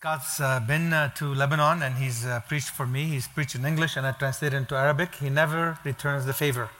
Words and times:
Scott's 0.00 0.38
uh, 0.38 0.60
been 0.60 0.92
uh, 0.92 1.08
to 1.08 1.34
Lebanon 1.34 1.82
and 1.82 1.96
he's 1.96 2.24
uh, 2.24 2.38
preached 2.46 2.70
for 2.70 2.86
me. 2.86 3.02
He's 3.06 3.26
preached 3.26 3.56
in 3.56 3.64
English 3.64 3.96
and 3.96 4.06
I 4.06 4.12
translated 4.12 4.56
into 4.56 4.76
Arabic. 4.76 5.16
He 5.16 5.28
never 5.28 5.76
returns 5.82 6.24
the 6.24 6.32
favor. 6.32 6.70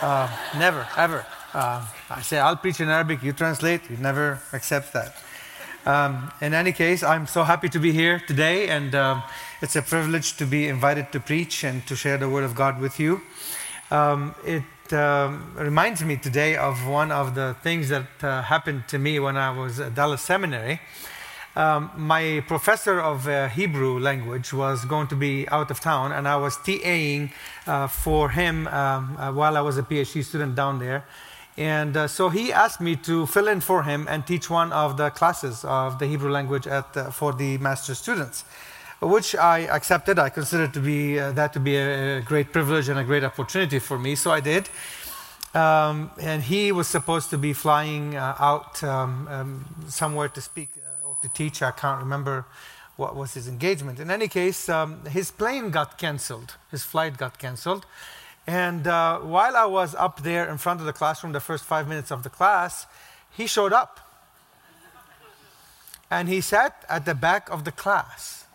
Uh, 0.00 0.30
never, 0.56 0.86
ever. 0.96 1.26
Uh, 1.52 1.84
I 2.08 2.22
say, 2.22 2.38
I'll 2.38 2.54
preach 2.54 2.78
in 2.78 2.88
Arabic, 2.88 3.24
you 3.24 3.32
translate. 3.32 3.80
He 3.88 3.96
never 3.96 4.40
accepts 4.52 4.90
that. 4.90 5.16
Um, 5.84 6.30
in 6.40 6.54
any 6.54 6.70
case, 6.70 7.02
I'm 7.02 7.26
so 7.26 7.42
happy 7.42 7.68
to 7.70 7.80
be 7.80 7.90
here 7.90 8.22
today, 8.24 8.68
and 8.68 8.94
um, 8.94 9.24
it's 9.60 9.74
a 9.74 9.82
privilege 9.82 10.36
to 10.36 10.46
be 10.46 10.68
invited 10.68 11.10
to 11.10 11.18
preach 11.18 11.64
and 11.64 11.84
to 11.88 11.96
share 11.96 12.18
the 12.18 12.28
Word 12.28 12.44
of 12.44 12.54
God 12.54 12.80
with 12.80 13.00
you. 13.00 13.20
Um, 13.90 14.36
it 14.44 14.92
um, 14.92 15.56
reminds 15.56 16.04
me 16.04 16.16
today 16.16 16.56
of 16.56 16.86
one 16.86 17.10
of 17.10 17.34
the 17.34 17.56
things 17.64 17.88
that 17.88 18.06
uh, 18.22 18.42
happened 18.42 18.86
to 18.90 18.98
me 19.00 19.18
when 19.18 19.36
I 19.36 19.50
was 19.50 19.80
at 19.80 19.96
Dallas 19.96 20.22
Seminary. 20.22 20.78
Um, 21.56 21.90
my 21.96 22.44
professor 22.46 23.00
of 23.00 23.26
uh, 23.26 23.48
Hebrew 23.48 23.98
language 23.98 24.52
was 24.52 24.84
going 24.84 25.08
to 25.08 25.16
be 25.16 25.48
out 25.48 25.70
of 25.70 25.80
town, 25.80 26.12
and 26.12 26.28
I 26.28 26.36
was 26.36 26.56
TAing 26.58 27.32
uh, 27.66 27.88
for 27.88 28.30
him 28.30 28.68
um, 28.68 29.16
uh, 29.16 29.32
while 29.32 29.56
I 29.56 29.60
was 29.60 29.76
a 29.76 29.82
PhD 29.82 30.24
student 30.24 30.54
down 30.54 30.78
there. 30.78 31.04
And 31.56 31.96
uh, 31.96 32.06
so 32.06 32.28
he 32.28 32.52
asked 32.52 32.80
me 32.80 32.94
to 32.96 33.26
fill 33.26 33.48
in 33.48 33.60
for 33.60 33.82
him 33.82 34.06
and 34.08 34.24
teach 34.24 34.48
one 34.48 34.72
of 34.72 34.96
the 34.96 35.10
classes 35.10 35.64
of 35.64 35.98
the 35.98 36.06
Hebrew 36.06 36.30
language 36.30 36.68
at, 36.68 36.96
uh, 36.96 37.10
for 37.10 37.32
the 37.32 37.58
master 37.58 37.96
students, 37.96 38.44
which 39.02 39.34
I 39.34 39.60
accepted. 39.62 40.20
I 40.20 40.28
considered 40.28 40.72
to 40.74 40.80
be, 40.80 41.18
uh, 41.18 41.32
that 41.32 41.52
to 41.54 41.60
be 41.60 41.76
a, 41.76 42.20
great 42.20 42.52
privilege 42.52 42.88
and 42.88 43.00
a 43.00 43.04
great 43.04 43.24
opportunity 43.24 43.80
for 43.80 43.98
me, 43.98 44.14
so 44.14 44.30
I 44.30 44.38
did. 44.38 44.68
Um, 45.52 46.12
and 46.20 46.44
he 46.44 46.70
was 46.70 46.86
supposed 46.86 47.30
to 47.30 47.38
be 47.38 47.52
flying 47.52 48.14
out 48.14 48.80
um, 48.84 49.26
um, 49.28 49.64
somewhere 49.88 50.28
to 50.28 50.40
speak 50.40 50.68
to 51.22 51.28
teacher, 51.28 51.66
I 51.66 51.72
can't 51.72 52.00
remember 52.00 52.46
what 52.96 53.14
was 53.14 53.34
his 53.34 53.46
engagement. 53.46 54.00
In 54.00 54.10
any 54.10 54.28
case, 54.28 54.68
um, 54.68 55.04
his 55.06 55.30
plane 55.30 55.70
got 55.70 55.98
canceled, 55.98 56.56
his 56.70 56.82
flight 56.82 57.16
got 57.16 57.38
canceled. 57.38 57.86
And 58.46 58.86
uh, 58.86 59.20
while 59.20 59.56
I 59.56 59.66
was 59.66 59.94
up 59.94 60.22
there 60.22 60.48
in 60.48 60.58
front 60.58 60.80
of 60.80 60.86
the 60.86 60.92
classroom, 60.92 61.32
the 61.32 61.40
first 61.40 61.64
five 61.64 61.86
minutes 61.86 62.10
of 62.10 62.22
the 62.22 62.30
class, 62.30 62.86
he 63.30 63.46
showed 63.46 63.72
up. 63.72 64.00
And 66.10 66.28
he 66.28 66.40
sat 66.40 66.84
at 66.88 67.04
the 67.04 67.14
back 67.14 67.50
of 67.50 67.64
the 67.64 67.72
class. 67.72 68.46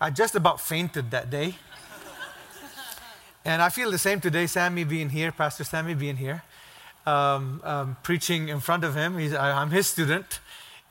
I 0.00 0.10
just 0.10 0.34
about 0.34 0.60
fainted 0.60 1.10
that 1.12 1.30
day. 1.30 1.54
and 3.44 3.62
I 3.62 3.68
feel 3.68 3.90
the 3.90 3.98
same 3.98 4.20
today, 4.20 4.46
Sammy 4.46 4.84
being 4.84 5.10
here, 5.10 5.32
Pastor 5.32 5.64
Sammy 5.64 5.94
being 5.94 6.16
here, 6.16 6.42
um, 7.06 7.62
um, 7.64 7.96
preaching 8.02 8.48
in 8.48 8.60
front 8.60 8.84
of 8.84 8.94
him. 8.94 9.16
I, 9.16 9.52
I'm 9.52 9.70
his 9.70 9.86
student 9.86 10.40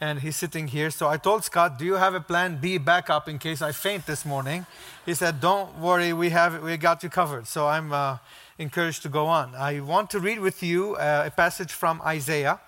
and 0.05 0.19
he's 0.19 0.35
sitting 0.35 0.67
here. 0.67 0.91
So 0.91 1.07
I 1.07 1.17
told 1.17 1.43
Scott, 1.43 1.79
"Do 1.79 1.85
you 1.85 1.95
have 1.95 2.13
a 2.13 2.21
plan 2.21 2.57
B 2.61 2.77
backup 2.77 3.27
in 3.27 3.37
case 3.39 3.61
I 3.69 3.71
faint 3.71 4.05
this 4.05 4.23
morning?" 4.25 4.65
He 5.05 5.13
said, 5.15 5.41
"Don't 5.41 5.69
worry, 5.79 6.13
we 6.13 6.29
have 6.29 6.61
we 6.61 6.77
got 6.77 7.03
you 7.03 7.09
covered." 7.09 7.47
So 7.47 7.67
I'm 7.67 7.91
uh, 7.91 8.17
encouraged 8.57 9.01
to 9.03 9.09
go 9.09 9.25
on. 9.25 9.55
I 9.55 9.79
want 9.79 10.09
to 10.11 10.19
read 10.19 10.39
with 10.39 10.61
you 10.61 10.95
uh, 10.95 11.23
a 11.25 11.31
passage 11.31 11.71
from 11.73 12.01
Isaiah, 12.05 12.59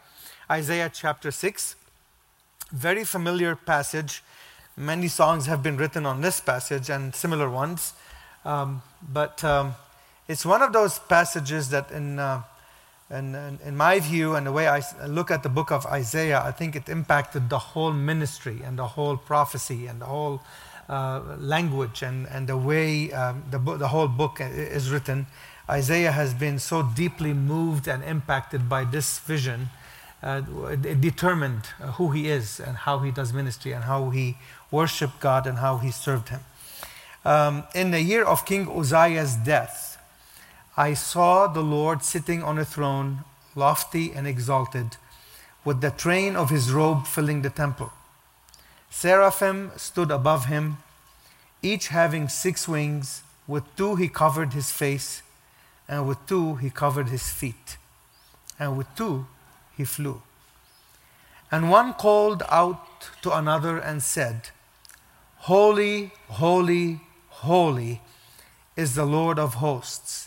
Isaiah 0.50 0.90
chapter 0.94 1.32
six. 1.32 1.76
Very 2.72 3.06
familiar 3.06 3.56
passage. 3.56 4.24
Many 4.76 5.08
songs 5.08 5.46
have 5.48 5.62
been 5.62 5.78
written 5.78 6.06
on 6.06 6.22
this 6.22 6.42
passage 6.42 6.90
and 6.90 7.16
similar 7.16 7.50
ones, 7.50 7.94
um, 8.46 8.82
but 9.02 9.44
um, 9.44 9.76
it's 10.28 10.46
one 10.46 10.62
of 10.62 10.72
those 10.74 11.00
passages 11.00 11.70
that 11.70 11.92
in 11.92 12.20
uh, 12.20 12.42
and, 13.10 13.36
and, 13.36 13.60
in 13.62 13.78
my 13.78 14.00
view, 14.00 14.36
and 14.36 14.46
the 14.46 14.52
way 14.52 14.68
I 14.68 14.82
look 15.08 15.32
at 15.32 15.42
the 15.42 15.50
book 15.50 15.72
of 15.72 15.86
Isaiah, 15.86 16.42
I 16.44 16.52
think 16.52 16.76
it 16.76 16.90
impacted 16.90 17.50
the 17.50 17.60
whole 17.60 17.94
ministry 17.94 18.62
and 18.64 18.78
the 18.78 18.88
whole 18.88 19.16
prophecy 19.16 19.88
and 19.88 20.02
the 20.02 20.06
whole 20.06 20.42
uh, 20.90 21.22
language 21.40 22.02
and, 22.02 22.28
and 22.28 22.48
the 22.48 22.58
way 22.58 23.12
um, 23.14 23.44
the, 23.50 23.60
the 23.60 23.88
whole 23.88 24.08
book 24.10 24.40
is 24.42 24.92
written. 24.92 25.28
Isaiah 25.70 26.12
has 26.12 26.34
been 26.34 26.60
so 26.60 26.84
deeply 26.84 27.34
moved 27.34 27.88
and 27.88 28.04
impacted 28.04 28.68
by 28.68 28.84
this 28.84 29.20
vision. 29.20 29.70
Uh, 30.22 30.42
it 30.72 31.00
determined 31.00 31.66
who 31.96 32.12
he 32.12 32.30
is 32.30 32.60
and 32.60 32.76
how 32.76 33.00
he 33.00 33.12
does 33.12 33.32
ministry 33.32 33.72
and 33.72 33.84
how 33.84 34.10
he 34.10 34.38
worshiped 34.72 35.20
God 35.20 35.48
and 35.48 35.60
how 35.60 35.78
he 35.78 35.92
served 35.92 36.30
him. 36.30 36.42
Um, 37.24 37.64
in 37.76 37.92
the 37.92 38.02
year 38.02 38.24
of 38.24 38.46
King 38.46 38.70
Uzziah's 38.70 39.36
death, 39.36 39.97
I 40.80 40.94
saw 40.94 41.48
the 41.48 41.64
Lord 41.64 42.04
sitting 42.04 42.44
on 42.44 42.60
a 42.60 42.66
throne, 42.66 43.24
lofty 43.56 44.14
and 44.14 44.28
exalted, 44.28 44.98
with 45.66 45.82
the 45.82 45.90
train 45.90 46.36
of 46.36 46.52
his 46.52 46.72
robe 46.72 47.08
filling 47.08 47.42
the 47.42 47.50
temple. 47.50 47.92
Seraphim 48.92 49.72
stood 49.76 50.12
above 50.12 50.46
him, 50.46 50.78
each 51.64 51.88
having 51.88 52.30
six 52.30 52.68
wings. 52.68 53.24
With 53.48 53.64
two 53.76 53.96
he 53.96 54.08
covered 54.08 54.54
his 54.54 54.72
face, 54.72 55.24
and 55.88 56.08
with 56.08 56.24
two 56.28 56.56
he 56.56 56.70
covered 56.70 57.10
his 57.10 57.32
feet, 57.32 57.78
and 58.60 58.78
with 58.78 58.88
two 58.96 59.26
he 59.76 59.84
flew. 59.84 60.22
And 61.52 61.72
one 61.72 61.94
called 61.94 62.44
out 62.50 63.10
to 63.24 63.36
another 63.36 63.78
and 63.80 64.04
said, 64.04 64.50
Holy, 65.38 66.12
holy, 66.28 67.00
holy 67.30 68.02
is 68.76 68.94
the 68.94 69.06
Lord 69.06 69.40
of 69.40 69.56
hosts. 69.56 70.27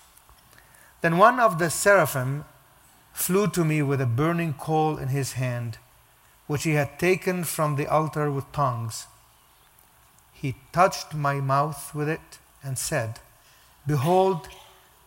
Then 1.01 1.17
one 1.17 1.39
of 1.39 1.57
the 1.57 1.69
seraphim 1.69 2.45
flew 3.13 3.47
to 3.47 3.65
me 3.65 3.81
with 3.81 3.99
a 3.99 4.05
burning 4.05 4.53
coal 4.53 4.97
in 4.97 5.09
his 5.09 5.33
hand, 5.33 5.77
which 6.47 6.63
he 6.63 6.71
had 6.71 6.99
taken 6.99 7.43
from 7.43 7.75
the 7.75 7.87
altar 7.87 8.31
with 8.31 8.51
tongs. 8.51 9.07
He 10.33 10.55
touched 10.71 11.13
my 11.13 11.35
mouth 11.35 11.93
with 11.93 12.07
it 12.07 12.39
and 12.63 12.77
said, 12.77 13.19
Behold, 13.85 14.47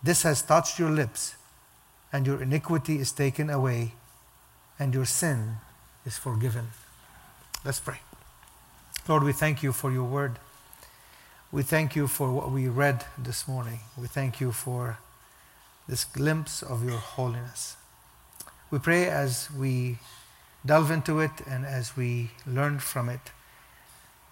this 0.03 0.22
has 0.22 0.43
touched 0.43 0.78
your 0.78 0.91
lips, 0.91 1.37
and 2.12 2.26
your 2.26 2.43
iniquity 2.43 2.99
is 2.99 3.12
taken 3.12 3.49
away, 3.49 3.93
and 4.78 4.93
your 4.93 5.05
sin 5.05 5.56
is 6.05 6.19
forgiven. 6.19 6.69
Let's 7.65 7.81
pray. 7.81 8.00
Lord, 9.06 9.22
we 9.22 9.32
thank 9.32 9.62
you 9.62 9.72
for 9.72 9.93
your 9.93 10.05
word. 10.05 10.38
We 11.53 11.62
thank 11.62 11.94
you 11.94 12.09
for 12.09 12.32
what 12.32 12.50
we 12.50 12.69
read 12.69 13.05
this 13.16 13.47
morning. 13.47 13.81
We 13.97 14.09
thank 14.09 14.41
you 14.41 14.50
for 14.50 14.99
this 15.89 16.05
glimpse 16.05 16.62
of 16.62 16.84
your 16.84 16.99
holiness. 16.99 17.77
We 18.71 18.78
pray 18.78 19.09
as 19.09 19.50
we 19.50 19.99
delve 20.65 20.91
into 20.91 21.21
it 21.21 21.33
and 21.47 21.67
as 21.67 21.97
we 21.97 22.31
learn 22.47 22.78
from 22.78 23.09
it 23.09 23.33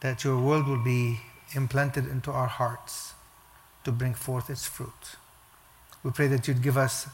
that 0.00 0.24
your 0.24 0.38
word 0.40 0.66
will 0.66 0.82
be 0.82 1.20
implanted 1.54 2.06
into 2.08 2.30
our 2.30 2.46
hearts 2.46 3.12
to 3.84 3.92
bring 3.92 4.14
forth 4.14 4.48
its 4.48 4.66
fruit. 4.66 5.16
We 6.02 6.10
pray 6.10 6.26
that 6.28 6.48
you'd 6.48 6.62
give 6.62 6.76
us 6.76 7.06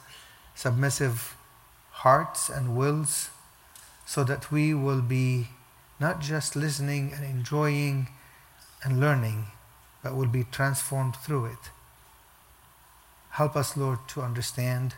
submissive 0.54 1.37
hearts 1.91 2.48
and 2.48 2.77
wills 2.77 3.31
so 4.06 4.25
that 4.25 4.50
we 4.50 4.72
will 4.72 5.03
be 5.03 5.48
not 6.00 6.21
just 6.21 6.54
listening 6.54 7.12
and 7.12 7.25
enjoying 7.25 8.09
and 8.84 9.01
learning, 9.01 9.47
but 10.03 10.15
will 10.15 10.28
be 10.28 10.45
transformed 10.45 11.16
through 11.16 11.47
it 11.47 11.71
Help 13.38 13.54
us, 13.54 13.76
Lord, 13.76 14.00
to 14.08 14.20
understand. 14.20 14.94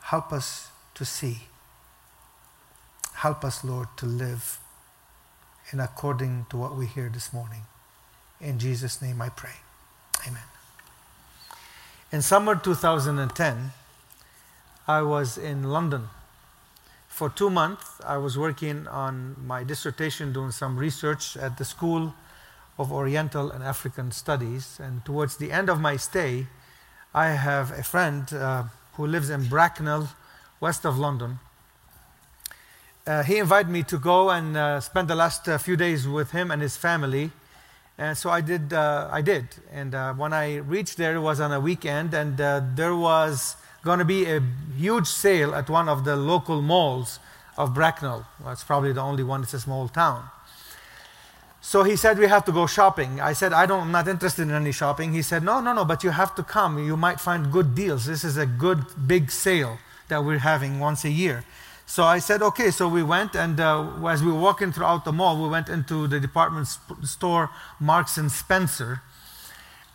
Help 0.00 0.32
us 0.32 0.70
to 0.94 1.04
see. 1.04 1.40
Help 3.16 3.44
us, 3.44 3.62
Lord, 3.62 3.88
to 3.98 4.06
live 4.06 4.58
in 5.70 5.78
according 5.78 6.46
to 6.48 6.56
what 6.56 6.74
we 6.74 6.86
hear 6.86 7.10
this 7.10 7.30
morning. 7.30 7.64
In 8.40 8.58
Jesus' 8.58 9.02
name 9.02 9.20
I 9.20 9.28
pray. 9.28 9.56
Amen. 10.26 10.48
In 12.10 12.22
summer 12.22 12.56
2010, 12.56 13.72
I 14.86 15.02
was 15.02 15.36
in 15.36 15.64
London. 15.64 16.08
For 17.08 17.28
two 17.28 17.50
months, 17.50 18.00
I 18.06 18.16
was 18.16 18.38
working 18.38 18.86
on 18.86 19.36
my 19.46 19.64
dissertation, 19.64 20.32
doing 20.32 20.50
some 20.50 20.78
research 20.78 21.36
at 21.36 21.58
the 21.58 21.66
School 21.66 22.14
of 22.78 22.90
Oriental 22.90 23.50
and 23.50 23.62
African 23.62 24.12
Studies. 24.12 24.80
And 24.82 25.04
towards 25.04 25.36
the 25.36 25.52
end 25.52 25.68
of 25.68 25.78
my 25.78 25.98
stay, 25.98 26.46
I 27.18 27.30
have 27.30 27.72
a 27.72 27.82
friend 27.82 28.32
uh, 28.32 28.62
who 28.94 29.04
lives 29.04 29.28
in 29.28 29.48
Bracknell, 29.48 30.08
west 30.60 30.86
of 30.86 30.98
London. 30.98 31.40
uh, 33.08 33.22
he 33.22 33.38
invited 33.38 33.70
me 33.70 33.82
to 33.84 33.98
go 33.98 34.30
and 34.30 34.56
uh, 34.56 34.80
spend 34.80 35.08
the 35.08 35.14
last 35.14 35.48
uh, 35.48 35.56
few 35.58 35.76
days 35.76 36.06
with 36.06 36.30
him 36.30 36.50
and 36.50 36.60
his 36.60 36.76
family. 36.76 37.30
And 37.96 38.16
so 38.16 38.30
I 38.30 38.40
did. 38.40 38.72
Uh, 38.72 39.08
I 39.10 39.22
did. 39.22 39.48
And 39.72 39.94
uh, 39.94 40.14
when 40.14 40.32
I 40.32 40.56
reached 40.58 40.96
there, 40.98 41.16
it 41.16 41.20
was 41.20 41.40
on 41.40 41.50
a 41.50 41.58
weekend, 41.58 42.14
and 42.14 42.36
there 42.36 42.94
was 42.94 43.56
going 43.82 43.98
to 43.98 44.04
be 44.04 44.26
a 44.26 44.40
huge 44.76 45.08
sale 45.08 45.54
at 45.54 45.68
one 45.68 45.88
of 45.88 46.04
the 46.04 46.14
local 46.14 46.62
malls 46.62 47.18
of 47.56 47.74
Bracknell. 47.74 48.26
Well, 48.40 48.52
it's 48.52 48.62
probably 48.62 48.92
the 48.92 49.00
only 49.00 49.24
one. 49.24 49.42
It's 49.42 49.54
a 49.54 49.60
small 49.60 49.88
town. 49.88 50.22
So 51.60 51.82
he 51.82 51.96
said, 51.96 52.18
We 52.18 52.28
have 52.28 52.44
to 52.44 52.52
go 52.52 52.66
shopping. 52.66 53.20
I 53.20 53.32
said, 53.32 53.52
I 53.52 53.66
don't, 53.66 53.82
I'm 53.82 53.92
not 53.92 54.08
interested 54.08 54.42
in 54.42 54.50
any 54.50 54.72
shopping. 54.72 55.12
He 55.12 55.22
said, 55.22 55.42
No, 55.42 55.60
no, 55.60 55.72
no, 55.72 55.84
but 55.84 56.04
you 56.04 56.10
have 56.10 56.34
to 56.36 56.42
come. 56.42 56.78
You 56.84 56.96
might 56.96 57.20
find 57.20 57.52
good 57.52 57.74
deals. 57.74 58.06
This 58.06 58.24
is 58.24 58.36
a 58.36 58.46
good 58.46 58.84
big 59.06 59.30
sale 59.30 59.78
that 60.08 60.24
we're 60.24 60.38
having 60.38 60.80
once 60.80 61.04
a 61.04 61.10
year. 61.10 61.44
So 61.88 62.04
I 62.04 62.18
said, 62.18 62.42
okay. 62.42 62.70
So 62.70 62.86
we 62.86 63.02
went, 63.02 63.34
and 63.34 63.58
uh, 63.58 64.06
as 64.06 64.22
we 64.22 64.30
were 64.30 64.38
walking 64.38 64.72
throughout 64.72 65.06
the 65.06 65.12
mall, 65.12 65.42
we 65.42 65.48
went 65.48 65.70
into 65.70 66.06
the 66.06 66.20
department 66.20 66.68
sp- 66.68 67.00
store 67.04 67.50
Marks 67.80 68.18
and 68.18 68.30
Spencer. 68.30 69.00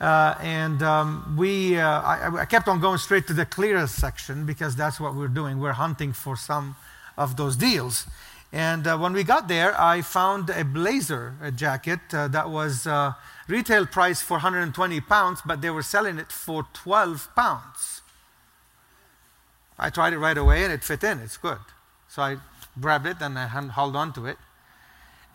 Uh, 0.02 0.36
and 0.42 0.82
um, 0.82 1.36
we, 1.38 1.78
uh, 1.78 2.02
I, 2.02 2.42
I, 2.42 2.46
kept 2.46 2.68
on 2.68 2.82
going 2.82 2.98
straight 2.98 3.28
to 3.28 3.34
the 3.34 3.46
clearance 3.46 3.92
section 3.92 4.46
because 4.46 4.76
that's 4.76 5.00
what 5.00 5.14
we're 5.14 5.28
doing. 5.28 5.60
We're 5.60 5.74
hunting 5.74 6.14
for 6.14 6.36
some 6.36 6.76
of 7.16 7.38
those 7.38 7.56
deals. 7.56 8.08
And 8.54 8.86
uh, 8.86 9.00
when 9.00 9.14
we 9.14 9.24
got 9.24 9.48
there, 9.48 9.74
I 9.82 10.04
found 10.04 10.52
a 10.52 10.64
blazer 10.64 11.34
a 11.42 11.52
jacket 11.52 12.02
uh, 12.14 12.28
that 12.28 12.52
was 12.52 12.86
uh, 12.86 13.14
retail 13.48 13.88
price 13.88 14.22
for 14.22 14.36
120 14.36 15.02
pounds, 15.02 15.42
but 15.44 15.64
they 15.64 15.72
were 15.72 15.82
selling 15.82 16.20
it 16.20 16.32
for 16.32 16.68
12 16.72 17.30
pounds. 17.36 18.04
I 19.80 19.90
tried 19.90 20.14
it 20.14 20.20
right 20.20 20.38
away 20.38 20.64
and 20.64 20.72
it 20.72 20.84
fit 20.84 21.04
in. 21.04 21.18
It's 21.18 21.36
good. 21.36 21.58
So 22.08 22.22
I 22.22 22.38
grabbed 22.80 23.08
it 23.08 23.18
and 23.22 23.40
I 23.40 23.48
held 23.48 23.96
on 23.96 24.14
to 24.14 24.28
it. 24.28 24.38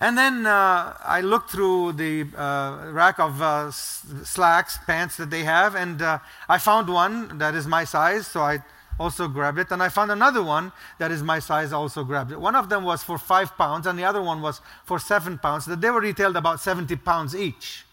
And 0.01 0.17
then 0.17 0.47
uh, 0.47 0.97
I 1.05 1.21
looked 1.21 1.51
through 1.51 1.95
the 1.95 2.25
uh, 2.37 2.93
rack 2.93 3.19
of 3.19 3.43
uh, 3.43 3.73
slacks, 3.73 4.79
pants 4.87 5.17
that 5.17 5.31
they 5.31 5.43
have, 5.43 5.75
and 5.75 6.01
I 6.49 6.59
found 6.59 6.89
one 6.89 7.39
that 7.39 7.57
is 7.57 7.67
my 7.67 7.83
size, 7.83 8.29
so 8.29 8.43
I 8.43 8.63
also 8.99 9.29
grabbed 9.29 9.59
it. 9.59 9.71
And 9.71 9.83
I 9.83 9.89
found 9.89 10.11
another 10.11 10.43
one 10.43 10.73
that 10.99 11.11
is 11.11 11.23
my 11.23 11.39
size, 11.39 11.73
also 11.73 12.05
grabbed 12.05 12.33
it. 12.33 12.41
One 12.41 12.57
of 12.57 12.69
them 12.69 12.85
was 12.85 13.03
for 13.03 13.19
five 13.19 13.57
pounds, 13.57 13.87
and 13.87 13.99
the 13.99 14.05
other 14.05 14.23
one 14.23 14.43
was 14.43 14.61
for 14.85 14.99
seven 14.99 15.39
pounds. 15.39 15.67
That 15.67 15.81
they 15.81 15.91
were 15.91 16.01
retailed 16.01 16.37
about 16.37 16.61
70 16.61 16.97
pounds 16.97 17.35
each. 17.35 17.85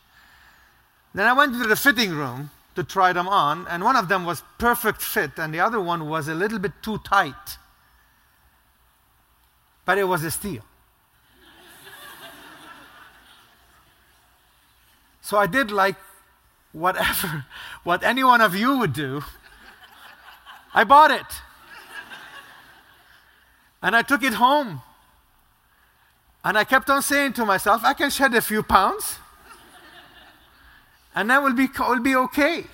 Then 1.14 1.28
I 1.28 1.34
went 1.34 1.54
into 1.54 1.68
the 1.68 1.76
fitting 1.76 2.12
room 2.12 2.52
to 2.76 2.84
try 2.84 3.14
them 3.14 3.28
on, 3.28 3.66
and 3.70 3.84
one 3.84 3.96
of 3.96 4.10
them 4.10 4.26
was 4.26 4.44
perfect 4.58 5.02
fit, 5.02 5.32
and 5.38 5.54
the 5.54 5.62
other 5.62 5.80
one 5.80 6.10
was 6.10 6.28
a 6.28 6.36
little 6.36 6.60
bit 6.60 6.74
too 6.82 6.98
tight 7.00 7.58
but 9.86 10.00
it 10.00 10.04
was 10.04 10.24
a 10.24 10.32
steal. 10.32 10.64
so 15.22 15.38
I 15.38 15.48
did 15.48 15.72
like 15.72 15.96
whatever, 16.74 17.46
what 17.84 18.04
any 18.04 18.24
one 18.24 18.42
of 18.42 18.56
you 18.56 18.78
would 18.80 18.94
do. 18.94 19.24
I 20.76 20.84
bought 20.84 21.10
it. 21.10 21.26
And 23.82 23.96
I 23.96 24.02
took 24.02 24.24
it 24.24 24.34
home. 24.34 24.82
And 26.44 26.58
I 26.58 26.66
kept 26.66 26.90
on 26.90 27.02
saying 27.02 27.34
to 27.34 27.46
myself, 27.46 27.84
I 27.86 27.94
can 27.94 28.10
shed 28.10 28.36
a 28.36 28.42
few 28.42 28.62
pounds. 28.62 29.18
And 31.16 31.30
that 31.30 31.42
will 31.42 31.54
be, 31.54 31.70
will 31.80 32.02
be 32.02 32.16
okay. 32.16 32.66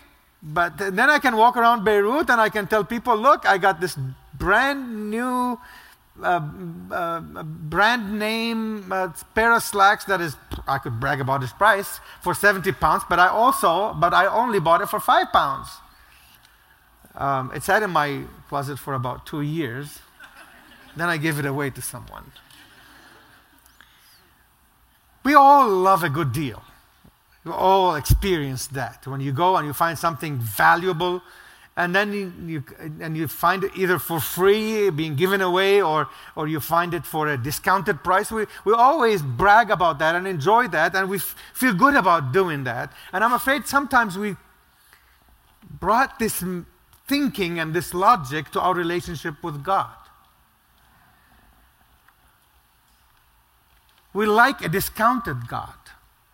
But 0.42 0.78
then 0.78 1.10
I 1.12 1.20
can 1.20 1.38
walk 1.38 1.56
around 1.56 1.86
Beirut 1.86 2.30
and 2.32 2.42
I 2.42 2.50
can 2.50 2.66
tell 2.66 2.84
people, 2.84 3.16
look, 3.16 3.46
I 3.46 3.60
got 3.60 3.80
this 3.80 3.96
brand 4.34 5.12
new 5.12 5.60
uh, 6.22 6.42
uh, 6.92 7.20
brand 7.44 8.18
name 8.20 8.92
uh, 8.92 9.10
pair 9.34 9.54
of 9.54 9.64
slacks 9.64 10.06
that 10.06 10.20
is 10.20 10.36
I 10.68 10.78
could 10.78 11.00
brag 11.00 11.22
about 11.22 11.42
its 11.42 11.54
price 11.54 12.00
for 12.22 12.34
70 12.34 12.72
pounds, 12.74 13.04
but 13.10 13.18
I 13.20 13.28
also 13.28 13.94
but 13.94 14.14
I 14.14 14.26
only 14.26 14.60
bought 14.60 14.82
it 14.82 14.90
for 14.90 15.00
five 15.00 15.32
pounds. 15.32 15.70
Um, 17.16 17.52
it 17.54 17.64
sat 17.64 17.84
in 17.84 17.90
my 17.90 18.24
closet 18.50 18.80
for 18.80 18.94
about 18.94 19.26
two 19.26 19.42
years. 19.42 20.00
then 20.96 21.10
I 21.10 21.18
gave 21.18 21.40
it 21.40 21.46
away 21.46 21.70
to 21.72 21.82
someone. 21.82 22.32
We 25.24 25.36
all 25.36 25.70
love 25.70 26.04
a 26.04 26.10
good 26.10 26.32
deal. 26.32 26.64
We 27.44 27.52
all 27.52 27.96
experience 27.96 28.68
that. 28.68 29.06
When 29.08 29.22
you 29.22 29.32
go 29.32 29.58
and 29.58 29.68
you 29.68 29.74
find 29.74 29.98
something 29.98 30.38
valuable, 30.38 31.22
and 31.78 31.96
then 31.96 32.12
you, 32.12 32.34
you, 32.46 32.64
and 33.00 33.16
you 33.16 33.28
find 33.28 33.64
it 33.64 33.72
either 33.76 33.98
for 33.98 34.20
free, 34.20 34.90
being 34.90 35.16
given 35.16 35.42
away, 35.42 35.82
or, 35.82 36.10
or 36.36 36.48
you 36.48 36.60
find 36.60 36.94
it 36.94 37.06
for 37.06 37.30
a 37.30 37.38
discounted 37.38 38.04
price. 38.04 38.30
We, 38.32 38.46
we 38.66 38.74
always 38.74 39.22
brag 39.22 39.72
about 39.72 39.98
that 40.00 40.16
and 40.16 40.28
enjoy 40.28 40.68
that, 40.70 40.96
and 40.96 41.10
we 41.10 41.18
f- 41.18 41.36
feel 41.54 41.74
good 41.74 41.96
about 41.96 42.34
doing 42.34 42.66
that. 42.66 42.92
And 43.14 43.24
I'm 43.24 43.34
afraid 43.34 43.68
sometimes 43.68 44.18
we 44.18 44.36
brought 45.80 46.20
this 46.20 46.44
thinking 47.12 47.60
and 47.60 47.74
this 47.74 47.94
logic 47.94 48.52
to 48.52 48.62
our 48.62 48.74
relationship 48.74 49.44
with 49.44 49.62
God. 49.66 49.98
We 54.14 54.26
like 54.26 54.62
a 54.62 54.70
discounted 54.70 55.50
God. 55.50 55.74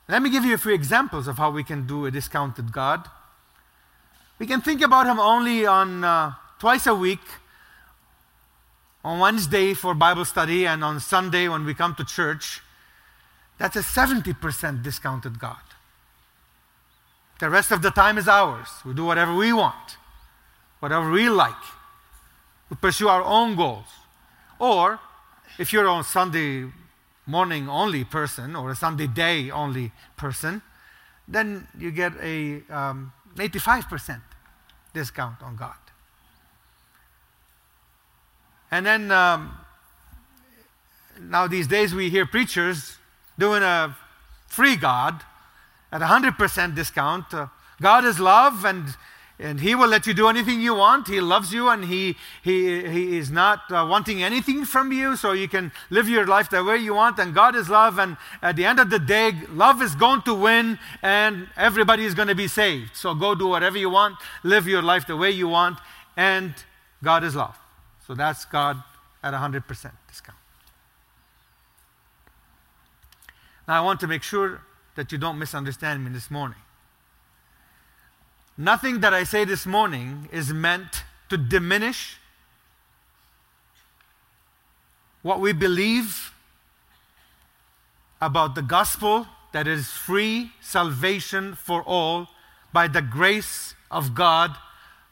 Let 0.07 0.21
me 0.21 0.29
give 0.29 0.45
you 0.45 0.53
a 0.53 0.57
few 0.59 0.75
examples 0.75 1.27
of 1.27 1.37
how 1.39 1.49
we 1.49 1.63
can 1.63 1.87
do 1.87 2.05
a 2.05 2.11
discounted 2.11 2.71
God. 2.71 3.09
We 4.37 4.45
can 4.45 4.61
think 4.61 4.83
about 4.83 5.07
Him 5.07 5.19
only 5.19 5.65
on 5.65 6.03
uh, 6.03 6.33
twice 6.59 6.85
a 6.85 6.93
week, 6.93 7.25
on 9.03 9.17
Wednesday 9.19 9.73
for 9.73 9.95
Bible 9.95 10.25
study, 10.25 10.67
and 10.67 10.83
on 10.83 10.99
Sunday 10.99 11.47
when 11.47 11.65
we 11.65 11.73
come 11.73 11.95
to 11.95 12.05
church. 12.05 12.61
That's 13.57 13.75
a 13.75 13.81
70% 13.81 14.83
discounted 14.83 15.39
God. 15.39 15.65
The 17.39 17.49
rest 17.49 17.71
of 17.71 17.81
the 17.81 17.89
time 17.89 18.19
is 18.19 18.27
ours. 18.27 18.69
We 18.85 18.93
do 18.93 19.05
whatever 19.05 19.33
we 19.33 19.53
want, 19.53 19.96
whatever 20.79 21.09
we 21.11 21.29
like. 21.29 21.63
We 22.69 22.77
pursue 22.77 23.07
our 23.07 23.23
own 23.23 23.55
goals. 23.55 23.85
Or 24.59 24.99
if 25.57 25.71
you're 25.71 25.87
a 25.87 26.03
Sunday 26.03 26.71
morning 27.25 27.69
only 27.69 28.03
person 28.03 28.55
or 28.55 28.71
a 28.71 28.75
Sunday 28.75 29.07
day 29.07 29.51
only 29.51 29.91
person, 30.15 30.61
then 31.27 31.67
you 31.77 31.91
get 31.91 32.13
a 32.21 32.61
um, 32.69 33.11
85% 33.35 34.21
discount 34.93 35.41
on 35.43 35.55
God. 35.55 35.75
And 38.71 38.85
then 38.85 39.11
um, 39.11 39.57
now 41.21 41.47
these 41.47 41.67
days 41.67 41.93
we 41.93 42.09
hear 42.09 42.25
preachers 42.25 42.97
doing 43.37 43.63
a 43.63 43.95
free 44.47 44.75
God 44.75 45.21
at 45.91 46.01
100% 46.01 46.75
discount. 46.75 47.33
Uh, 47.33 47.47
God 47.81 48.05
is 48.05 48.19
love 48.19 48.65
and 48.65 48.95
and 49.39 49.59
he 49.59 49.75
will 49.75 49.87
let 49.87 50.07
you 50.07 50.15
do 50.15 50.27
anything 50.27 50.61
you 50.61 50.73
want. 50.73 51.07
He 51.07 51.21
loves 51.21 51.53
you 51.53 51.69
and 51.69 51.85
he, 51.85 52.15
he, 52.43 52.87
he 52.87 53.17
is 53.17 53.29
not 53.29 53.71
uh, 53.71 53.85
wanting 53.87 54.23
anything 54.23 54.65
from 54.65 54.91
you, 54.91 55.15
so 55.15 55.31
you 55.31 55.47
can 55.47 55.71
live 55.91 56.09
your 56.09 56.25
life 56.25 56.49
the 56.49 56.63
way 56.63 56.77
you 56.77 56.95
want. 56.95 57.19
And 57.19 57.35
God 57.35 57.55
is 57.55 57.69
love, 57.69 57.99
and 57.99 58.17
at 58.41 58.55
the 58.55 58.65
end 58.65 58.79
of 58.79 58.89
the 58.89 58.97
day, 58.97 59.33
love 59.51 59.81
is 59.81 59.93
going 59.93 60.23
to 60.23 60.33
win 60.33 60.79
and 61.03 61.49
everybody 61.55 62.03
is 62.03 62.15
going 62.15 62.29
to 62.29 62.35
be 62.35 62.47
saved. 62.47 62.95
So 62.95 63.13
go 63.13 63.35
do 63.35 63.47
whatever 63.47 63.77
you 63.77 63.91
want, 63.91 64.15
live 64.43 64.67
your 64.67 64.81
life 64.81 65.05
the 65.05 65.15
way 65.15 65.29
you 65.29 65.47
want, 65.47 65.77
and 66.15 66.53
God 67.03 67.23
is 67.23 67.35
love. 67.35 67.57
So 68.07 68.15
that's 68.15 68.43
God 68.45 68.81
at 69.21 69.33
100% 69.33 69.67
discount. 70.07 70.37
Now, 73.67 73.81
I 73.81 73.85
want 73.85 73.99
to 73.99 74.07
make 74.07 74.23
sure 74.23 74.61
that 74.95 75.11
you 75.11 75.17
don't 75.19 75.37
misunderstand 75.37 76.03
me 76.03 76.09
this 76.09 76.31
morning. 76.31 76.57
Nothing 78.57 79.01
that 79.01 79.13
I 79.13 79.23
say 79.23 79.45
this 79.45 79.67
morning 79.67 80.27
is 80.31 80.51
meant 80.51 81.03
to 81.29 81.37
diminish 81.37 82.17
what 85.21 85.39
we 85.39 85.53
believe 85.53 86.33
about 88.19 88.55
the 88.55 88.63
gospel 88.63 89.27
that 89.53 89.67
is 89.67 89.91
free 89.91 90.51
salvation 90.59 91.53
for 91.53 91.83
all 91.83 92.27
by 92.73 92.87
the 92.87 93.01
grace 93.01 93.75
of 93.91 94.15
God 94.15 94.55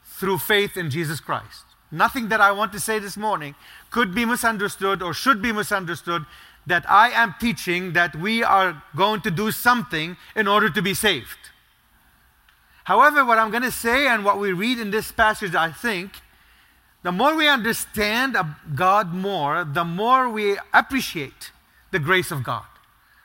through 0.04 0.38
faith 0.38 0.76
in 0.76 0.90
Jesus 0.90 1.20
Christ. 1.20 1.64
Nothing 1.92 2.28
that 2.28 2.40
I 2.40 2.50
want 2.50 2.72
to 2.72 2.80
say 2.80 2.98
this 2.98 3.16
morning 3.16 3.54
could 3.90 4.12
be 4.12 4.24
misunderstood 4.24 5.02
or 5.02 5.14
should 5.14 5.40
be 5.40 5.52
misunderstood 5.52 6.26
that 6.66 6.88
I 6.90 7.10
am 7.10 7.36
teaching 7.38 7.92
that 7.92 8.16
we 8.16 8.42
are 8.42 8.82
going 8.96 9.20
to 9.20 9.30
do 9.30 9.52
something 9.52 10.16
in 10.34 10.48
order 10.48 10.68
to 10.68 10.82
be 10.82 10.94
saved. 10.94 11.45
However, 12.86 13.24
what 13.24 13.36
I'm 13.36 13.50
going 13.50 13.64
to 13.64 13.72
say 13.72 14.06
and 14.06 14.24
what 14.24 14.38
we 14.38 14.52
read 14.52 14.78
in 14.78 14.92
this 14.92 15.10
passage, 15.10 15.56
I 15.56 15.72
think, 15.72 16.12
the 17.02 17.10
more 17.10 17.34
we 17.34 17.48
understand 17.48 18.36
God 18.76 19.12
more, 19.12 19.64
the 19.64 19.84
more 19.84 20.28
we 20.28 20.56
appreciate 20.72 21.50
the 21.90 21.98
grace 21.98 22.30
of 22.30 22.44
God. 22.44 22.62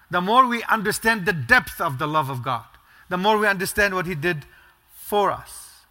The 0.09 0.19
more 0.19 0.47
we 0.47 0.63
understand 0.63 1.27
the 1.27 1.33
depth 1.33 1.79
of 1.79 1.99
the 1.99 2.07
love 2.07 2.31
of 2.31 2.41
God. 2.41 2.65
The 3.09 3.17
more 3.17 3.37
we 3.37 3.45
understand 3.45 3.93
what 3.93 4.07
He 4.07 4.15
did 4.15 4.45
for 4.95 5.29
us. 5.29 5.85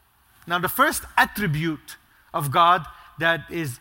Now, 0.48 0.58
the 0.58 0.68
first 0.68 1.04
attribute 1.16 1.96
of 2.34 2.50
God 2.50 2.84
that 3.20 3.44
is 3.50 3.78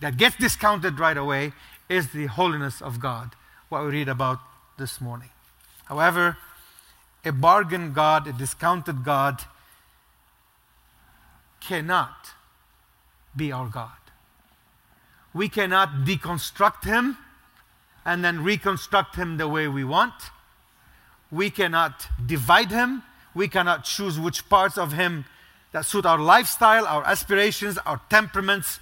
that 0.00 0.16
gets 0.16 0.36
discounted 0.36 0.98
right 0.98 1.16
away 1.16 1.52
is 1.90 2.08
the 2.08 2.24
holiness 2.24 2.80
of 2.80 3.00
God, 3.00 3.36
what 3.68 3.84
we 3.84 3.90
read 3.90 4.08
about 4.08 4.38
this 4.78 4.98
morning. 4.98 5.30
However, 5.84 6.38
a 7.26 7.32
bargain 7.32 7.92
God, 7.92 8.28
a 8.28 8.32
discounted 8.32 9.04
God, 9.04 9.42
cannot 11.60 12.30
be 13.34 13.50
our 13.50 13.68
God. 13.68 13.90
We 15.34 15.48
cannot 15.48 16.04
deconstruct 16.04 16.84
Him 16.84 17.18
and 18.04 18.24
then 18.24 18.44
reconstruct 18.44 19.16
Him 19.16 19.36
the 19.36 19.48
way 19.48 19.66
we 19.66 19.82
want. 19.82 20.14
We 21.30 21.50
cannot 21.50 22.06
divide 22.24 22.70
Him. 22.70 23.02
We 23.34 23.48
cannot 23.48 23.84
choose 23.84 24.18
which 24.18 24.48
parts 24.48 24.78
of 24.78 24.92
Him 24.92 25.24
that 25.72 25.84
suit 25.84 26.06
our 26.06 26.18
lifestyle, 26.18 26.86
our 26.86 27.04
aspirations, 27.04 27.76
our 27.78 28.00
temperaments, 28.08 28.78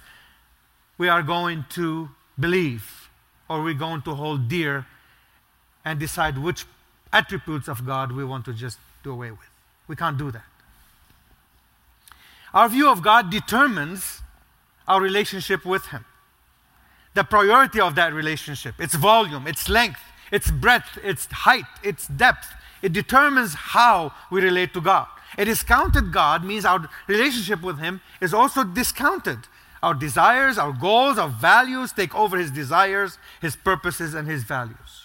we 0.97 1.09
are 1.09 1.23
going 1.23 1.65
to 1.71 2.09
believe 2.39 3.09
or 3.49 3.63
we're 3.63 3.73
going 3.73 4.01
to 4.03 4.13
hold 4.13 4.47
dear 4.47 4.85
and 5.83 5.99
decide 5.99 6.37
which 6.37 6.65
attributes 7.15 7.67
of 7.67 7.85
God 7.85 8.11
we 8.11 8.25
want 8.25 8.45
to 8.45 8.53
just 8.53 8.77
do 9.03 9.11
away 9.11 9.31
with. 9.31 9.49
We 9.87 9.95
can't 9.95 10.17
do 10.17 10.31
that. 10.31 10.45
Our 12.53 12.69
view 12.69 12.89
of 12.89 13.01
God 13.01 13.29
determines 13.29 14.21
our 14.87 15.01
relationship 15.01 15.65
with 15.65 15.85
Him. 15.87 16.05
The 17.13 17.23
priority 17.23 17.79
of 17.79 17.95
that 17.95 18.13
relationship, 18.13 18.75
its 18.79 18.95
volume, 18.95 19.47
its 19.47 19.69
length, 19.69 20.01
its 20.31 20.51
breadth, 20.51 20.97
its 21.03 21.25
height, 21.31 21.65
its 21.83 22.07
depth, 22.07 22.47
it 22.81 22.91
determines 22.91 23.53
how 23.53 24.11
we 24.29 24.41
relate 24.41 24.73
to 24.73 24.81
God. 24.81 25.07
A 25.37 25.45
discounted 25.45 26.11
God 26.11 26.43
means 26.43 26.65
our 26.65 26.89
relationship 27.07 27.61
with 27.61 27.79
Him 27.79 28.01
is 28.21 28.33
also 28.33 28.63
discounted. 28.63 29.39
Our 29.81 29.93
desires, 29.93 30.57
our 30.57 30.73
goals, 30.73 31.17
our 31.17 31.29
values 31.29 31.91
take 31.93 32.13
over 32.15 32.37
His 32.37 32.51
desires, 32.51 33.17
His 33.41 33.55
purposes, 33.55 34.13
and 34.13 34.27
His 34.27 34.43
values. 34.43 35.04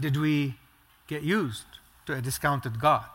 Did 0.00 0.16
we 0.16 0.54
get 1.06 1.22
used 1.22 1.64
to 2.06 2.14
a 2.14 2.20
discounted 2.20 2.80
God? 2.80 3.08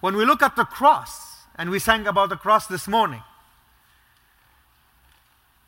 When 0.00 0.16
we 0.16 0.24
look 0.24 0.42
at 0.42 0.56
the 0.56 0.64
cross, 0.64 1.44
and 1.56 1.70
we 1.70 1.78
sang 1.78 2.06
about 2.06 2.28
the 2.28 2.36
cross 2.36 2.66
this 2.66 2.88
morning, 2.88 3.22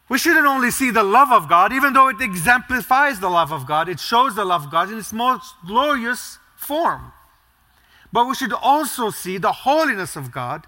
we 0.08 0.18
shouldn't 0.18 0.46
only 0.46 0.70
see 0.70 0.90
the 0.90 1.02
love 1.02 1.32
of 1.32 1.48
God, 1.48 1.72
even 1.72 1.92
though 1.92 2.08
it 2.08 2.20
exemplifies 2.20 3.20
the 3.20 3.30
love 3.30 3.52
of 3.52 3.66
God, 3.66 3.88
it 3.88 4.00
shows 4.00 4.34
the 4.34 4.44
love 4.44 4.64
of 4.64 4.70
God 4.70 4.90
in 4.90 4.98
its 4.98 5.12
most 5.12 5.54
glorious 5.66 6.38
form. 6.56 7.12
But 8.12 8.26
we 8.26 8.34
should 8.34 8.52
also 8.52 9.10
see 9.10 9.38
the 9.38 9.52
holiness 9.52 10.14
of 10.16 10.30
God 10.30 10.66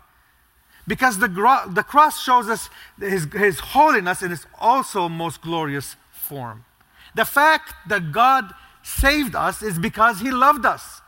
because 0.86 1.18
the, 1.18 1.28
the 1.68 1.82
cross 1.82 2.22
shows 2.22 2.48
us 2.48 2.70
his, 2.98 3.24
his 3.32 3.58
holiness 3.58 4.22
in 4.22 4.32
its 4.32 4.46
also 4.58 5.08
most 5.08 5.42
glorious 5.42 5.96
form. 6.12 6.64
The 7.16 7.24
fact 7.24 7.72
that 7.88 8.12
God 8.12 8.52
saved 8.82 9.34
us 9.34 9.62
is 9.62 9.78
because 9.78 10.20
he 10.20 10.30
loved 10.30 10.66
us. 10.66 11.00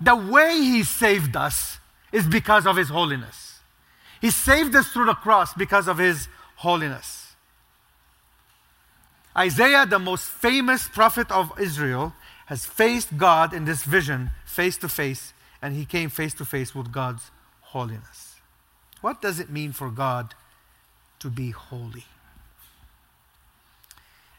The 0.00 0.14
way 0.14 0.54
he 0.60 0.84
saved 0.84 1.34
us 1.34 1.78
is 2.12 2.26
because 2.26 2.64
of 2.64 2.76
his 2.76 2.90
holiness. 2.90 3.58
He 4.20 4.30
saved 4.30 4.74
us 4.76 4.88
through 4.92 5.06
the 5.06 5.14
cross 5.14 5.52
because 5.52 5.88
of 5.88 5.98
his 5.98 6.28
holiness. 6.56 7.34
Isaiah, 9.36 9.84
the 9.84 9.98
most 9.98 10.24
famous 10.24 10.88
prophet 10.88 11.30
of 11.32 11.52
Israel, 11.58 12.14
has 12.46 12.64
faced 12.64 13.16
God 13.16 13.52
in 13.52 13.64
this 13.64 13.82
vision 13.82 14.30
face 14.46 14.76
to 14.78 14.88
face, 14.88 15.32
and 15.60 15.74
he 15.74 15.84
came 15.84 16.08
face 16.08 16.34
to 16.34 16.44
face 16.44 16.72
with 16.72 16.92
God's 16.92 17.32
holiness. 17.60 18.36
What 19.00 19.20
does 19.20 19.40
it 19.40 19.50
mean 19.50 19.72
for 19.72 19.90
God 19.90 20.34
to 21.18 21.30
be 21.30 21.50
holy? 21.50 22.04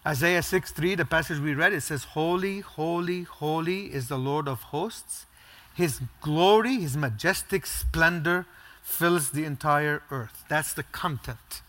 Isaiah 0.05 0.41
6 0.41 0.71
3, 0.71 0.95
the 0.95 1.05
passage 1.05 1.39
we 1.39 1.53
read, 1.53 1.73
it 1.73 1.81
says, 1.81 2.05
Holy, 2.05 2.61
holy, 2.61 3.23
holy 3.23 3.93
is 3.93 4.07
the 4.07 4.17
Lord 4.17 4.47
of 4.47 4.61
hosts. 4.63 5.27
His 5.75 6.01
glory, 6.21 6.77
his 6.77 6.97
majestic 6.97 7.65
splendor 7.65 8.47
fills 8.81 9.29
the 9.29 9.45
entire 9.45 10.01
earth. 10.09 10.43
That's 10.49 10.73
the 10.73 10.83
content 10.83 11.61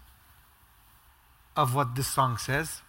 of 1.56 1.74
what 1.74 1.94
this 1.94 2.08
song 2.08 2.38
says. 2.38 2.80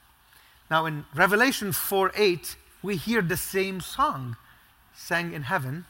Now, 0.71 0.85
in 0.85 1.05
Revelation 1.13 1.73
4 1.73 2.13
8, 2.15 2.55
we 2.81 2.95
hear 2.95 3.21
the 3.21 3.37
same 3.37 3.81
song 3.81 4.37
sang 4.95 5.33
in 5.33 5.43
heaven. 5.43 5.85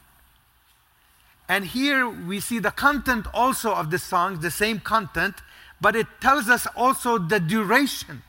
And 1.48 1.66
here 1.66 2.08
we 2.08 2.40
see 2.40 2.58
the 2.58 2.70
content 2.72 3.26
also 3.32 3.72
of 3.72 3.90
the 3.90 3.98
song, 3.98 4.40
the 4.40 4.50
same 4.50 4.80
content, 4.80 5.36
but 5.80 5.94
it 5.94 6.06
tells 6.20 6.48
us 6.48 6.66
also 6.74 7.18
the 7.18 7.38
duration 7.38 8.22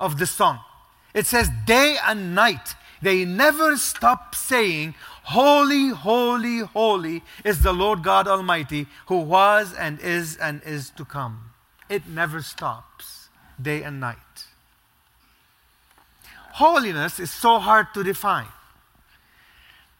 of 0.00 0.18
the 0.18 0.26
song. 0.26 0.60
It 1.14 1.26
says, 1.26 1.48
day 1.66 1.96
and 2.06 2.34
night, 2.34 2.74
they 3.02 3.24
never 3.24 3.76
stop 3.76 4.34
saying, 4.34 4.94
Holy, 5.24 5.90
holy, 5.90 6.60
holy 6.60 7.22
is 7.44 7.62
the 7.62 7.72
Lord 7.72 8.02
God 8.02 8.26
Almighty, 8.26 8.86
who 9.06 9.18
was 9.18 9.74
and 9.74 10.00
is 10.00 10.36
and 10.36 10.62
is 10.64 10.90
to 10.90 11.04
come. 11.04 11.50
It 11.88 12.08
never 12.08 12.40
stops, 12.40 13.28
day 13.60 13.82
and 13.82 14.00
night 14.00 14.16
holiness 16.58 17.20
is 17.20 17.30
so 17.30 17.60
hard 17.60 17.86
to 17.94 18.02
define. 18.02 18.52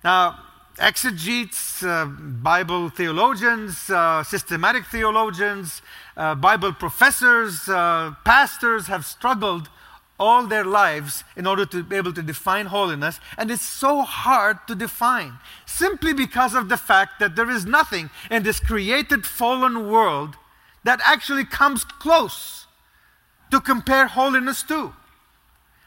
Now, 0.03 0.41
exegetes, 0.79 1.85
uh, 1.85 2.07
Bible 2.07 2.91
theologians, 2.91 3.89
uh, 3.89 4.25
systematic 4.25 4.85
theologians, 4.87 5.83
uh, 6.17 6.35
Bible 6.35 6.73
professors, 6.73 7.69
uh, 7.69 8.13
pastors 8.25 8.89
have 8.89 9.07
struggled 9.07 9.69
all 10.19 10.47
their 10.47 10.65
lives 10.65 11.25
in 11.37 11.47
order 11.47 11.65
to 11.67 11.83
be 11.83 11.97
able 11.97 12.13
to 12.13 12.23
define 12.23 12.67
holiness, 12.67 13.21
and 13.37 13.51
it's 13.51 13.63
so 13.63 14.03
hard 14.03 14.59
to 14.67 14.75
define 14.75 15.35
simply 15.67 16.13
because 16.13 16.55
of 16.55 16.69
the 16.69 16.77
fact 16.77 17.21
that 17.21 17.37
there 17.37 17.51
is 17.51 17.65
nothing 17.65 18.11
in 18.31 18.43
this 18.43 18.61
created 18.61 19.25
fallen 19.25 19.91
world 19.91 20.37
that 20.85 21.01
actually 21.05 21.45
comes 21.45 21.85
close 21.85 22.67
to 23.51 23.61
compare 23.61 24.07
holiness 24.07 24.63
to. 24.63 24.93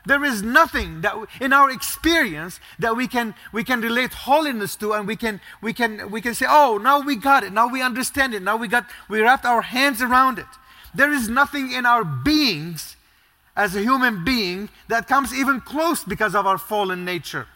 There 0.06 0.24
is 0.24 0.42
nothing 0.42 1.02
that 1.02 1.16
in 1.40 1.54
our 1.54 1.70
experience 1.70 2.60
that 2.80 2.96
we 2.96 3.08
can 3.08 3.36
we 3.52 3.64
can 3.64 3.82
relate 3.82 4.14
holiness 4.14 4.76
to 4.78 4.94
and 4.94 5.08
we 5.08 5.16
can 5.16 5.40
we 5.62 5.74
can 5.74 6.10
we 6.10 6.22
can 6.22 6.34
say, 6.34 6.48
"Oh, 6.50 6.80
now 6.82 7.02
we 7.02 7.16
got 7.16 7.44
it. 7.44 7.54
Now 7.54 7.68
we 7.68 7.84
understand 7.84 8.34
it. 8.34 8.42
Now 8.42 8.58
we 8.58 8.68
got 8.68 8.88
we 9.10 9.22
wrapped 9.22 9.46
our 9.46 9.62
hands 9.62 10.02
around 10.02 10.40
it." 10.40 10.48
There 10.96 11.12
is 11.12 11.30
nothing 11.30 11.72
in 11.72 11.86
our 11.86 12.04
beings 12.04 12.96
as 13.56 13.76
a 13.76 13.82
human 13.82 14.24
being 14.24 14.70
that 14.88 15.08
comes 15.08 15.34
even 15.34 15.62
close 15.62 16.04
because 16.04 16.36
of 16.36 16.46
our 16.46 16.58
fallen 16.58 17.06
nature. 17.06 17.48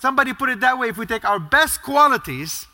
Somebody 0.00 0.32
put 0.32 0.48
it 0.50 0.60
that 0.60 0.78
way, 0.78 0.88
if 0.88 0.96
we 0.96 1.06
take 1.06 1.24
our 1.24 1.38
best 1.38 1.82
qualities 1.82 2.66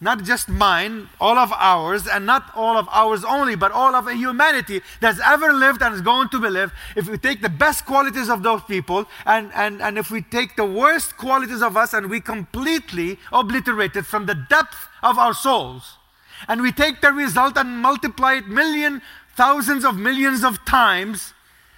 not 0.00 0.22
just 0.22 0.48
mine, 0.48 1.08
all 1.20 1.38
of 1.38 1.52
ours, 1.52 2.06
and 2.06 2.24
not 2.24 2.52
all 2.54 2.76
of 2.76 2.88
ours 2.90 3.24
only, 3.24 3.56
but 3.56 3.72
all 3.72 3.94
of 3.94 4.08
humanity 4.08 4.80
that's 5.00 5.18
ever 5.24 5.52
lived 5.52 5.82
and 5.82 5.94
is 5.94 6.00
going 6.00 6.28
to 6.28 6.40
be 6.40 6.48
lived, 6.48 6.72
if 6.94 7.08
we 7.08 7.18
take 7.18 7.42
the 7.42 7.48
best 7.48 7.84
qualities 7.84 8.28
of 8.28 8.42
those 8.42 8.62
people 8.62 9.06
and, 9.26 9.50
and, 9.54 9.82
and 9.82 9.98
if 9.98 10.10
we 10.10 10.22
take 10.22 10.54
the 10.54 10.64
worst 10.64 11.16
qualities 11.16 11.62
of 11.62 11.76
us 11.76 11.92
and 11.92 12.08
we 12.08 12.20
completely 12.20 13.18
obliterate 13.32 13.96
it 13.96 14.06
from 14.06 14.26
the 14.26 14.34
depth 14.34 14.88
of 15.02 15.18
our 15.18 15.34
souls, 15.34 15.96
and 16.46 16.62
we 16.62 16.70
take 16.70 17.00
the 17.00 17.12
result 17.12 17.56
and 17.56 17.78
multiply 17.78 18.34
it 18.34 18.46
million, 18.46 19.02
thousands 19.34 19.84
of 19.84 19.96
millions 19.96 20.44
of 20.44 20.64
times, 20.64 21.34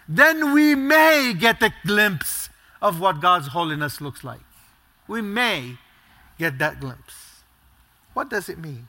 then 0.08 0.52
we 0.52 0.74
may 0.74 1.34
get 1.38 1.62
a 1.62 1.72
glimpse 1.84 2.48
of 2.82 3.00
what 3.00 3.20
God's 3.20 3.48
holiness 3.48 4.00
looks 4.00 4.24
like. 4.24 4.40
We 5.06 5.22
may 5.22 5.76
get 6.38 6.58
that 6.58 6.80
glimpse. 6.80 7.42
What 8.14 8.30
does 8.30 8.48
it 8.48 8.58
mean? 8.58 8.88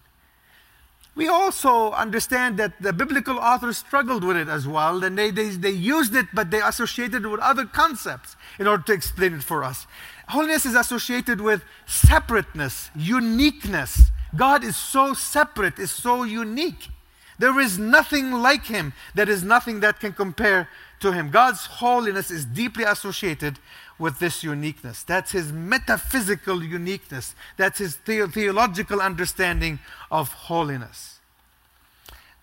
We 1.14 1.28
also 1.28 1.92
understand 1.92 2.58
that 2.58 2.82
the 2.82 2.94
biblical 2.94 3.38
authors 3.38 3.78
struggled 3.78 4.24
with 4.24 4.38
it 4.38 4.48
as 4.48 4.66
well, 4.66 5.04
and 5.04 5.18
they, 5.18 5.30
they, 5.30 5.50
they 5.50 5.72
used 5.72 6.16
it, 6.16 6.28
but 6.34 6.52
they 6.52 6.62
associated 6.62 7.26
it 7.26 7.28
with 7.28 7.42
other 7.42 7.66
concepts 7.66 8.38
in 8.58 8.66
order 8.66 8.84
to 8.84 8.94
explain 8.94 9.34
it 9.34 9.44
for 9.44 9.64
us. 9.64 9.88
Holiness 10.30 10.66
is 10.66 10.76
associated 10.76 11.42
with 11.42 11.64
separateness, 11.86 12.90
uniqueness. 12.96 14.04
God 14.36 14.64
is 14.64 14.78
so 14.78 15.14
separate, 15.14 15.78
is 15.80 15.92
so 15.92 16.24
unique. 16.24 16.88
There 17.38 17.60
is 17.60 17.78
nothing 17.78 18.32
like 18.32 18.66
him. 18.66 18.94
There 19.14 19.30
is 19.30 19.44
nothing 19.44 19.82
that 19.82 20.00
can 20.00 20.14
compare 20.14 20.70
to 21.02 21.12
him. 21.12 21.30
God's 21.30 21.66
holiness 21.66 22.32
is 22.32 22.46
deeply 22.46 22.84
associated 22.84 23.60
with 24.00 24.20
this 24.20 24.44
uniqueness. 24.44 25.04
That's 25.04 25.32
his 25.32 25.52
metaphysical 25.52 26.64
uniqueness. 26.64 27.36
That's 27.58 27.78
his 27.80 27.98
the- 27.98 28.28
theological 28.28 29.02
understanding 29.02 29.80
of 30.10 30.32
holiness. 30.34 31.20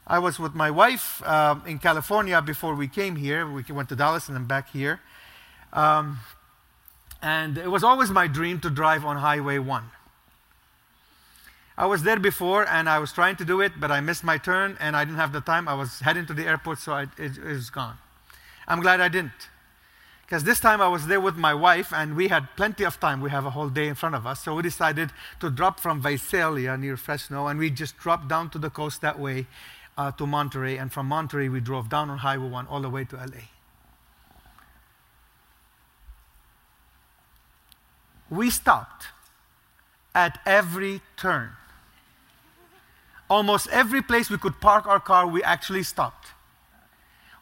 I 0.06 0.18
was 0.18 0.38
with 0.38 0.54
my 0.54 0.70
wife 0.70 1.22
um, 1.26 1.62
in 1.66 1.78
California 1.78 2.40
before 2.40 2.74
we 2.74 2.88
came 2.88 3.16
here. 3.16 3.50
We 3.50 3.62
went 3.68 3.88
to 3.90 3.96
Dallas 3.96 4.28
and 4.28 4.36
then 4.36 4.46
back 4.46 4.70
here. 4.70 5.00
Um, 5.72 6.20
and 7.20 7.58
it 7.58 7.70
was 7.70 7.84
always 7.84 8.10
my 8.10 8.26
dream 8.26 8.60
to 8.60 8.70
drive 8.70 9.04
on 9.04 9.16
Highway 9.16 9.58
1. 9.58 9.84
I 11.76 11.86
was 11.86 12.02
there 12.02 12.18
before 12.18 12.66
and 12.68 12.88
I 12.88 12.98
was 12.98 13.12
trying 13.12 13.36
to 13.36 13.44
do 13.44 13.60
it, 13.60 13.72
but 13.78 13.90
I 13.90 14.00
missed 14.00 14.24
my 14.24 14.38
turn 14.38 14.76
and 14.80 14.96
I 14.96 15.04
didn't 15.04 15.18
have 15.18 15.32
the 15.32 15.40
time. 15.40 15.68
I 15.68 15.74
was 15.74 16.00
heading 16.00 16.26
to 16.26 16.34
the 16.34 16.44
airport, 16.44 16.78
so 16.78 16.92
I, 16.92 17.02
it, 17.18 17.36
it 17.36 17.44
was 17.44 17.70
gone. 17.70 17.98
I'm 18.68 18.80
glad 18.80 19.00
I 19.00 19.08
didn't. 19.08 19.48
Because 20.26 20.44
this 20.44 20.60
time 20.60 20.82
I 20.82 20.88
was 20.88 21.06
there 21.06 21.22
with 21.22 21.36
my 21.36 21.54
wife 21.54 21.90
and 21.90 22.14
we 22.14 22.28
had 22.28 22.54
plenty 22.54 22.84
of 22.84 23.00
time. 23.00 23.22
We 23.22 23.30
have 23.30 23.46
a 23.46 23.50
whole 23.50 23.70
day 23.70 23.88
in 23.88 23.94
front 23.94 24.14
of 24.14 24.26
us. 24.26 24.44
So 24.44 24.54
we 24.54 24.62
decided 24.62 25.10
to 25.40 25.48
drop 25.48 25.80
from 25.80 26.02
Visalia 26.02 26.76
near 26.76 26.98
Fresno 26.98 27.46
and 27.46 27.58
we 27.58 27.70
just 27.70 27.96
dropped 27.96 28.28
down 28.28 28.50
to 28.50 28.58
the 28.58 28.68
coast 28.68 29.00
that 29.00 29.18
way 29.18 29.46
uh, 29.96 30.12
to 30.12 30.26
Monterey. 30.26 30.76
And 30.76 30.92
from 30.92 31.06
Monterey, 31.06 31.48
we 31.48 31.60
drove 31.60 31.88
down 31.88 32.10
on 32.10 32.18
Highway 32.18 32.50
1 32.50 32.66
all 32.66 32.82
the 32.82 32.90
way 32.90 33.04
to 33.06 33.16
LA. 33.16 33.48
We 38.28 38.50
stopped 38.50 39.06
at 40.14 40.38
every 40.44 41.00
turn. 41.16 41.52
Almost 43.30 43.68
every 43.68 44.02
place 44.02 44.28
we 44.28 44.36
could 44.36 44.60
park 44.60 44.86
our 44.86 45.00
car, 45.00 45.26
we 45.26 45.42
actually 45.42 45.84
stopped. 45.84 46.28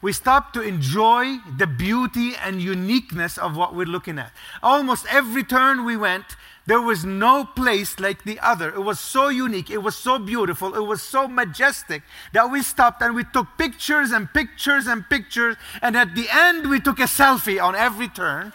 We 0.01 0.13
stopped 0.13 0.53
to 0.53 0.61
enjoy 0.61 1.39
the 1.57 1.65
beauty 1.65 2.35
and 2.35 2.61
uniqueness 2.61 3.37
of 3.37 3.57
what 3.57 3.73
we're 3.73 3.85
looking 3.85 4.19
at. 4.19 4.31
Almost 4.61 5.07
every 5.09 5.43
turn 5.43 5.85
we 5.85 5.97
went, 5.97 6.35
there 6.67 6.81
was 6.81 7.03
no 7.03 7.45
place 7.45 7.99
like 7.99 8.23
the 8.23 8.39
other. 8.39 8.69
It 8.69 8.81
was 8.81 8.99
so 8.99 9.29
unique, 9.29 9.71
it 9.71 9.81
was 9.81 9.95
so 9.95 10.19
beautiful, 10.19 10.75
it 10.75 10.85
was 10.85 11.01
so 11.01 11.27
majestic 11.27 12.03
that 12.33 12.51
we 12.51 12.61
stopped 12.61 13.01
and 13.01 13.15
we 13.15 13.23
took 13.23 13.47
pictures 13.57 14.11
and 14.11 14.31
pictures 14.31 14.85
and 14.85 15.09
pictures. 15.09 15.55
And 15.81 15.95
at 15.95 16.13
the 16.13 16.27
end, 16.29 16.69
we 16.69 16.79
took 16.79 16.99
a 16.99 17.03
selfie 17.03 17.61
on 17.61 17.73
every 17.73 18.09
turn. 18.09 18.53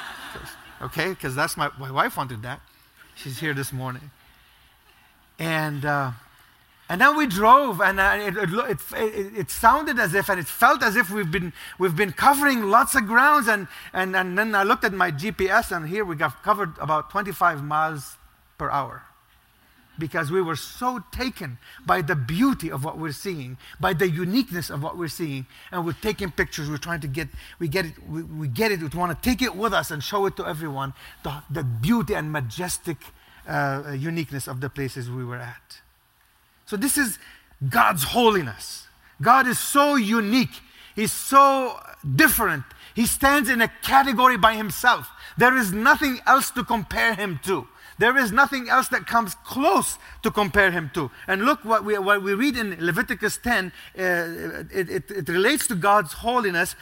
okay, 0.82 1.10
because 1.10 1.34
that's 1.36 1.56
my, 1.56 1.70
my 1.78 1.90
wife 1.90 2.16
wanted 2.16 2.42
that. 2.42 2.60
She's 3.14 3.38
here 3.38 3.54
this 3.54 3.72
morning. 3.72 4.10
And, 5.38 5.84
uh, 5.84 6.12
and 6.88 7.00
then 7.00 7.16
we 7.16 7.26
drove, 7.26 7.80
and 7.80 7.98
uh, 7.98 8.16
it, 8.16 8.36
it, 8.36 8.78
it, 8.94 9.38
it, 9.38 9.50
sounded 9.50 9.98
as 9.98 10.14
if, 10.14 10.28
and 10.28 10.38
it 10.38 10.46
felt 10.46 10.84
as 10.84 10.94
if 10.94 11.10
we've 11.10 11.30
been, 11.30 11.52
we've 11.80 11.96
been 11.96 12.12
covering 12.12 12.62
lots 12.70 12.94
of 12.94 13.06
grounds. 13.06 13.48
And, 13.48 13.66
and, 13.92 14.14
and 14.14 14.38
then 14.38 14.54
I 14.54 14.62
looked 14.62 14.84
at 14.84 14.92
my 14.92 15.10
GPS, 15.10 15.76
and 15.76 15.88
here 15.88 16.04
we 16.04 16.14
got 16.14 16.44
covered 16.44 16.78
about 16.78 17.10
25 17.10 17.64
miles 17.64 18.16
per 18.56 18.70
hour 18.70 19.02
because 19.98 20.30
we 20.30 20.40
were 20.40 20.54
so 20.54 21.02
taken 21.10 21.58
by 21.84 22.02
the 22.02 22.14
beauty 22.14 22.70
of 22.70 22.84
what 22.84 22.98
we're 22.98 23.12
seeing, 23.12 23.56
by 23.80 23.92
the 23.92 24.08
uniqueness 24.08 24.70
of 24.70 24.82
what 24.82 24.96
we're 24.96 25.08
seeing, 25.08 25.46
and 25.72 25.84
we're 25.84 25.92
taking 25.92 26.30
pictures. 26.30 26.70
We're 26.70 26.76
trying 26.76 27.00
to 27.00 27.08
get, 27.08 27.28
we 27.58 27.66
get 27.66 27.86
it, 27.86 27.94
we, 28.08 28.22
we 28.22 28.46
get 28.46 28.70
it. 28.70 28.80
We 28.80 28.88
want 28.96 29.20
to 29.20 29.28
take 29.28 29.42
it 29.42 29.56
with 29.56 29.72
us 29.72 29.90
and 29.90 30.04
show 30.04 30.26
it 30.26 30.36
to 30.36 30.46
everyone. 30.46 30.92
The, 31.24 31.42
the 31.50 31.64
beauty 31.64 32.14
and 32.14 32.30
majestic 32.30 32.98
uh, 33.48 33.94
uniqueness 33.96 34.46
of 34.46 34.60
the 34.60 34.70
places 34.70 35.10
we 35.10 35.24
were 35.24 35.38
at. 35.38 35.80
So 36.66 36.76
this 36.76 36.98
is 36.98 37.18
God's 37.68 38.02
holiness. 38.02 38.86
God 39.22 39.46
is 39.46 39.58
so 39.58 39.94
unique. 39.96 40.60
He's 40.94 41.12
so 41.12 41.80
different. 42.14 42.64
He 42.94 43.06
stands 43.06 43.48
in 43.48 43.60
a 43.60 43.68
category 43.82 44.36
by 44.36 44.54
himself. 44.54 45.08
There 45.38 45.56
is 45.56 45.72
nothing 45.72 46.18
else 46.26 46.50
to 46.52 46.64
compare 46.64 47.14
him 47.14 47.40
to. 47.44 47.66
There 47.98 48.16
is 48.18 48.30
nothing 48.30 48.68
else 48.68 48.88
that 48.88 49.06
comes 49.06 49.34
close 49.36 49.98
to 50.22 50.30
compare 50.30 50.70
him 50.70 50.90
to. 50.92 51.10
And 51.26 51.46
look 51.46 51.64
what 51.64 51.84
we, 51.84 51.98
what 51.98 52.22
we 52.22 52.34
read 52.34 52.56
in 52.56 52.76
Leviticus 52.78 53.38
10, 53.38 53.66
uh, 53.66 54.02
it, 54.70 54.90
it, 54.90 55.10
it 55.10 55.28
relates 55.28 55.66
to 55.68 55.74
God's 55.74 56.12
holiness 56.12 56.74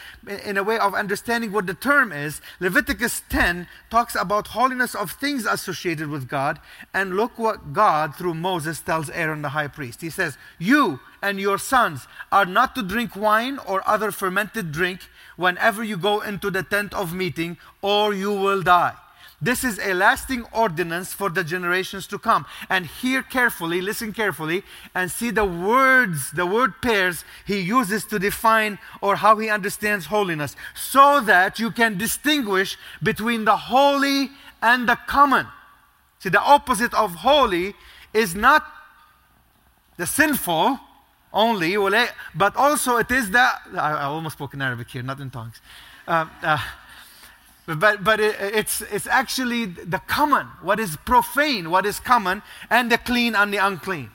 in 0.45 0.57
a 0.57 0.65
way 0.65 0.79
of 0.79 0.93
understanding 0.95 1.53
what 1.53 1.67
the 1.67 1.75
term 1.75 2.11
is. 2.11 2.41
Leviticus 2.59 3.23
10 3.29 3.69
talks 3.91 4.17
about 4.17 4.49
holiness 4.49 4.95
of 4.97 5.13
things 5.13 5.47
associated 5.47 6.09
with 6.09 6.29
God. 6.29 6.59
And 6.93 7.17
look 7.17 7.39
what 7.39 7.73
God, 7.73 8.17
through 8.17 8.35
Moses, 8.35 8.81
tells 8.81 9.09
Aaron 9.11 9.43
the 9.43 9.51
high 9.51 9.69
priest. 9.69 10.01
He 10.01 10.11
says, 10.11 10.37
You 10.59 10.99
and 11.23 11.39
your 11.39 11.59
sons 11.59 12.09
are 12.33 12.47
not 12.47 12.75
to 12.75 12.83
drink 12.83 13.15
wine 13.15 13.59
or 13.67 13.89
other 13.89 14.11
fermented 14.11 14.73
drink 14.73 15.01
whenever 15.37 15.85
you 15.85 15.97
go 15.97 16.21
into 16.21 16.51
the 16.51 16.63
tent 16.63 16.93
of 16.93 17.15
meeting, 17.15 17.57
or 17.83 18.13
you 18.13 18.33
will 18.33 18.63
die. 18.63 18.95
This 19.41 19.65
is 19.65 19.79
a 19.79 19.95
lasting 19.95 20.45
ordinance 20.53 21.13
for 21.13 21.29
the 21.29 21.45
generations 21.45 22.07
to 22.09 22.19
come. 22.19 22.47
And 22.71 22.87
hear 22.87 23.23
carefully, 23.23 23.81
listen 23.81 24.13
carefully, 24.13 24.63
and 24.95 25.11
see 25.11 25.31
the 25.31 25.45
words, 25.45 26.31
the 26.31 26.47
word 26.47 26.81
pairs 26.81 27.25
he 27.47 27.61
uses 27.61 28.05
to 28.07 28.19
define 28.19 28.79
or 29.01 29.17
how 29.17 29.39
he 29.39 29.51
understands 29.51 30.07
holiness, 30.07 30.57
so 30.75 31.21
that 31.21 31.59
you 31.59 31.71
can 31.71 31.99
distinguish 31.99 32.79
between 33.03 33.45
the 33.45 33.57
holy 33.57 34.31
and 34.63 34.89
the 34.89 34.97
common. 35.07 35.47
See, 36.21 36.31
the 36.31 36.41
opposite 36.41 36.95
of 36.95 37.17
holy 37.17 37.75
is 38.15 38.35
not 38.35 38.65
the 39.97 40.07
sinful 40.07 40.81
only, 41.33 41.77
but 42.35 42.57
also 42.57 42.97
it 42.97 43.11
is 43.11 43.31
the. 43.31 43.47
I, 43.77 44.05
almost 44.05 44.37
spoke 44.37 44.55
in 44.55 44.63
Arabic 44.63 44.89
here, 44.89 45.03
not 45.03 45.21
in 45.21 45.31
tongues. 45.31 45.61
Uh, 46.07 46.27
uh, 46.43 46.59
but, 47.67 48.05
but 48.05 48.21
it, 48.21 48.37
it's, 48.39 48.83
it's 48.83 49.07
actually 49.07 49.65
the 49.65 50.01
common, 50.07 50.47
what 50.63 50.79
is 50.79 50.97
profane, 51.05 51.71
what 51.71 51.87
is 51.87 51.99
common, 51.99 52.43
and 52.71 52.93
the 52.93 52.99
clean 52.99 53.35
and 53.35 53.53
the 53.53 53.59
unclean. 53.59 54.11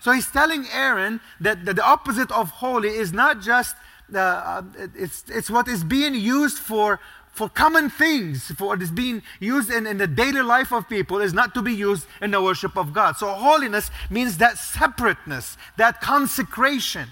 So 0.00 0.12
he's 0.12 0.30
telling 0.30 0.66
Aaron 0.70 1.20
that, 1.40 1.64
that 1.64 1.76
the 1.76 1.84
opposite 1.84 2.30
of 2.30 2.50
holy 2.50 2.90
is 2.90 3.12
not 3.12 3.40
just, 3.40 3.74
uh, 4.14 4.62
it's, 4.94 5.24
it's 5.28 5.48
what 5.48 5.66
is 5.66 5.82
being 5.82 6.14
used 6.14 6.58
for, 6.58 7.00
for 7.32 7.48
common 7.48 7.88
things, 7.88 8.52
for 8.52 8.68
what 8.68 8.82
is 8.82 8.90
being 8.90 9.22
used 9.40 9.70
in, 9.70 9.86
in 9.86 9.96
the 9.96 10.06
daily 10.06 10.42
life 10.42 10.72
of 10.72 10.86
people, 10.90 11.20
is 11.20 11.32
not 11.32 11.54
to 11.54 11.62
be 11.62 11.72
used 11.72 12.06
in 12.20 12.32
the 12.32 12.42
worship 12.42 12.76
of 12.76 12.92
God. 12.92 13.16
So 13.16 13.32
holiness 13.32 13.90
means 14.10 14.36
that 14.36 14.58
separateness, 14.58 15.56
that 15.78 16.02
consecration 16.02 17.08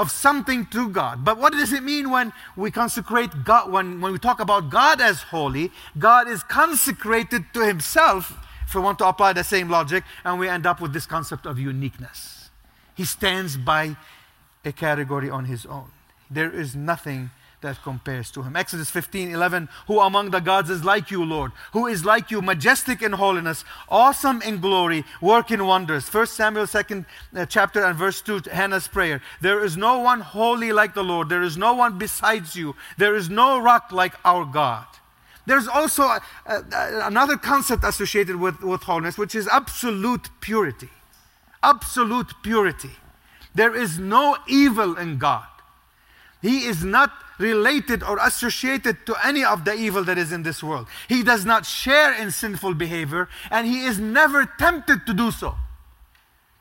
of 0.00 0.10
something 0.10 0.64
to 0.64 0.88
God. 0.88 1.26
But 1.26 1.36
what 1.36 1.52
does 1.52 1.74
it 1.74 1.82
mean 1.82 2.10
when 2.10 2.32
we 2.56 2.70
consecrate 2.70 3.44
God, 3.44 3.70
when, 3.70 4.00
when 4.00 4.12
we 4.12 4.18
talk 4.18 4.40
about 4.40 4.70
God 4.70 4.98
as 4.98 5.20
holy? 5.20 5.70
God 5.98 6.26
is 6.26 6.42
consecrated 6.42 7.44
to 7.52 7.66
himself, 7.66 8.32
if 8.66 8.74
we 8.74 8.80
want 8.80 8.98
to 9.00 9.06
apply 9.06 9.34
the 9.34 9.44
same 9.44 9.68
logic, 9.68 10.02
and 10.24 10.40
we 10.40 10.48
end 10.48 10.64
up 10.64 10.80
with 10.80 10.94
this 10.94 11.04
concept 11.04 11.44
of 11.44 11.58
uniqueness. 11.58 12.48
He 12.96 13.04
stands 13.04 13.58
by 13.58 13.94
a 14.64 14.72
category 14.72 15.28
on 15.28 15.44
his 15.44 15.66
own. 15.66 15.90
There 16.30 16.50
is 16.50 16.74
nothing 16.74 17.30
that 17.60 17.82
compares 17.82 18.30
to 18.30 18.42
him. 18.42 18.56
Exodus 18.56 18.90
15 18.90 19.32
11, 19.32 19.68
who 19.86 20.00
among 20.00 20.30
the 20.30 20.40
gods 20.40 20.70
is 20.70 20.84
like 20.84 21.10
you, 21.10 21.24
Lord? 21.24 21.52
Who 21.72 21.86
is 21.86 22.04
like 22.04 22.30
you, 22.30 22.40
majestic 22.40 23.02
in 23.02 23.12
holiness, 23.12 23.64
awesome 23.88 24.40
in 24.42 24.60
glory, 24.60 25.04
working 25.20 25.64
wonders? 25.64 26.08
First 26.08 26.34
Samuel 26.34 26.66
2nd 26.66 27.04
uh, 27.36 27.46
chapter 27.46 27.84
and 27.84 27.98
verse 27.98 28.20
2, 28.22 28.42
Hannah's 28.50 28.88
prayer. 28.88 29.20
There 29.40 29.64
is 29.64 29.76
no 29.76 29.98
one 29.98 30.20
holy 30.20 30.72
like 30.72 30.94
the 30.94 31.04
Lord. 31.04 31.28
There 31.28 31.42
is 31.42 31.56
no 31.56 31.74
one 31.74 31.98
besides 31.98 32.56
you. 32.56 32.74
There 32.96 33.14
is 33.14 33.28
no 33.28 33.60
rock 33.60 33.92
like 33.92 34.14
our 34.24 34.44
God. 34.44 34.86
There's 35.46 35.68
also 35.68 36.02
a, 36.02 36.20
a, 36.46 36.62
another 37.06 37.36
concept 37.36 37.84
associated 37.84 38.36
with, 38.36 38.62
with 38.62 38.82
holiness, 38.82 39.18
which 39.18 39.34
is 39.34 39.48
absolute 39.48 40.28
purity. 40.40 40.90
Absolute 41.62 42.32
purity. 42.42 42.90
There 43.54 43.74
is 43.74 43.98
no 43.98 44.36
evil 44.46 44.96
in 44.96 45.18
God. 45.18 45.49
He 46.42 46.64
is 46.64 46.84
not 46.84 47.12
related 47.38 48.02
or 48.02 48.18
associated 48.18 49.06
to 49.06 49.16
any 49.24 49.44
of 49.44 49.64
the 49.64 49.74
evil 49.74 50.04
that 50.04 50.18
is 50.18 50.32
in 50.32 50.42
this 50.42 50.62
world. 50.62 50.86
He 51.08 51.22
does 51.22 51.44
not 51.44 51.66
share 51.66 52.12
in 52.12 52.30
sinful 52.30 52.74
behavior 52.74 53.28
and 53.50 53.66
he 53.66 53.84
is 53.84 53.98
never 53.98 54.44
tempted 54.58 55.06
to 55.06 55.14
do 55.14 55.30
so. 55.30 55.54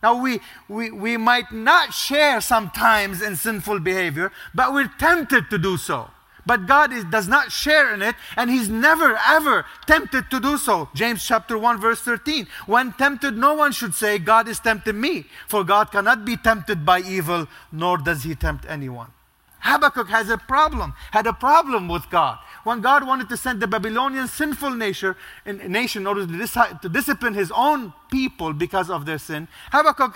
Now, 0.01 0.21
we, 0.21 0.39
we, 0.69 0.91
we 0.91 1.17
might 1.17 1.51
not 1.51 1.93
share 1.93 2.39
sometimes 2.39 3.21
in 3.21 3.35
sinful 3.35 3.81
behavior, 3.81 4.31
but 4.55 4.73
we're 4.73 4.89
tempted 4.97 5.49
to 5.49 5.57
do 5.57 5.75
so. 5.75 6.09
But 6.45 6.67
God 6.67 6.93
is, 6.93 7.03
does 7.03 7.27
not 7.27 7.51
share 7.51 7.93
in 7.93 8.01
it, 8.01 8.15
and 8.37 8.49
He's 8.49 8.69
never, 8.69 9.19
ever 9.27 9.65
tempted 9.85 10.31
to 10.31 10.39
do 10.39 10.57
so. 10.57 10.87
James 10.95 11.25
chapter 11.27 11.57
1, 11.57 11.81
verse 11.81 11.99
13. 11.99 12.47
When 12.65 12.93
tempted, 12.93 13.37
no 13.37 13.53
one 13.55 13.73
should 13.73 13.93
say, 13.93 14.19
God 14.19 14.47
is 14.47 14.61
tempting 14.61 14.99
me, 14.99 15.25
for 15.49 15.65
God 15.65 15.91
cannot 15.91 16.23
be 16.23 16.37
tempted 16.37 16.85
by 16.85 17.01
evil, 17.01 17.47
nor 17.73 17.97
does 17.97 18.23
He 18.23 18.35
tempt 18.35 18.65
anyone. 18.69 19.11
Habakkuk 19.59 20.07
has 20.09 20.29
a 20.29 20.37
problem, 20.37 20.93
had 21.11 21.27
a 21.27 21.33
problem 21.33 21.87
with 21.87 22.09
God. 22.09 22.39
When 22.63 22.81
God 22.81 23.05
wanted 23.05 23.29
to 23.29 23.37
send 23.37 23.61
the 23.61 23.67
Babylonian 23.67 24.27
sinful 24.27 24.71
nation, 24.71 25.15
nation 25.45 26.03
in 26.03 26.07
order 26.07 26.25
to, 26.25 26.37
dis- 26.37 26.57
to 26.81 26.89
discipline 26.89 27.33
his 27.33 27.51
own 27.51 27.93
people 28.09 28.53
because 28.53 28.89
of 28.89 29.05
their 29.05 29.17
sin, 29.17 29.47
Habakkuk 29.71 30.15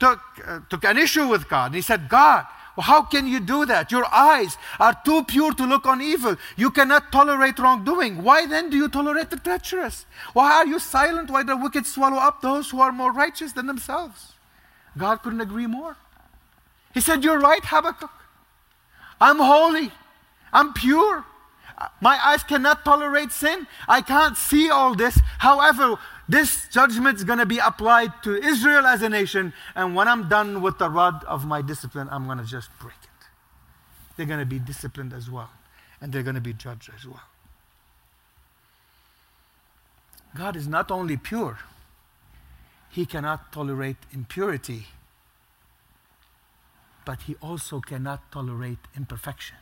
took, 0.00 0.20
uh, 0.46 0.60
took 0.70 0.84
an 0.84 0.98
issue 0.98 1.26
with 1.28 1.48
God. 1.48 1.74
He 1.74 1.80
said, 1.80 2.08
God, 2.08 2.46
well, 2.76 2.84
how 2.84 3.02
can 3.02 3.26
you 3.26 3.40
do 3.40 3.66
that? 3.66 3.90
Your 3.90 4.06
eyes 4.06 4.56
are 4.78 4.96
too 5.04 5.24
pure 5.24 5.52
to 5.54 5.66
look 5.66 5.84
on 5.84 6.00
evil. 6.00 6.36
You 6.56 6.70
cannot 6.70 7.10
tolerate 7.10 7.58
wrongdoing. 7.58 8.22
Why 8.22 8.46
then 8.46 8.70
do 8.70 8.76
you 8.76 8.88
tolerate 8.88 9.30
the 9.30 9.36
treacherous? 9.36 10.06
Why 10.32 10.52
are 10.52 10.66
you 10.66 10.78
silent? 10.78 11.28
Why 11.28 11.42
do 11.42 11.48
the 11.48 11.56
wicked 11.56 11.86
swallow 11.86 12.18
up 12.18 12.40
those 12.40 12.70
who 12.70 12.80
are 12.80 12.92
more 12.92 13.12
righteous 13.12 13.52
than 13.52 13.66
themselves? 13.66 14.34
God 14.96 15.22
couldn't 15.22 15.40
agree 15.40 15.66
more. 15.66 15.96
He 16.94 17.00
said, 17.00 17.24
You're 17.24 17.40
right, 17.40 17.64
Habakkuk. 17.64 18.10
I'm 19.20 19.38
holy. 19.38 19.90
I'm 20.52 20.72
pure. 20.72 21.24
My 22.00 22.18
eyes 22.24 22.42
cannot 22.42 22.84
tolerate 22.84 23.30
sin. 23.30 23.66
I 23.86 24.00
can't 24.00 24.36
see 24.36 24.68
all 24.70 24.94
this. 24.94 25.20
However, 25.38 25.96
this 26.28 26.68
judgment 26.68 27.18
is 27.18 27.24
going 27.24 27.38
to 27.38 27.46
be 27.46 27.58
applied 27.58 28.12
to 28.24 28.34
Israel 28.34 28.84
as 28.86 29.02
a 29.02 29.08
nation. 29.08 29.52
And 29.74 29.94
when 29.94 30.08
I'm 30.08 30.28
done 30.28 30.60
with 30.60 30.78
the 30.78 30.90
rod 30.90 31.24
of 31.24 31.46
my 31.46 31.62
discipline, 31.62 32.08
I'm 32.10 32.26
going 32.26 32.38
to 32.38 32.44
just 32.44 32.70
break 32.80 32.96
it. 33.02 33.26
They're 34.16 34.26
going 34.26 34.40
to 34.40 34.46
be 34.46 34.58
disciplined 34.58 35.12
as 35.12 35.30
well. 35.30 35.50
And 36.00 36.12
they're 36.12 36.22
going 36.22 36.34
to 36.34 36.40
be 36.40 36.52
judged 36.52 36.90
as 36.96 37.06
well. 37.06 37.22
God 40.36 40.56
is 40.56 40.68
not 40.68 40.90
only 40.90 41.16
pure, 41.16 41.58
He 42.90 43.06
cannot 43.06 43.52
tolerate 43.52 43.96
impurity, 44.12 44.86
but 47.08 47.22
He 47.22 47.36
also 47.40 47.80
cannot 47.80 48.30
tolerate 48.30 48.80
imperfection. 48.94 49.56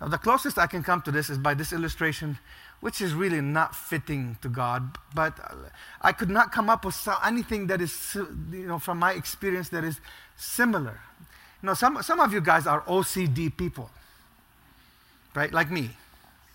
Now, 0.00 0.08
the 0.08 0.16
closest 0.16 0.56
I 0.56 0.66
can 0.66 0.82
come 0.82 1.02
to 1.02 1.10
this 1.10 1.28
is 1.28 1.36
by 1.36 1.52
this 1.52 1.70
illustration, 1.70 2.38
which 2.80 3.02
is 3.02 3.12
really 3.12 3.42
not 3.42 3.76
fitting 3.76 4.38
to 4.40 4.48
God, 4.48 4.96
but 5.14 5.34
I 6.00 6.12
could 6.12 6.30
not 6.30 6.50
come 6.50 6.70
up 6.70 6.86
with 6.86 6.96
anything 7.22 7.66
that 7.66 7.82
is, 7.82 8.16
you 8.50 8.66
know, 8.66 8.78
from 8.78 8.98
my 8.98 9.12
experience 9.12 9.68
that 9.68 9.84
is 9.84 10.00
similar. 10.34 10.98
You 11.62 11.66
know, 11.66 11.74
some, 11.74 12.02
some 12.02 12.20
of 12.20 12.32
you 12.32 12.40
guys 12.40 12.66
are 12.66 12.80
OCD 12.88 13.54
people, 13.54 13.90
right? 15.34 15.52
Like 15.52 15.70
me. 15.70 15.90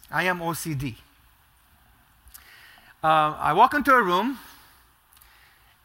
I 0.09 0.23
am 0.23 0.39
OCD. 0.39 0.95
Uh, 3.03 3.37
I 3.37 3.53
walk 3.53 3.75
into 3.75 3.93
a 3.93 4.01
room, 4.01 4.39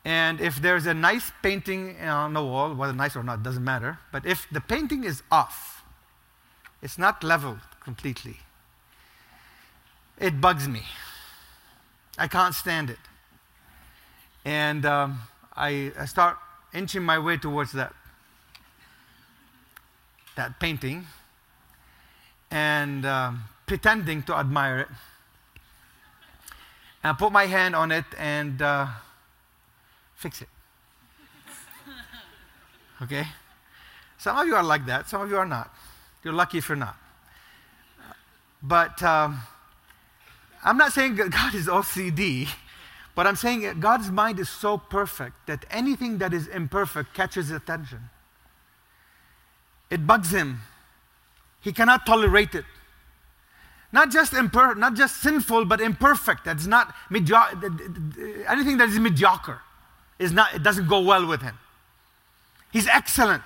and 0.05 0.41
if 0.41 0.57
there's 0.57 0.87
a 0.87 0.95
nice 0.95 1.31
painting 1.43 2.01
on 2.01 2.33
the 2.33 2.43
wall, 2.43 2.75
whether 2.75 2.93
nice 2.93 3.17
or 3.17 3.23
not, 3.23 3.43
doesn't 3.43 3.65
matter, 3.65 3.99
but 4.13 4.25
if 4.25 4.47
the 4.51 4.61
painting 4.61 5.05
is 5.05 5.23
off, 5.31 5.85
it's 6.83 6.97
not 6.97 7.23
leveled 7.23 7.61
completely, 7.85 8.39
it 10.19 10.41
bugs 10.41 10.69
me. 10.69 10.83
I 12.19 12.29
can't 12.29 12.55
stand 12.55 12.91
it. 12.91 12.99
And 14.45 14.87
um, 14.87 15.21
I, 15.55 15.93
I 15.99 16.07
start 16.07 16.39
inching 16.73 17.03
my 17.03 17.19
way 17.19 17.37
towards 17.37 17.73
that, 17.73 17.95
that 20.37 20.59
painting 20.61 21.07
and 22.51 23.05
um, 23.05 23.45
pretending 23.67 24.23
to 24.25 24.35
admire 24.35 24.81
it 24.81 24.89
and 27.03 27.17
put 27.17 27.33
my 27.33 27.47
hand 27.47 27.75
on 27.75 27.93
it 27.93 28.05
and 28.19 28.61
uh, 28.61 28.87
fix 30.21 30.43
it. 30.43 30.49
Okay? 33.03 33.27
Some 34.19 34.37
of 34.37 34.47
you 34.47 34.55
are 34.55 34.63
like 34.63 34.85
that, 34.87 35.09
some 35.09 35.23
of 35.23 35.31
you 35.31 35.39
are 35.39 35.47
not. 35.47 35.75
You're 36.23 36.35
lucky 36.35 36.59
if 36.59 36.69
you're 36.69 36.77
not. 36.77 36.97
But 38.63 39.03
um, 39.03 39.41
I'm 40.63 40.77
not 40.77 40.93
saying 40.93 41.17
God 41.17 41.55
is 41.55 41.67
OCD, 41.67 42.49
but 43.15 43.27
I'm 43.27 43.37
saying 43.37 43.81
God's 43.81 44.11
mind 44.11 44.39
is 44.39 44.51
so 44.51 44.77
perfect 44.77 45.47
that 45.47 45.65
anything 45.71 46.19
that 46.19 46.35
is 46.35 46.47
imperfect 46.49 47.15
catches 47.15 47.49
his 47.49 47.57
attention. 47.57 48.11
It 49.89 50.07
bugs 50.07 50.31
him. 50.31 50.61
He 51.63 51.73
cannot 51.73 52.05
tolerate 52.05 52.55
it. 52.55 52.67
Not 53.93 54.11
just 54.11 54.35
imper- 54.35 54.77
not 54.77 54.95
just 54.95 55.23
sinful, 55.23 55.65
but 55.65 55.81
imperfect. 55.81 56.45
That's 56.45 56.67
not 56.67 56.95
medio- 57.09 57.49
anything 58.47 58.77
that 58.77 58.91
is 58.91 58.99
mediocre. 58.99 59.63
Is 60.21 60.31
not, 60.31 60.55
it 60.55 60.63
doesn't 60.63 60.87
go 60.87 61.01
well 61.01 61.27
with 61.27 61.43
him. 61.43 61.59
He's 62.71 62.87
excellent. 62.87 63.43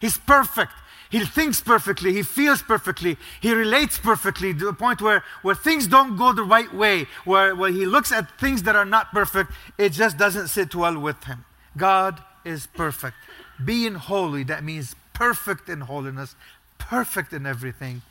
He's 0.00 0.16
perfect. 0.16 0.72
He 1.10 1.24
thinks 1.24 1.60
perfectly. 1.60 2.12
He 2.12 2.22
feels 2.22 2.62
perfectly. 2.62 3.16
He 3.40 3.52
relates 3.52 3.98
perfectly 3.98 4.54
to 4.54 4.64
the 4.66 4.72
point 4.72 5.02
where, 5.02 5.24
where 5.42 5.56
things 5.56 5.88
don't 5.88 6.16
go 6.16 6.32
the 6.32 6.44
right 6.44 6.72
way, 6.72 7.06
where, 7.24 7.56
where 7.56 7.72
he 7.72 7.84
looks 7.84 8.12
at 8.12 8.38
things 8.38 8.62
that 8.62 8.76
are 8.76 8.84
not 8.84 9.10
perfect, 9.10 9.50
it 9.76 9.90
just 9.90 10.18
doesn't 10.18 10.48
sit 10.48 10.72
well 10.74 10.96
with 10.98 11.24
him. 11.24 11.44
God 11.76 12.22
is 12.44 12.68
perfect. 12.68 13.16
Being 13.64 13.96
holy, 13.96 14.44
that 14.44 14.62
means 14.62 14.94
perfect 15.12 15.68
in 15.68 15.80
holiness, 15.80 16.36
perfect 16.78 17.32
in 17.32 17.44
everything, 17.44 18.02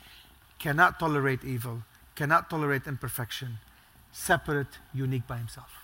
cannot 0.58 1.00
tolerate 1.00 1.42
evil, 1.42 1.82
cannot 2.16 2.50
tolerate 2.50 2.86
imperfection, 2.86 3.58
separate, 4.12 4.78
unique 4.92 5.26
by 5.26 5.38
himself. 5.38 5.79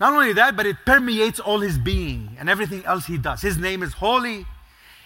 Not 0.00 0.12
only 0.12 0.32
that, 0.34 0.56
but 0.56 0.66
it 0.66 0.76
permeates 0.86 1.40
all 1.40 1.60
his 1.60 1.76
being 1.76 2.36
and 2.38 2.48
everything 2.48 2.84
else 2.84 3.06
he 3.06 3.18
does. 3.18 3.42
His 3.42 3.58
name 3.58 3.82
is 3.82 3.94
holy, 3.94 4.46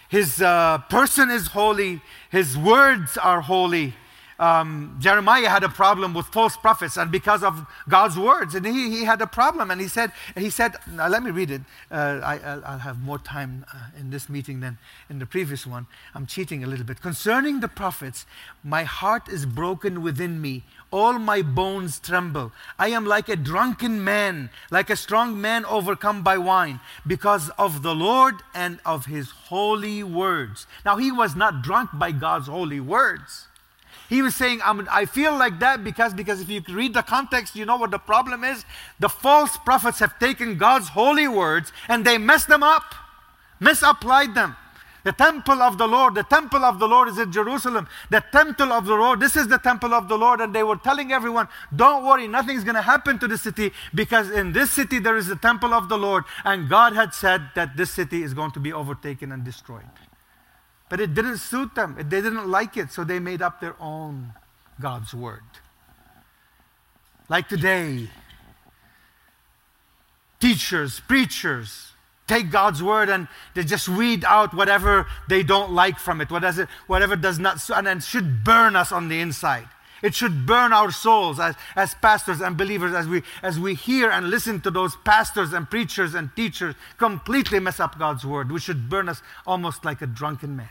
his 0.08 0.42
uh, 0.42 0.78
person 0.90 1.30
is 1.30 1.48
holy, 1.48 2.02
his 2.30 2.58
words 2.58 3.16
are 3.16 3.40
holy, 3.40 3.94
um, 4.42 4.96
Jeremiah 4.98 5.48
had 5.48 5.62
a 5.62 5.68
problem 5.68 6.14
with 6.14 6.26
false 6.26 6.56
prophets, 6.56 6.96
and 6.96 7.12
because 7.12 7.44
of 7.44 7.64
God's 7.88 8.18
words, 8.18 8.56
and 8.56 8.66
he, 8.66 8.90
he 8.90 9.04
had 9.04 9.22
a 9.22 9.26
problem, 9.26 9.70
and 9.70 9.80
he 9.80 9.86
said, 9.86 10.10
he 10.36 10.50
said, 10.50 10.74
let 10.92 11.22
me 11.22 11.30
read 11.30 11.52
it. 11.52 11.60
Uh, 11.92 12.18
I, 12.24 12.56
will 12.56 12.78
have 12.78 13.00
more 13.00 13.20
time 13.20 13.64
uh, 13.72 14.00
in 14.00 14.10
this 14.10 14.28
meeting 14.28 14.58
than 14.58 14.78
in 15.08 15.20
the 15.20 15.26
previous 15.26 15.64
one. 15.64 15.86
I'm 16.12 16.26
cheating 16.26 16.64
a 16.64 16.66
little 16.66 16.84
bit. 16.84 17.00
Concerning 17.00 17.60
the 17.60 17.68
prophets, 17.68 18.26
my 18.64 18.82
heart 18.82 19.28
is 19.28 19.46
broken 19.46 20.02
within 20.02 20.40
me. 20.40 20.64
All 20.90 21.20
my 21.20 21.42
bones 21.42 22.00
tremble. 22.00 22.50
I 22.80 22.88
am 22.88 23.06
like 23.06 23.28
a 23.28 23.36
drunken 23.36 24.02
man, 24.02 24.50
like 24.72 24.90
a 24.90 24.96
strong 24.96 25.40
man 25.40 25.64
overcome 25.66 26.24
by 26.24 26.36
wine, 26.36 26.80
because 27.06 27.48
of 27.50 27.84
the 27.84 27.94
Lord 27.94 28.34
and 28.56 28.80
of 28.84 29.06
his 29.06 29.30
holy 29.30 30.02
words. 30.02 30.66
Now, 30.84 30.96
he 30.96 31.12
was 31.12 31.36
not 31.36 31.62
drunk 31.62 31.90
by 31.94 32.10
God's 32.10 32.48
holy 32.48 32.80
words. 32.80 33.46
He 34.12 34.20
was 34.20 34.34
saying, 34.34 34.60
i 34.62 35.06
feel 35.06 35.32
like 35.38 35.58
that 35.60 35.82
because, 35.82 36.12
because 36.12 36.42
if 36.42 36.50
you 36.50 36.62
read 36.68 36.92
the 36.92 37.00
context, 37.00 37.56
you 37.56 37.64
know 37.64 37.78
what 37.78 37.90
the 37.90 37.98
problem 37.98 38.44
is? 38.44 38.62
The 39.00 39.08
false 39.08 39.56
prophets 39.56 40.00
have 40.00 40.18
taken 40.18 40.58
God's 40.58 40.88
holy 40.88 41.26
words 41.26 41.72
and 41.88 42.04
they 42.04 42.18
messed 42.18 42.48
them 42.48 42.62
up, 42.62 42.84
misapplied 43.58 44.34
them. 44.34 44.54
The 45.04 45.12
temple 45.12 45.62
of 45.62 45.78
the 45.78 45.88
Lord, 45.88 46.14
the 46.14 46.24
temple 46.24 46.62
of 46.62 46.78
the 46.78 46.86
Lord 46.86 47.08
is 47.08 47.18
in 47.18 47.32
Jerusalem. 47.32 47.88
The 48.10 48.22
temple 48.30 48.70
of 48.70 48.84
the 48.84 48.94
Lord, 48.94 49.18
this 49.18 49.34
is 49.34 49.48
the 49.48 49.56
temple 49.56 49.94
of 49.94 50.10
the 50.10 50.18
Lord. 50.18 50.42
And 50.42 50.54
they 50.54 50.62
were 50.62 50.76
telling 50.76 51.10
everyone, 51.10 51.48
don't 51.74 52.04
worry, 52.04 52.28
nothing's 52.28 52.64
going 52.64 52.74
to 52.74 52.82
happen 52.82 53.18
to 53.18 53.26
the 53.26 53.38
city 53.38 53.72
because 53.94 54.30
in 54.30 54.52
this 54.52 54.70
city 54.70 54.98
there 54.98 55.16
is 55.16 55.28
the 55.28 55.36
temple 55.36 55.72
of 55.72 55.88
the 55.88 55.96
Lord. 55.96 56.24
And 56.44 56.68
God 56.68 56.92
had 56.92 57.14
said 57.14 57.48
that 57.54 57.78
this 57.78 57.90
city 57.90 58.22
is 58.22 58.34
going 58.34 58.50
to 58.50 58.60
be 58.60 58.74
overtaken 58.74 59.32
and 59.32 59.42
destroyed. 59.42 59.88
But 60.92 61.00
it 61.00 61.14
didn't 61.14 61.38
suit 61.38 61.74
them. 61.74 61.96
They 61.96 62.20
didn't 62.20 62.50
like 62.50 62.76
it, 62.76 62.92
so 62.92 63.02
they 63.02 63.18
made 63.18 63.40
up 63.40 63.62
their 63.62 63.74
own 63.80 64.34
God's 64.78 65.14
word. 65.14 65.40
Like 67.30 67.48
today, 67.48 68.10
teachers, 70.38 71.00
preachers, 71.00 71.92
take 72.26 72.50
God's 72.50 72.82
word 72.82 73.08
and 73.08 73.26
they 73.54 73.64
just 73.64 73.88
weed 73.88 74.22
out 74.26 74.52
whatever 74.52 75.06
they 75.30 75.42
don't 75.42 75.72
like 75.72 75.98
from 75.98 76.20
it, 76.20 76.30
whatever, 76.30 76.68
whatever 76.88 77.16
does 77.16 77.38
not, 77.38 77.66
and 77.70 77.86
then 77.86 78.00
should 78.00 78.44
burn 78.44 78.76
us 78.76 78.92
on 78.92 79.08
the 79.08 79.18
inside. 79.18 79.68
It 80.02 80.14
should 80.14 80.44
burn 80.44 80.74
our 80.74 80.90
souls 80.90 81.40
as, 81.40 81.54
as 81.74 81.94
pastors 82.02 82.42
and 82.42 82.54
believers 82.54 82.94
as 82.94 83.08
we, 83.08 83.22
as 83.42 83.58
we 83.58 83.74
hear 83.74 84.10
and 84.10 84.28
listen 84.28 84.60
to 84.60 84.70
those 84.70 84.94
pastors 84.96 85.54
and 85.54 85.70
preachers 85.70 86.12
and 86.12 86.28
teachers 86.36 86.74
completely 86.98 87.60
mess 87.60 87.80
up 87.80 87.98
God's 87.98 88.26
word. 88.26 88.52
We 88.52 88.60
should 88.60 88.90
burn 88.90 89.08
us 89.08 89.22
almost 89.46 89.86
like 89.86 90.02
a 90.02 90.06
drunken 90.06 90.54
man. 90.54 90.68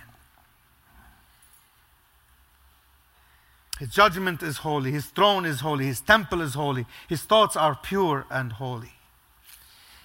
His 3.82 3.90
judgment 3.90 4.44
is 4.44 4.58
holy. 4.58 4.92
His 4.92 5.08
throne 5.08 5.44
is 5.44 5.62
holy. 5.62 5.88
His 5.88 6.02
temple 6.02 6.40
is 6.42 6.54
holy. 6.54 6.86
His 7.10 7.24
thoughts 7.24 7.56
are 7.56 7.74
pure 7.74 8.28
and 8.30 8.52
holy. 8.52 8.94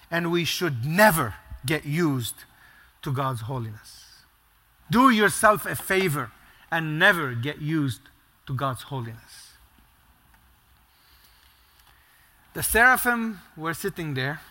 And 0.09 0.31
we 0.31 0.45
should 0.45 0.83
never 0.83 1.35
get 1.63 1.85
used 1.85 2.33
to 3.03 3.13
God's 3.13 3.41
holiness. 3.41 4.23
Do 4.89 5.11
yourself 5.11 5.67
a 5.67 5.75
favor 5.75 6.31
and 6.71 6.97
never 6.97 7.35
get 7.35 7.61
used 7.61 8.01
to 8.47 8.55
God's 8.55 8.81
holiness. 8.81 9.53
The 12.55 12.63
seraphim 12.63 13.41
were 13.55 13.75
sitting 13.75 14.15
there. 14.15 14.41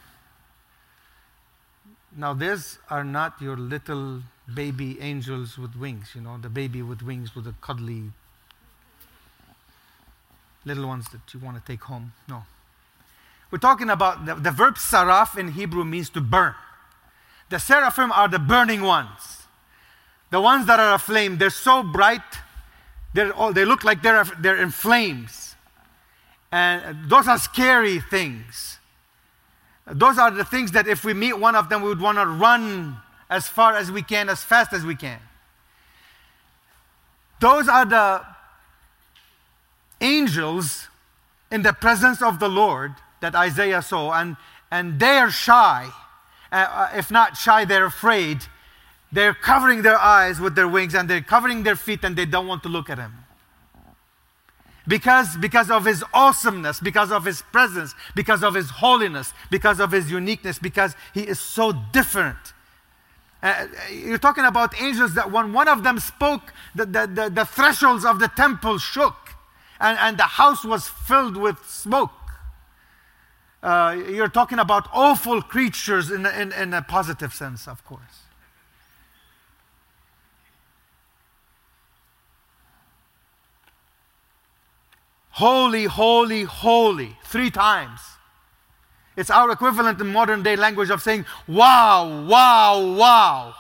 Now, 2.17 2.33
these 2.33 2.79
are 2.89 3.03
not 3.03 3.43
your 3.43 3.57
little 3.57 4.23
baby 4.55 5.01
angels 5.01 5.59
with 5.59 5.75
wings, 5.75 6.13
you 6.15 6.21
know, 6.21 6.39
the 6.39 6.49
baby 6.49 6.81
with 6.81 7.03
wings 7.03 7.35
with 7.35 7.49
a 7.49 7.55
cuddly 7.61 8.13
little 10.67 10.87
ones 10.87 11.09
that 11.11 11.21
you 11.33 11.41
want 11.41 11.57
to 11.57 11.73
take 11.73 11.83
home. 11.85 12.13
No. 12.29 12.45
We're 13.51 13.59
talking 13.59 13.89
about 13.89 14.27
the, 14.27 14.35
the 14.35 14.51
verb 14.51 14.75
saraf 14.75 15.39
in 15.39 15.53
Hebrew 15.53 15.85
means 15.85 16.11
to 16.11 16.21
burn. 16.21 16.55
The 17.49 17.59
seraphim 17.59 18.11
are 18.13 18.29
the 18.29 18.41
burning 18.41 18.83
ones. 18.83 19.45
The 20.31 20.41
ones 20.41 20.67
that 20.67 20.81
are 20.81 20.95
aflame. 20.95 21.39
They're 21.39 21.51
so 21.51 21.85
bright, 21.85 22.21
they're 23.15 23.33
all, 23.33 23.53
they 23.53 23.65
look 23.65 23.85
like 23.85 24.03
they're, 24.03 24.25
they're 24.41 24.61
in 24.61 24.73
flames. 24.73 25.55
And 26.51 27.09
those 27.09 27.29
are 27.29 27.39
scary 27.39 28.01
things. 28.01 28.79
Those 29.87 30.19
are 30.19 30.33
the 30.33 30.45
things 30.45 30.73
that 30.73 30.89
if 30.89 31.05
we 31.05 31.15
meet 31.15 31.39
one 31.39 31.55
of 31.55 31.69
them, 31.69 31.83
we 31.83 31.89
would 31.89 32.01
want 32.01 32.19
to 32.19 32.27
run 32.27 32.97
as 33.31 33.47
far 33.47 33.75
as 33.75 33.93
we 33.93 34.03
can, 34.03 34.29
as 34.29 34.43
fast 34.43 34.73
as 34.73 34.85
we 34.85 34.97
can. 34.97 35.21
Those 37.39 37.69
are 37.69 37.85
the 37.85 38.25
angels 40.07 40.89
in 41.51 41.63
the 41.63 41.73
presence 41.73 42.23
of 42.23 42.39
the 42.39 42.49
Lord 42.49 42.95
that 43.21 43.35
Isaiah 43.35 43.83
saw, 43.83 44.13
and, 44.13 44.37
and 44.71 45.01
they 45.01 45.19
are 45.19 45.31
shy. 45.31 45.89
Uh, 46.53 46.55
uh, 46.55 46.91
if 46.95 47.11
not 47.11 47.37
shy, 47.37 47.65
they're 47.65 47.87
afraid. 47.87 48.39
They're 49.13 49.35
covering 49.35 49.83
their 49.83 49.99
eyes 49.99 50.41
with 50.41 50.55
their 50.55 50.69
wings 50.69 50.95
and 50.95 51.09
they're 51.09 51.21
covering 51.21 51.63
their 51.63 51.77
feet 51.77 52.05
and 52.05 52.17
they 52.17 52.27
don't 52.27 52.47
want 52.47 52.63
to 52.65 52.69
look 52.69 52.91
at 52.91 52.99
him. 52.99 53.13
Because, 54.89 55.37
because 55.37 55.71
of 55.71 55.85
his 55.85 56.05
awesomeness, 56.15 56.79
because 56.79 57.11
of 57.11 57.25
his 57.25 57.43
presence, 57.43 57.95
because 58.15 58.45
of 58.45 58.55
his 58.55 58.71
holiness, 58.71 59.33
because 59.51 59.81
of 59.81 59.91
his 59.91 60.11
uniqueness, 60.11 60.61
because 60.61 60.95
he 61.13 61.23
is 61.23 61.41
so 61.41 61.73
different. 61.93 62.39
Uh, 63.43 63.67
you're 63.93 64.19
talking 64.19 64.45
about 64.45 64.81
angels 64.81 65.15
that 65.15 65.31
when 65.33 65.53
one 65.53 65.67
of 65.67 65.83
them 65.83 65.99
spoke, 65.99 66.53
the, 66.75 66.87
the, 66.87 67.07
the, 67.07 67.31
the 67.31 67.45
thresholds 67.45 68.05
of 68.05 68.21
the 68.21 68.29
temple 68.29 68.79
shook 68.79 69.26
and, 69.81 69.99
and 69.99 70.19
the 70.19 70.25
house 70.25 70.65
was 70.65 70.89
filled 70.89 71.37
with 71.37 71.59
smoke. 71.69 72.11
Uh, 73.63 73.97
you're 74.09 74.29
talking 74.29 74.59
about 74.59 74.89
awful 74.93 75.43
creatures 75.43 76.11
in, 76.11 76.25
in, 76.27 76.53
in 76.53 76.73
a 76.73 76.83
positive 76.83 77.35
sense, 77.35 77.67
of 77.67 77.85
course. 77.85 78.01
Holy, 85.31 85.85
holy, 85.85 86.45
holy, 86.45 87.19
three 87.25 87.51
times. 87.51 88.01
It's 89.17 89.31
our 89.31 89.51
equivalent 89.51 90.01
in 90.01 90.07
modern 90.13 90.43
day 90.43 90.57
language 90.57 90.89
of 90.91 91.03
saying, 91.03 91.27
wow, 91.47 92.25
wow, 92.27 92.95
wow. 92.95 93.55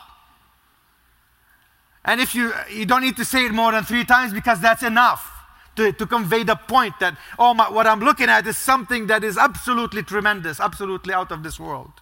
And 2.04 2.20
if 2.20 2.34
you, 2.34 2.52
you 2.70 2.86
don't 2.86 3.02
need 3.02 3.16
to 3.16 3.24
say 3.24 3.46
it 3.46 3.52
more 3.52 3.72
than 3.72 3.84
three 3.84 4.04
times 4.04 4.32
because 4.32 4.60
that's 4.60 4.82
enough 4.82 5.35
to, 5.76 5.92
to 5.92 6.06
convey 6.06 6.42
the 6.42 6.56
point 6.56 6.98
that, 7.00 7.16
oh, 7.38 7.54
my, 7.54 7.70
what 7.70 7.86
I'm 7.86 8.00
looking 8.00 8.28
at 8.28 8.46
is 8.46 8.56
something 8.56 9.06
that 9.06 9.22
is 9.22 9.38
absolutely 9.38 10.02
tremendous, 10.02 10.60
absolutely 10.60 11.12
out 11.12 11.30
of 11.30 11.42
this 11.42 11.60
world, 11.60 11.92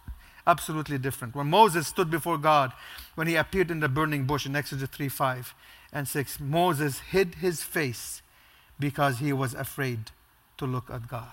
absolutely 0.46 0.98
different. 0.98 1.34
When 1.34 1.48
Moses 1.50 1.86
stood 1.86 2.10
before 2.10 2.38
God, 2.38 2.72
when 3.14 3.26
he 3.26 3.36
appeared 3.36 3.70
in 3.70 3.80
the 3.80 3.88
burning 3.88 4.24
bush 4.24 4.46
in 4.46 4.56
Exodus 4.56 4.88
3 4.90 5.08
5 5.08 5.54
and 5.92 6.08
6, 6.08 6.40
Moses 6.40 7.00
hid 7.00 7.36
his 7.36 7.62
face 7.62 8.22
because 8.78 9.18
he 9.18 9.32
was 9.32 9.54
afraid 9.54 10.10
to 10.58 10.66
look 10.66 10.90
at 10.90 11.08
God. 11.08 11.32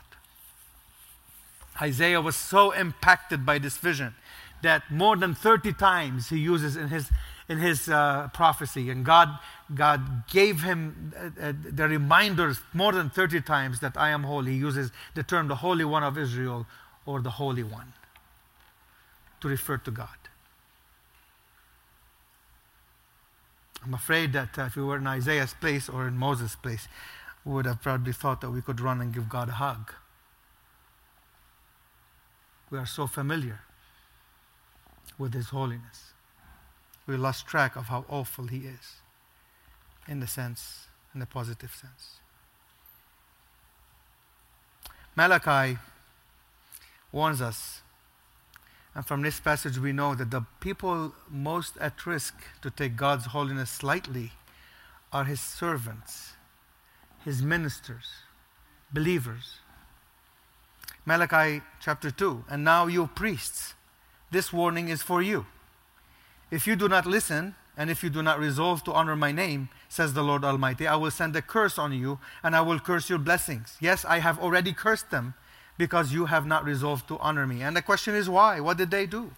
Isaiah 1.82 2.22
was 2.22 2.36
so 2.36 2.72
impacted 2.72 3.46
by 3.46 3.58
this 3.58 3.78
vision 3.78 4.16
that 4.62 4.84
more 4.92 5.16
than 5.16 5.34
30 5.34 5.74
times 5.74 6.30
he 6.30 6.38
uses 6.38 6.76
in 6.76 6.90
his, 6.90 7.10
in 7.52 7.58
his 7.60 7.90
uh, 7.90 8.30
prophecy. 8.34 8.90
And 8.90 9.06
God, 9.06 9.38
God 9.76 10.26
gave 10.28 10.64
him 10.64 11.14
uh, 11.18 11.50
uh, 11.50 11.54
the 11.70 11.88
reminders 11.88 12.62
more 12.74 12.94
than 12.94 13.10
30 13.10 13.42
times 13.42 13.82
that 13.82 13.98
I 13.98 14.10
am 14.10 14.24
holy. 14.24 14.54
He 14.54 14.58
uses 14.58 14.92
the 15.16 15.24
term 15.24 15.50
the 15.50 15.58
Holy 15.58 15.84
One 15.84 16.04
of 16.04 16.18
Israel 16.18 16.66
or 17.06 17.22
the 17.22 17.32
Holy 17.32 17.64
One 17.64 17.92
to 19.42 19.50
refer 19.50 19.78
to 19.80 19.92
God. 19.92 20.08
I'm 23.84 23.94
afraid 23.94 24.32
that 24.32 24.58
uh, 24.58 24.64
if 24.64 24.78
we 24.78 24.84
were 24.84 24.98
in 24.98 25.08
Isaiah's 25.08 25.54
place 25.54 25.90
or 25.90 26.08
in 26.08 26.18
Moses' 26.18 26.56
place, 26.56 26.88
we 27.44 27.52
would 27.54 27.66
have 27.66 27.82
probably 27.82 28.14
thought 28.14 28.40
that 28.42 28.52
we 28.52 28.62
could 28.62 28.80
run 28.80 29.02
and 29.02 29.14
give 29.14 29.28
God 29.28 29.50
a 29.50 29.54
hug. 29.54 29.92
We 32.70 32.78
are 32.78 32.86
so 32.86 33.08
familiar 33.08 33.62
with 35.18 35.34
His 35.34 35.50
holiness. 35.50 36.14
We 37.12 37.18
lost 37.18 37.46
track 37.46 37.76
of 37.76 37.86
how 37.86 38.06
awful 38.08 38.48
He 38.48 38.60
is, 38.60 39.02
in 40.08 40.22
the 40.22 40.28
sense, 40.28 40.88
in 41.14 41.20
the 41.20 41.26
positive 41.26 41.72
sense. 41.72 42.20
Malachi 45.16 45.78
warns 47.12 47.42
us, 47.42 47.82
and 48.96 49.06
from 49.06 49.22
this 49.22 49.40
passage 49.42 49.78
we 49.78 49.92
know 49.92 50.16
that 50.16 50.32
the 50.32 50.46
people 50.62 51.14
most 51.30 51.78
at 51.78 52.06
risk 52.06 52.34
to 52.62 52.70
take 52.70 52.96
God's 52.96 53.26
holiness 53.28 53.70
slightly 53.70 54.32
are 55.12 55.26
His 55.26 55.42
servants 55.42 56.34
his 57.24 57.42
ministers, 57.42 58.08
believers. 58.92 59.60
Malachi 61.06 61.62
chapter 61.80 62.12
2. 62.12 62.46
And 62.50 62.64
now, 62.64 62.88
you 62.88 63.08
priests, 63.08 63.74
this 64.32 64.52
warning 64.52 64.90
is 64.90 65.02
for 65.02 65.22
you. 65.22 65.46
If 66.52 66.68
you 66.68 66.76
do 66.76 66.90
not 66.90 67.06
listen, 67.06 67.56
and 67.78 67.90
if 67.90 68.04
you 68.04 68.10
do 68.10 68.22
not 68.22 68.40
resolve 68.40 68.84
to 68.84 68.94
honor 68.94 69.16
my 69.16 69.32
name, 69.32 69.70
says 69.88 70.14
the 70.14 70.24
Lord 70.24 70.44
Almighty, 70.44 70.86
I 70.86 70.98
will 70.98 71.10
send 71.10 71.36
a 71.36 71.42
curse 71.42 71.80
on 71.80 71.94
you, 71.94 72.20
and 72.44 72.56
I 72.56 72.62
will 72.62 72.80
curse 72.80 73.10
your 73.10 73.20
blessings. 73.20 73.78
Yes, 73.80 74.04
I 74.04 74.20
have 74.20 74.38
already 74.38 74.74
cursed 74.74 75.10
them 75.10 75.34
because 75.78 76.14
you 76.14 76.26
have 76.26 76.46
not 76.46 76.66
resolved 76.66 77.08
to 77.08 77.18
honor 77.20 77.48
me. 77.48 77.62
And 77.62 77.76
the 77.76 77.82
question 77.82 78.14
is 78.14 78.30
why? 78.30 78.60
What 78.60 78.78
did 78.78 78.92
they 78.92 79.06
do? 79.06 79.32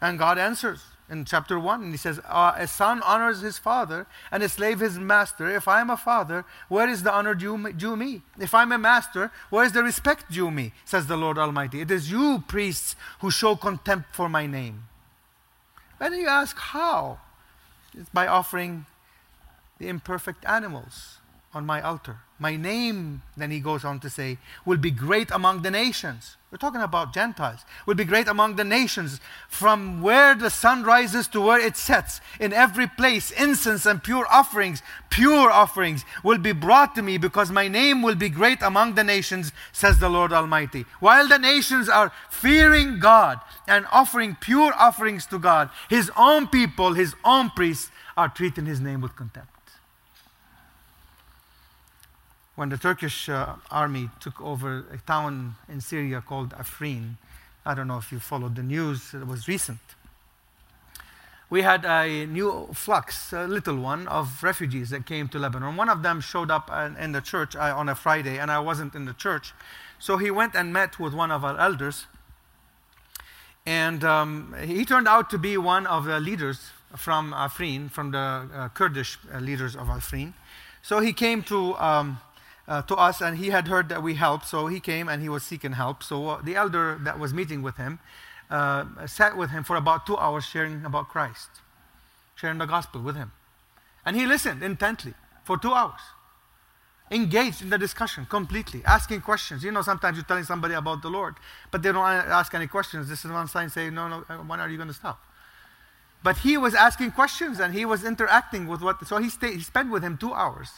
And 0.00 0.18
God 0.18 0.36
answers 0.38 0.82
in 1.08 1.24
chapter 1.24 1.58
1 1.58 1.82
and 1.82 1.92
he 1.92 1.98
says 1.98 2.20
uh, 2.26 2.52
a 2.56 2.66
son 2.66 3.02
honors 3.02 3.40
his 3.40 3.58
father 3.58 4.06
and 4.30 4.42
a 4.42 4.48
slave 4.48 4.80
his 4.80 4.98
master 4.98 5.50
if 5.50 5.68
i 5.68 5.80
am 5.80 5.90
a 5.90 5.96
father 5.96 6.46
where 6.68 6.88
is 6.88 7.02
the 7.02 7.12
honor 7.12 7.34
due, 7.34 7.72
due 7.72 7.94
me 7.94 8.22
if 8.38 8.54
i'm 8.54 8.72
a 8.72 8.78
master 8.78 9.30
where 9.50 9.64
is 9.64 9.72
the 9.72 9.82
respect 9.82 10.30
due 10.30 10.50
me 10.50 10.72
says 10.86 11.06
the 11.06 11.16
lord 11.16 11.36
almighty 11.36 11.82
it 11.82 11.90
is 11.90 12.10
you 12.10 12.42
priests 12.48 12.96
who 13.20 13.30
show 13.30 13.54
contempt 13.54 14.14
for 14.14 14.30
my 14.30 14.46
name 14.46 14.84
and 16.00 16.14
you 16.14 16.26
ask 16.26 16.56
how 16.58 17.18
it's 17.96 18.08
by 18.10 18.26
offering 18.26 18.86
the 19.78 19.88
imperfect 19.88 20.44
animals 20.44 21.18
on 21.52 21.64
my 21.64 21.80
altar 21.80 22.18
my 22.38 22.56
name, 22.56 23.22
then 23.36 23.50
he 23.50 23.60
goes 23.60 23.84
on 23.84 24.00
to 24.00 24.10
say, 24.10 24.38
will 24.64 24.78
be 24.78 24.90
great 24.90 25.30
among 25.30 25.62
the 25.62 25.70
nations. 25.70 26.36
We're 26.54 26.58
talking 26.58 26.82
about 26.82 27.12
Gentiles. 27.12 27.64
Will 27.84 27.96
be 27.96 28.04
great 28.04 28.28
among 28.28 28.54
the 28.54 28.62
nations. 28.62 29.20
From 29.48 30.00
where 30.00 30.36
the 30.36 30.50
sun 30.50 30.84
rises 30.84 31.26
to 31.28 31.40
where 31.40 31.58
it 31.58 31.76
sets, 31.76 32.20
in 32.38 32.52
every 32.52 32.86
place, 32.86 33.32
incense 33.32 33.86
and 33.86 34.00
pure 34.00 34.24
offerings, 34.30 34.80
pure 35.10 35.50
offerings 35.50 36.04
will 36.22 36.38
be 36.38 36.52
brought 36.52 36.94
to 36.94 37.02
me 37.02 37.18
because 37.18 37.50
my 37.50 37.66
name 37.66 38.02
will 38.02 38.14
be 38.14 38.28
great 38.28 38.62
among 38.62 38.94
the 38.94 39.02
nations, 39.02 39.50
says 39.72 39.98
the 39.98 40.08
Lord 40.08 40.32
Almighty. 40.32 40.86
While 41.00 41.26
the 41.26 41.40
nations 41.40 41.88
are 41.88 42.12
fearing 42.30 43.00
God 43.00 43.40
and 43.66 43.84
offering 43.90 44.36
pure 44.40 44.72
offerings 44.78 45.26
to 45.26 45.40
God, 45.40 45.70
his 45.90 46.08
own 46.16 46.46
people, 46.46 46.92
his 46.92 47.16
own 47.24 47.50
priests, 47.50 47.90
are 48.16 48.28
treating 48.28 48.66
his 48.66 48.78
name 48.78 49.00
with 49.00 49.16
contempt 49.16 49.53
when 52.56 52.68
the 52.68 52.76
Turkish 52.76 53.28
uh, 53.28 53.56
army 53.70 54.10
took 54.20 54.40
over 54.40 54.84
a 54.92 54.98
town 54.98 55.56
in 55.68 55.80
Syria 55.80 56.20
called 56.20 56.50
Afrin. 56.50 57.14
I 57.66 57.74
don't 57.74 57.88
know 57.88 57.98
if 57.98 58.12
you 58.12 58.18
followed 58.18 58.54
the 58.56 58.62
news, 58.62 59.14
it 59.14 59.26
was 59.26 59.48
recent. 59.48 59.80
We 61.50 61.62
had 61.62 61.84
a 61.84 62.26
new 62.26 62.68
flux, 62.72 63.32
a 63.32 63.46
little 63.46 63.76
one, 63.76 64.08
of 64.08 64.42
refugees 64.42 64.90
that 64.90 65.06
came 65.06 65.28
to 65.28 65.38
Lebanon. 65.38 65.76
One 65.76 65.88
of 65.88 66.02
them 66.02 66.20
showed 66.20 66.50
up 66.50 66.70
in 66.98 67.12
the 67.12 67.20
church 67.20 67.54
uh, 67.54 67.74
on 67.76 67.88
a 67.88 67.94
Friday, 67.94 68.38
and 68.38 68.50
I 68.50 68.58
wasn't 68.58 68.94
in 68.94 69.04
the 69.04 69.12
church. 69.12 69.52
So 69.98 70.16
he 70.16 70.30
went 70.30 70.54
and 70.54 70.72
met 70.72 70.98
with 70.98 71.14
one 71.14 71.30
of 71.30 71.44
our 71.44 71.58
elders. 71.58 72.06
And 73.66 74.02
um, 74.04 74.54
he 74.64 74.84
turned 74.84 75.06
out 75.06 75.30
to 75.30 75.38
be 75.38 75.56
one 75.56 75.86
of 75.86 76.04
the 76.04 76.18
leaders 76.18 76.70
from 76.96 77.32
Afrin, 77.32 77.90
from 77.90 78.10
the 78.10 78.18
uh, 78.18 78.68
Kurdish 78.70 79.18
uh, 79.32 79.38
leaders 79.38 79.76
of 79.76 79.88
Afrin. 79.88 80.32
So 80.82 81.00
he 81.00 81.12
came 81.12 81.42
to 81.44 81.74
um, 81.76 82.20
uh, 82.66 82.82
to 82.82 82.94
us, 82.96 83.20
and 83.20 83.38
he 83.38 83.50
had 83.50 83.68
heard 83.68 83.88
that 83.88 84.02
we 84.02 84.14
helped, 84.14 84.46
so 84.46 84.66
he 84.66 84.80
came 84.80 85.08
and 85.08 85.22
he 85.22 85.28
was 85.28 85.42
seeking 85.42 85.72
help. 85.72 86.02
So 86.02 86.28
uh, 86.28 86.42
the 86.42 86.56
elder 86.56 86.98
that 87.02 87.18
was 87.18 87.34
meeting 87.34 87.62
with 87.62 87.76
him 87.76 87.98
uh, 88.50 89.06
sat 89.06 89.36
with 89.36 89.50
him 89.50 89.64
for 89.64 89.76
about 89.76 90.06
two 90.06 90.16
hours, 90.16 90.44
sharing 90.44 90.84
about 90.84 91.08
Christ, 91.08 91.48
sharing 92.34 92.58
the 92.58 92.66
gospel 92.66 93.02
with 93.02 93.16
him, 93.16 93.32
and 94.04 94.16
he 94.16 94.26
listened 94.26 94.62
intently 94.62 95.14
for 95.44 95.58
two 95.58 95.72
hours, 95.72 96.00
engaged 97.10 97.60
in 97.60 97.68
the 97.68 97.78
discussion 97.78 98.26
completely, 98.26 98.82
asking 98.86 99.20
questions. 99.20 99.62
You 99.62 99.72
know, 99.72 99.82
sometimes 99.82 100.16
you're 100.16 100.24
telling 100.24 100.44
somebody 100.44 100.74
about 100.74 101.02
the 101.02 101.10
Lord, 101.10 101.34
but 101.70 101.82
they 101.82 101.92
don't 101.92 102.04
ask 102.04 102.54
any 102.54 102.66
questions. 102.66 103.08
This 103.08 103.24
is 103.24 103.30
one 103.30 103.48
sign 103.48 103.68
saying, 103.68 103.94
"No, 103.94 104.08
no, 104.08 104.24
uh, 104.28 104.38
when 104.38 104.60
are 104.60 104.70
you 104.70 104.76
going 104.76 104.88
to 104.88 104.94
stop?" 104.94 105.22
But 106.22 106.38
he 106.38 106.56
was 106.56 106.74
asking 106.74 107.10
questions 107.10 107.60
and 107.60 107.74
he 107.74 107.84
was 107.84 108.02
interacting 108.02 108.66
with 108.66 108.80
what. 108.80 109.06
So 109.06 109.18
he 109.18 109.28
stayed. 109.28 109.56
He 109.56 109.60
spent 109.60 109.90
with 109.90 110.02
him 110.02 110.16
two 110.16 110.32
hours 110.32 110.70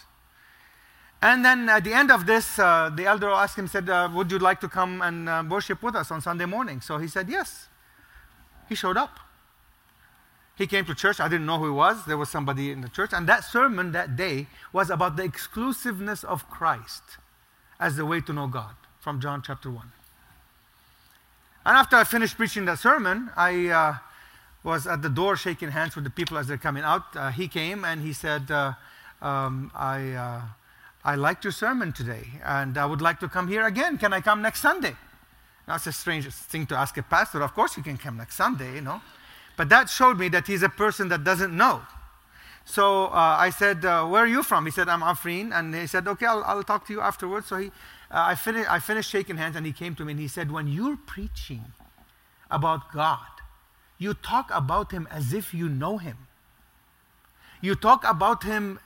and 1.22 1.44
then 1.44 1.68
at 1.68 1.84
the 1.84 1.92
end 1.92 2.10
of 2.10 2.26
this, 2.26 2.58
uh, 2.58 2.90
the 2.94 3.06
elder 3.06 3.30
asked 3.30 3.58
him, 3.58 3.66
said, 3.66 3.88
uh, 3.88 4.08
would 4.12 4.30
you 4.30 4.38
like 4.38 4.60
to 4.60 4.68
come 4.68 5.00
and 5.00 5.28
uh, 5.28 5.42
worship 5.48 5.82
with 5.82 5.96
us 5.96 6.10
on 6.10 6.20
Sunday 6.20 6.44
morning? 6.44 6.80
So 6.80 6.98
he 6.98 7.08
said, 7.08 7.28
yes. 7.28 7.68
He 8.68 8.74
showed 8.74 8.96
up. 8.96 9.20
He 10.56 10.66
came 10.66 10.84
to 10.86 10.94
church. 10.94 11.20
I 11.20 11.28
didn't 11.28 11.46
know 11.46 11.58
who 11.58 11.66
he 11.66 11.70
was. 11.70 12.04
There 12.06 12.16
was 12.16 12.28
somebody 12.28 12.70
in 12.70 12.80
the 12.80 12.88
church. 12.88 13.10
And 13.12 13.28
that 13.28 13.44
sermon 13.44 13.92
that 13.92 14.16
day 14.16 14.46
was 14.72 14.90
about 14.90 15.16
the 15.16 15.22
exclusiveness 15.22 16.24
of 16.24 16.48
Christ 16.50 17.02
as 17.78 17.96
the 17.96 18.06
way 18.06 18.20
to 18.22 18.32
know 18.32 18.46
God 18.46 18.74
from 19.00 19.20
John 19.20 19.42
chapter 19.42 19.70
1. 19.70 19.92
And 21.66 21.76
after 21.76 21.96
I 21.96 22.04
finished 22.04 22.36
preaching 22.36 22.64
that 22.66 22.78
sermon, 22.78 23.30
I 23.36 23.68
uh, 23.68 23.94
was 24.62 24.86
at 24.86 25.02
the 25.02 25.10
door 25.10 25.36
shaking 25.36 25.70
hands 25.70 25.94
with 25.94 26.04
the 26.04 26.10
people 26.10 26.38
as 26.38 26.46
they're 26.46 26.56
coming 26.56 26.84
out. 26.84 27.14
Uh, 27.14 27.30
he 27.30 27.48
came 27.48 27.84
and 27.84 28.00
he 28.02 28.12
said, 28.12 28.50
uh, 28.50 28.72
um, 29.20 29.70
I, 29.74 30.42
I 31.06 31.14
liked 31.14 31.44
your 31.44 31.52
sermon 31.52 31.92
today, 31.92 32.24
and 32.44 32.76
I 32.76 32.84
would 32.84 33.00
like 33.00 33.20
to 33.20 33.28
come 33.28 33.46
here 33.46 33.64
again. 33.64 33.96
Can 33.96 34.12
I 34.12 34.20
come 34.20 34.42
next 34.42 34.60
Sunday? 34.60 34.96
That's 35.64 35.86
a 35.86 35.92
strange 35.92 36.26
thing 36.26 36.66
to 36.66 36.74
ask 36.74 36.98
a 36.98 37.02
pastor. 37.04 37.42
Of 37.42 37.54
course, 37.54 37.76
you 37.76 37.84
can 37.84 37.96
come 37.96 38.16
next 38.16 38.34
Sunday, 38.34 38.74
you 38.74 38.80
know. 38.80 39.00
But 39.56 39.68
that 39.68 39.88
showed 39.88 40.18
me 40.18 40.28
that 40.30 40.48
he's 40.48 40.64
a 40.64 40.68
person 40.68 41.08
that 41.10 41.22
doesn't 41.22 41.56
know. 41.56 41.82
So 42.64 43.06
uh, 43.06 43.36
I 43.38 43.50
said, 43.50 43.84
uh, 43.84 44.04
Where 44.06 44.24
are 44.24 44.26
you 44.26 44.42
from? 44.42 44.66
He 44.66 44.72
said, 44.72 44.88
I'm 44.88 45.02
Afrin. 45.02 45.56
And 45.56 45.72
he 45.72 45.86
said, 45.86 46.08
Okay, 46.08 46.26
I'll, 46.26 46.42
I'll 46.42 46.64
talk 46.64 46.88
to 46.88 46.92
you 46.92 47.00
afterwards. 47.00 47.46
So 47.46 47.58
he, 47.58 47.68
uh, 48.10 48.34
I, 48.34 48.36
I 48.68 48.78
finished 48.80 49.08
shaking 49.08 49.36
hands, 49.36 49.54
and 49.54 49.64
he 49.64 49.70
came 49.70 49.94
to 49.94 50.04
me 50.04 50.10
and 50.14 50.20
he 50.20 50.26
said, 50.26 50.50
When 50.50 50.66
you're 50.66 50.96
preaching 50.96 51.66
about 52.50 52.92
God, 52.92 53.30
you 53.96 54.12
talk 54.12 54.50
about 54.52 54.90
him 54.90 55.06
as 55.12 55.32
if 55.32 55.54
you 55.54 55.68
know 55.68 55.98
him. 55.98 56.26
You 57.60 57.76
talk 57.76 58.02
about 58.04 58.42
him 58.42 58.80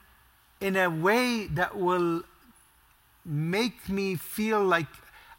in 0.61 0.77
a 0.77 0.89
way 0.89 1.47
that 1.47 1.77
will 1.77 2.23
make 3.25 3.89
me 3.89 4.15
feel 4.15 4.63
like 4.63 4.87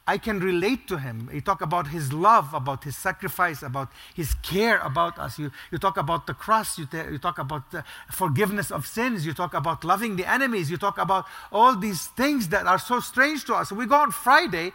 I 0.08 0.18
can 0.18 0.40
relate 0.40 0.88
to 0.88 0.98
him. 0.98 1.30
You 1.32 1.42
talk 1.42 1.62
about 1.62 1.88
his 1.88 2.12
love, 2.12 2.54
about 2.54 2.84
his 2.84 2.98
sacrifice, 2.98 3.62
about 3.62 3.90
his 4.16 4.34
care 4.36 4.80
about 4.80 5.20
us. 5.20 5.38
You, 5.38 5.52
you 5.72 5.78
talk 5.78 5.96
about 5.96 6.26
the 6.26 6.34
cross, 6.34 6.78
you, 6.80 6.88
you 7.12 7.20
talk 7.20 7.38
about 7.38 7.64
forgiveness 8.12 8.72
of 8.72 8.88
sins, 8.88 9.26
you 9.26 9.34
talk 9.34 9.54
about 9.54 9.84
loving 9.84 10.16
the 10.16 10.30
enemies, 10.30 10.72
you 10.72 10.78
talk 10.78 10.98
about 10.98 11.26
all 11.52 11.76
these 11.76 12.08
things 12.08 12.48
that 12.50 12.66
are 12.66 12.80
so 12.80 13.00
strange 13.00 13.46
to 13.46 13.54
us. 13.54 13.72
We 13.72 13.86
go 13.86 13.96
on 13.96 14.12
Friday 14.12 14.74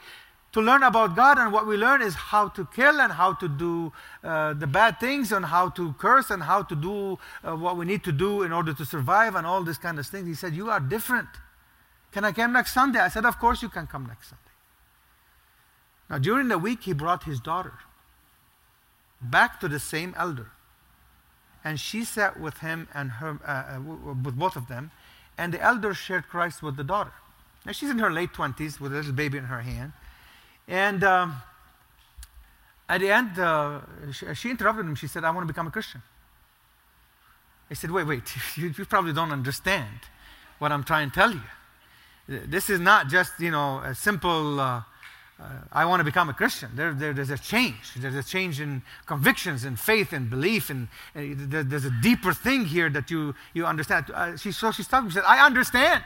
to 0.56 0.62
learn 0.62 0.82
about 0.82 1.14
God, 1.14 1.36
and 1.36 1.52
what 1.52 1.66
we 1.66 1.76
learn 1.76 2.00
is 2.00 2.14
how 2.14 2.48
to 2.48 2.66
kill 2.74 2.98
and 2.98 3.12
how 3.12 3.34
to 3.34 3.46
do 3.46 3.92
uh, 4.24 4.54
the 4.54 4.66
bad 4.66 4.98
things, 4.98 5.30
and 5.30 5.44
how 5.44 5.68
to 5.68 5.92
curse, 5.98 6.30
and 6.30 6.42
how 6.42 6.62
to 6.62 6.74
do 6.74 7.18
uh, 7.44 7.54
what 7.54 7.76
we 7.76 7.84
need 7.84 8.02
to 8.04 8.10
do 8.10 8.42
in 8.42 8.52
order 8.52 8.72
to 8.72 8.86
survive, 8.86 9.34
and 9.34 9.46
all 9.46 9.62
these 9.62 9.76
kind 9.76 9.98
of 9.98 10.06
things. 10.06 10.26
He 10.26 10.32
said, 10.32 10.54
You 10.54 10.70
are 10.70 10.80
different. 10.80 11.28
Can 12.10 12.24
I 12.24 12.32
come 12.32 12.54
next 12.54 12.72
Sunday? 12.72 13.00
I 13.00 13.08
said, 13.08 13.26
Of 13.26 13.38
course 13.38 13.60
you 13.60 13.68
can 13.68 13.86
come 13.86 14.06
next 14.06 14.30
Sunday. 14.30 14.54
Now, 16.08 16.16
during 16.16 16.48
the 16.48 16.56
week, 16.56 16.84
he 16.84 16.94
brought 16.94 17.24
his 17.24 17.38
daughter 17.38 17.74
back 19.20 19.60
to 19.60 19.68
the 19.68 19.78
same 19.78 20.14
elder. 20.16 20.52
And 21.64 21.78
she 21.78 22.02
sat 22.02 22.40
with 22.40 22.58
him 22.58 22.88
and 22.94 23.10
her, 23.10 23.38
uh, 23.46 23.76
uh 23.76 23.80
with 24.24 24.38
both 24.38 24.56
of 24.56 24.68
them, 24.68 24.90
and 25.36 25.52
the 25.52 25.60
elder 25.60 25.92
shared 25.92 26.28
Christ 26.28 26.62
with 26.62 26.78
the 26.78 26.84
daughter. 26.84 27.12
Now, 27.66 27.72
she's 27.72 27.90
in 27.90 27.98
her 27.98 28.10
late 28.10 28.32
20s 28.32 28.80
with 28.80 28.92
a 28.94 28.96
little 28.96 29.12
baby 29.12 29.36
in 29.36 29.44
her 29.44 29.60
hand. 29.60 29.92
And 30.68 31.04
um, 31.04 31.36
at 32.88 33.00
the 33.00 33.10
end, 33.10 33.38
uh, 33.38 33.80
she, 34.12 34.34
she, 34.34 34.50
interrupted 34.50 34.84
him. 34.84 34.94
She 34.94 35.06
said, 35.06 35.24
I 35.24 35.30
want 35.30 35.46
to 35.46 35.52
become 35.52 35.66
a 35.66 35.70
Christian. 35.70 36.02
He 37.68 37.74
said, 37.74 37.90
Wait, 37.90 38.06
wait, 38.06 38.22
you, 38.56 38.72
you 38.76 38.84
probably 38.84 39.12
don't 39.12 39.32
understand 39.32 40.00
what 40.58 40.72
I'm 40.72 40.84
trying 40.84 41.10
to 41.10 41.14
tell 41.14 41.32
you. 41.32 41.42
This 42.28 42.70
is 42.70 42.80
not 42.80 43.08
just, 43.08 43.38
you 43.38 43.50
know, 43.50 43.78
a 43.78 43.94
simple. 43.94 44.60
Uh, 44.60 44.82
uh, 45.38 45.44
I 45.70 45.84
want 45.84 46.00
to 46.00 46.04
become 46.04 46.30
a 46.30 46.32
Christian. 46.32 46.70
There, 46.74 46.94
there, 46.94 47.12
there's 47.12 47.30
a 47.30 47.36
change. 47.36 47.92
There's 47.94 48.14
a 48.14 48.22
change 48.22 48.58
in 48.58 48.80
convictions 49.04 49.64
and 49.64 49.78
faith 49.78 50.14
and 50.14 50.30
belief. 50.30 50.70
And, 50.70 50.88
and 51.14 51.50
there, 51.50 51.62
there's 51.62 51.84
a 51.84 51.92
deeper 52.00 52.32
thing 52.32 52.64
here 52.64 52.88
that 52.88 53.10
you, 53.10 53.34
you 53.52 53.66
understand. 53.66 54.06
Uh, 54.12 54.36
she, 54.38 54.50
so 54.50 54.72
she 54.72 54.82
stopped. 54.82 55.08
She 55.08 55.14
said, 55.14 55.24
I 55.26 55.44
understand. 55.44 56.02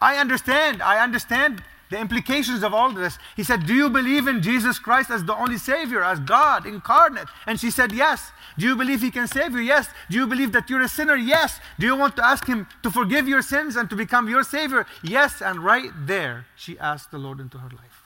I 0.00 0.18
understand. 0.18 0.82
I 0.82 1.02
understand 1.02 1.64
the 1.90 1.98
implications 1.98 2.62
of 2.62 2.74
all 2.74 2.92
this. 2.92 3.18
He 3.36 3.44
said, 3.44 3.66
Do 3.66 3.74
you 3.74 3.88
believe 3.88 4.26
in 4.26 4.42
Jesus 4.42 4.78
Christ 4.78 5.10
as 5.10 5.24
the 5.24 5.34
only 5.34 5.58
Savior, 5.58 6.02
as 6.02 6.18
God 6.20 6.66
incarnate? 6.66 7.28
And 7.46 7.60
she 7.60 7.70
said, 7.70 7.92
Yes. 7.92 8.30
Do 8.58 8.66
you 8.66 8.76
believe 8.76 9.02
He 9.02 9.10
can 9.10 9.28
save 9.28 9.52
you? 9.52 9.60
Yes. 9.60 9.88
Do 10.10 10.16
you 10.16 10.26
believe 10.26 10.52
that 10.52 10.68
you're 10.70 10.82
a 10.82 10.88
sinner? 10.88 11.16
Yes. 11.16 11.60
Do 11.78 11.86
you 11.86 11.96
want 11.96 12.16
to 12.16 12.24
ask 12.24 12.46
Him 12.46 12.66
to 12.82 12.90
forgive 12.90 13.28
your 13.28 13.42
sins 13.42 13.76
and 13.76 13.88
to 13.90 13.96
become 13.96 14.28
your 14.28 14.42
Savior? 14.42 14.86
Yes. 15.02 15.40
And 15.40 15.60
right 15.60 15.90
there, 15.94 16.46
she 16.56 16.78
asked 16.78 17.10
the 17.10 17.18
Lord 17.18 17.40
into 17.40 17.58
her 17.58 17.68
life. 17.68 18.02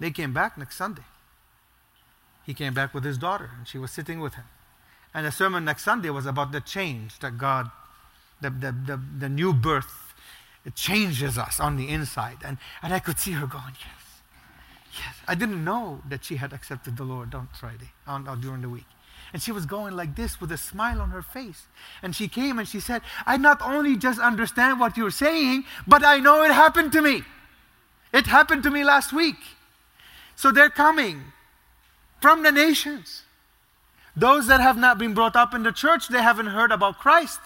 They 0.00 0.10
came 0.10 0.32
back 0.32 0.56
next 0.56 0.76
Sunday. 0.76 1.02
He 2.44 2.54
came 2.54 2.74
back 2.74 2.94
with 2.94 3.04
his 3.04 3.18
daughter, 3.18 3.50
and 3.56 3.68
she 3.68 3.78
was 3.78 3.92
sitting 3.92 4.18
with 4.18 4.34
him. 4.34 4.44
And 5.12 5.26
the 5.26 5.30
sermon 5.30 5.64
next 5.64 5.84
Sunday 5.84 6.10
was 6.10 6.26
about 6.26 6.52
the 6.52 6.60
change 6.60 7.18
that 7.20 7.36
God, 7.36 7.70
the, 8.40 8.50
the, 8.50 8.72
the, 8.72 9.00
the 9.18 9.28
new 9.28 9.52
birth, 9.52 9.92
it 10.64 10.74
changes 10.74 11.38
us 11.38 11.58
on 11.60 11.76
the 11.76 11.88
inside. 11.88 12.38
And, 12.44 12.58
and 12.82 12.92
I 12.92 12.98
could 12.98 13.18
see 13.18 13.32
her 13.32 13.46
going, 13.46 13.74
Yes, 13.80 14.22
yes. 14.98 15.14
I 15.26 15.34
didn't 15.34 15.64
know 15.64 16.02
that 16.08 16.24
she 16.24 16.36
had 16.36 16.52
accepted 16.52 16.96
the 16.96 17.04
Lord 17.04 17.34
on 17.34 17.48
Friday, 17.58 17.90
on, 18.06 18.28
on 18.28 18.40
during 18.40 18.62
the 18.62 18.68
week. 18.68 18.86
And 19.32 19.40
she 19.40 19.52
was 19.52 19.64
going 19.64 19.94
like 19.94 20.16
this 20.16 20.40
with 20.40 20.50
a 20.50 20.56
smile 20.56 21.00
on 21.00 21.10
her 21.10 21.22
face. 21.22 21.66
And 22.02 22.16
she 22.16 22.26
came 22.26 22.58
and 22.58 22.66
she 22.66 22.80
said, 22.80 23.02
I 23.26 23.36
not 23.36 23.62
only 23.62 23.96
just 23.96 24.18
understand 24.18 24.80
what 24.80 24.96
you're 24.96 25.10
saying, 25.10 25.64
but 25.86 26.04
I 26.04 26.18
know 26.18 26.42
it 26.42 26.50
happened 26.50 26.92
to 26.92 27.02
me. 27.02 27.22
It 28.12 28.26
happened 28.26 28.64
to 28.64 28.70
me 28.70 28.82
last 28.82 29.12
week. 29.12 29.36
So 30.34 30.50
they're 30.50 30.70
coming 30.70 31.22
from 32.20 32.42
the 32.42 32.50
nations. 32.50 33.22
Those 34.16 34.48
that 34.48 34.60
have 34.60 34.76
not 34.76 34.98
been 34.98 35.14
brought 35.14 35.36
up 35.36 35.54
in 35.54 35.62
the 35.62 35.72
church, 35.72 36.08
they 36.08 36.22
haven't 36.22 36.46
heard 36.46 36.72
about 36.72 36.98
Christ. 36.98 37.38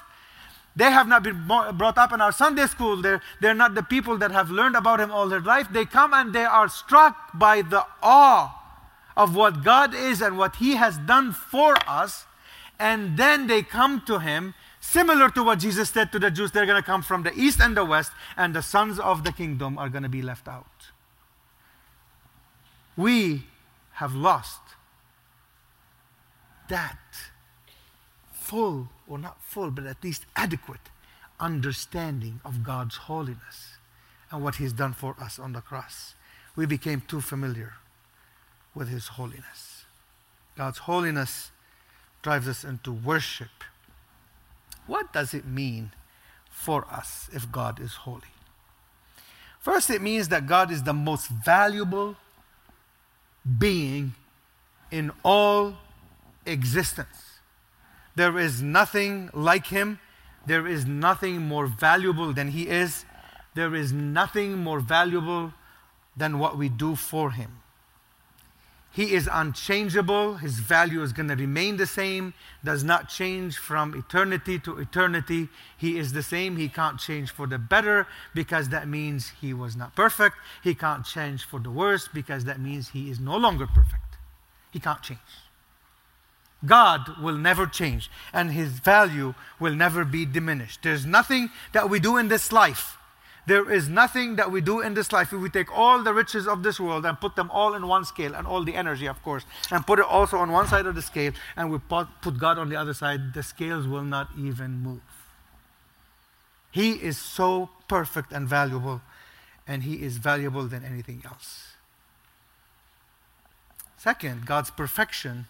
They 0.76 0.90
have 0.90 1.06
not 1.06 1.22
been 1.22 1.46
brought 1.46 1.98
up 1.98 2.12
in 2.12 2.20
our 2.20 2.32
Sunday 2.32 2.66
school. 2.66 3.00
They're, 3.00 3.20
they're 3.40 3.54
not 3.54 3.74
the 3.74 3.82
people 3.82 4.18
that 4.18 4.32
have 4.32 4.50
learned 4.50 4.74
about 4.74 5.00
Him 5.00 5.10
all 5.10 5.28
their 5.28 5.40
life. 5.40 5.68
They 5.70 5.84
come 5.84 6.12
and 6.12 6.32
they 6.32 6.44
are 6.44 6.68
struck 6.68 7.38
by 7.38 7.62
the 7.62 7.86
awe 8.02 8.60
of 9.16 9.36
what 9.36 9.62
God 9.62 9.94
is 9.94 10.20
and 10.20 10.36
what 10.36 10.56
He 10.56 10.74
has 10.74 10.98
done 10.98 11.32
for 11.32 11.76
us. 11.86 12.26
And 12.78 13.16
then 13.16 13.46
they 13.46 13.62
come 13.62 14.02
to 14.06 14.18
Him, 14.18 14.54
similar 14.80 15.30
to 15.30 15.44
what 15.44 15.60
Jesus 15.60 15.90
said 15.90 16.10
to 16.10 16.18
the 16.18 16.30
Jews. 16.30 16.50
They're 16.50 16.66
going 16.66 16.82
to 16.82 16.86
come 16.86 17.02
from 17.02 17.22
the 17.22 17.32
east 17.34 17.60
and 17.60 17.76
the 17.76 17.84
west, 17.84 18.10
and 18.36 18.52
the 18.52 18.62
sons 18.62 18.98
of 18.98 19.22
the 19.22 19.30
kingdom 19.30 19.78
are 19.78 19.88
going 19.88 20.02
to 20.02 20.08
be 20.08 20.22
left 20.22 20.48
out 20.48 20.66
we 22.96 23.44
have 23.94 24.14
lost 24.14 24.60
that 26.68 26.98
full, 28.32 28.88
or 29.06 29.18
not 29.18 29.42
full, 29.42 29.70
but 29.70 29.86
at 29.86 30.02
least 30.02 30.26
adequate 30.36 30.90
understanding 31.40 32.40
of 32.44 32.62
God's 32.62 32.96
holiness 32.96 33.78
and 34.30 34.42
what 34.42 34.56
He's 34.56 34.72
done 34.72 34.92
for 34.92 35.16
us 35.20 35.38
on 35.38 35.52
the 35.52 35.60
cross. 35.60 36.14
We 36.56 36.66
became 36.66 37.02
too 37.02 37.20
familiar 37.20 37.74
with 38.74 38.88
His 38.88 39.08
holiness. 39.08 39.84
God's 40.56 40.78
holiness 40.78 41.50
drives 42.22 42.48
us 42.48 42.64
into 42.64 42.92
worship. 42.92 43.64
What 44.86 45.12
does 45.12 45.34
it 45.34 45.44
mean 45.44 45.92
for 46.50 46.86
us 46.90 47.28
if 47.32 47.50
God 47.50 47.80
is 47.80 47.94
holy? 47.94 48.22
First, 49.60 49.90
it 49.90 50.02
means 50.02 50.28
that 50.28 50.46
God 50.46 50.70
is 50.70 50.82
the 50.82 50.92
most 50.92 51.28
valuable 51.28 52.16
being 53.58 54.14
in 54.90 55.10
all 55.24 55.74
existence. 56.46 57.23
There 58.16 58.38
is 58.38 58.62
nothing 58.62 59.30
like 59.32 59.66
him. 59.66 59.98
There 60.46 60.66
is 60.66 60.86
nothing 60.86 61.42
more 61.42 61.66
valuable 61.66 62.32
than 62.32 62.48
he 62.48 62.68
is. 62.68 63.04
There 63.54 63.74
is 63.74 63.92
nothing 63.92 64.58
more 64.58 64.80
valuable 64.80 65.52
than 66.16 66.38
what 66.38 66.56
we 66.56 66.68
do 66.68 66.96
for 66.96 67.32
him. 67.32 67.60
He 68.94 69.12
is 69.14 69.28
unchangeable. 69.30 70.36
His 70.36 70.60
value 70.60 71.02
is 71.02 71.12
going 71.12 71.28
to 71.28 71.34
remain 71.34 71.78
the 71.78 71.86
same, 71.86 72.32
does 72.62 72.84
not 72.84 73.08
change 73.08 73.58
from 73.58 73.92
eternity 73.92 74.60
to 74.60 74.78
eternity. 74.78 75.48
He 75.76 75.98
is 75.98 76.12
the 76.12 76.22
same. 76.22 76.56
He 76.56 76.68
can't 76.68 77.00
change 77.00 77.32
for 77.32 77.48
the 77.48 77.58
better 77.58 78.06
because 78.34 78.68
that 78.68 78.86
means 78.86 79.32
he 79.40 79.52
was 79.52 79.74
not 79.74 79.96
perfect. 79.96 80.36
He 80.62 80.76
can't 80.76 81.04
change 81.04 81.44
for 81.44 81.58
the 81.58 81.70
worse 81.70 82.06
because 82.06 82.44
that 82.44 82.60
means 82.60 82.90
he 82.90 83.10
is 83.10 83.18
no 83.18 83.36
longer 83.36 83.66
perfect. 83.66 84.18
He 84.70 84.78
can't 84.78 85.02
change. 85.02 85.18
God 86.66 87.20
will 87.20 87.36
never 87.36 87.66
change 87.66 88.10
and 88.32 88.52
his 88.52 88.72
value 88.72 89.34
will 89.58 89.74
never 89.74 90.04
be 90.04 90.24
diminished. 90.24 90.82
There's 90.82 91.04
nothing 91.04 91.50
that 91.72 91.90
we 91.90 92.00
do 92.00 92.16
in 92.16 92.28
this 92.28 92.52
life 92.52 92.98
there 93.46 93.70
is 93.70 93.88
nothing 93.88 94.36
that 94.36 94.50
we 94.50 94.60
do 94.60 94.80
in 94.80 94.94
this 94.94 95.12
life. 95.12 95.32
If 95.32 95.40
we 95.40 95.50
take 95.50 95.70
all 95.76 96.02
the 96.02 96.14
riches 96.14 96.46
of 96.46 96.62
this 96.62 96.80
world 96.80 97.04
and 97.04 97.20
put 97.20 97.36
them 97.36 97.50
all 97.50 97.74
in 97.74 97.86
one 97.86 98.04
scale, 98.04 98.34
and 98.34 98.46
all 98.46 98.64
the 98.64 98.74
energy, 98.74 99.06
of 99.06 99.22
course, 99.22 99.44
and 99.70 99.86
put 99.86 99.98
it 99.98 100.06
also 100.06 100.38
on 100.38 100.50
one 100.50 100.66
side 100.66 100.86
of 100.86 100.94
the 100.94 101.02
scale, 101.02 101.32
and 101.56 101.70
we 101.70 101.78
put, 101.78 102.08
God 102.38 102.58
on 102.58 102.70
the 102.70 102.76
other 102.76 102.94
side, 102.94 103.34
the 103.34 103.42
scales 103.42 103.86
will 103.86 104.02
not 104.02 104.30
even 104.38 104.78
move. 104.82 105.02
He 106.70 106.92
is 106.92 107.18
so 107.18 107.70
perfect 107.86 108.32
and 108.32 108.48
valuable, 108.48 109.02
and 109.68 109.82
He 109.82 110.02
is 110.02 110.16
valuable 110.16 110.66
than 110.66 110.82
anything 110.82 111.22
else. 111.26 111.74
Second, 113.98 114.46
God's 114.46 114.70
perfection 114.70 115.46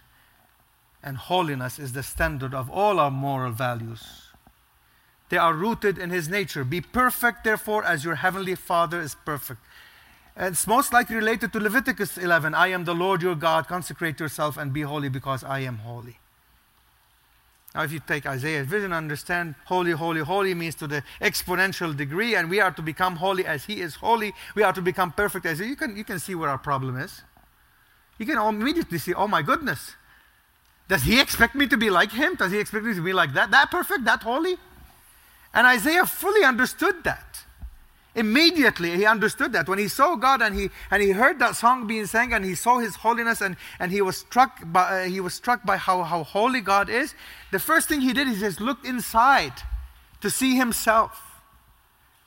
and 1.05 1.17
holiness 1.17 1.79
is 1.79 1.93
the 1.93 2.03
standard 2.03 2.55
of 2.55 2.71
all 2.71 2.99
our 2.99 3.11
moral 3.11 3.53
values. 3.53 4.23
They 5.29 5.37
are 5.37 5.55
rooted 5.55 5.99
in 5.99 6.11
his 6.11 6.29
nature. 6.29 6.65
Be 6.65 6.81
perfect, 6.81 7.45
therefore, 7.45 7.85
as 7.85 8.05
your 8.05 8.17
heavenly 8.17 8.55
Father 8.55 9.01
is 9.01 9.15
perfect. 9.15 9.61
It's 10.37 10.67
most 10.67 10.93
likely 10.93 11.17
related 11.17 11.53
to 11.53 11.61
Leviticus 11.61 12.19
11 12.19 12.55
I 12.55 12.69
am 12.69 12.85
the 12.85 12.95
Lord 12.95 13.23
your 13.23 13.37
God, 13.37 13.69
consecrate 13.69 14.19
yourself 14.19 14.57
and 14.57 14.73
be 14.73 14.83
holy 14.83 15.09
because 15.09 15.45
I 15.45 15.61
am 15.61 15.79
holy. 15.79 16.19
Now, 17.75 17.83
if 17.83 17.93
you 17.93 18.01
take 18.01 18.25
Isaiah's 18.27 18.69
vision, 18.69 18.93
understand 18.93 19.57
holy, 19.67 19.93
holy, 19.93 20.21
holy 20.21 20.55
means 20.55 20.77
to 20.77 20.87
the 20.87 21.03
exponential 21.21 21.97
degree, 21.97 22.37
and 22.37 22.49
we 22.49 22.61
are 22.61 22.71
to 22.71 22.83
become 22.83 23.17
holy 23.17 23.45
as 23.45 23.65
he 23.65 23.81
is 23.81 23.97
holy. 23.97 24.33
We 24.55 24.63
are 24.63 24.73
to 24.73 24.83
become 24.83 25.13
perfect 25.13 25.45
as 25.47 25.59
he. 25.59 25.67
You 25.67 25.77
can, 25.77 25.97
you 25.97 26.05
can 26.05 26.21
see 26.21 26.35
where 26.35 26.49
our 26.49 26.59
problem 26.59 26.97
is. 26.97 27.23
You 28.19 28.27
can 28.27 28.39
immediately 28.39 28.99
see, 28.99 29.13
oh 29.13 29.27
my 29.27 29.43
goodness. 29.43 29.95
Does 30.89 31.03
he 31.03 31.21
expect 31.21 31.55
me 31.55 31.67
to 31.69 31.77
be 31.77 31.91
like 31.91 32.13
him? 32.13 32.35
Does 32.35 32.53
he 32.53 32.59
expect 32.59 32.85
me 32.85 32.95
to 32.95 33.03
be 33.03 33.13
like 33.13 33.33
that? 33.35 33.51
That 33.51 33.71
perfect? 33.71 34.05
That 34.05 34.23
holy? 34.23 34.57
And 35.55 35.67
Isaiah 35.67 36.05
fully 36.05 36.45
understood 36.45 37.05
that. 37.05 37.45
Immediately 38.15 38.97
he 38.97 39.07
understood 39.07 39.53
that. 39.55 39.69
When 39.69 39.79
he 39.79 39.89
saw 39.89 40.15
God 40.15 40.41
and 40.41 40.55
he, 40.55 40.71
and 40.91 41.03
he 41.03 41.11
heard 41.11 41.39
that 41.41 41.57
song 41.57 41.87
being 41.87 42.07
sang 42.07 42.33
and 42.33 42.45
he 42.45 42.55
saw 42.55 42.79
his 42.79 42.97
holiness 42.97 43.41
and, 43.41 43.57
and 43.81 43.91
he 43.91 44.03
was 44.03 44.19
struck 44.19 44.61
by, 44.67 44.83
uh, 44.83 45.05
he 45.07 45.21
was 45.21 45.35
struck 45.35 45.65
by 45.65 45.77
how, 45.77 46.03
how 46.03 46.23
holy 46.23 46.61
God 46.61 46.89
is, 46.89 47.15
the 47.51 47.59
first 47.59 47.89
thing 47.89 48.01
he 48.01 48.13
did 48.13 48.29
is 48.29 48.41
just 48.41 48.61
looked 48.61 48.87
inside 48.87 49.55
to 50.21 50.31
see 50.31 50.55
himself. 50.55 51.21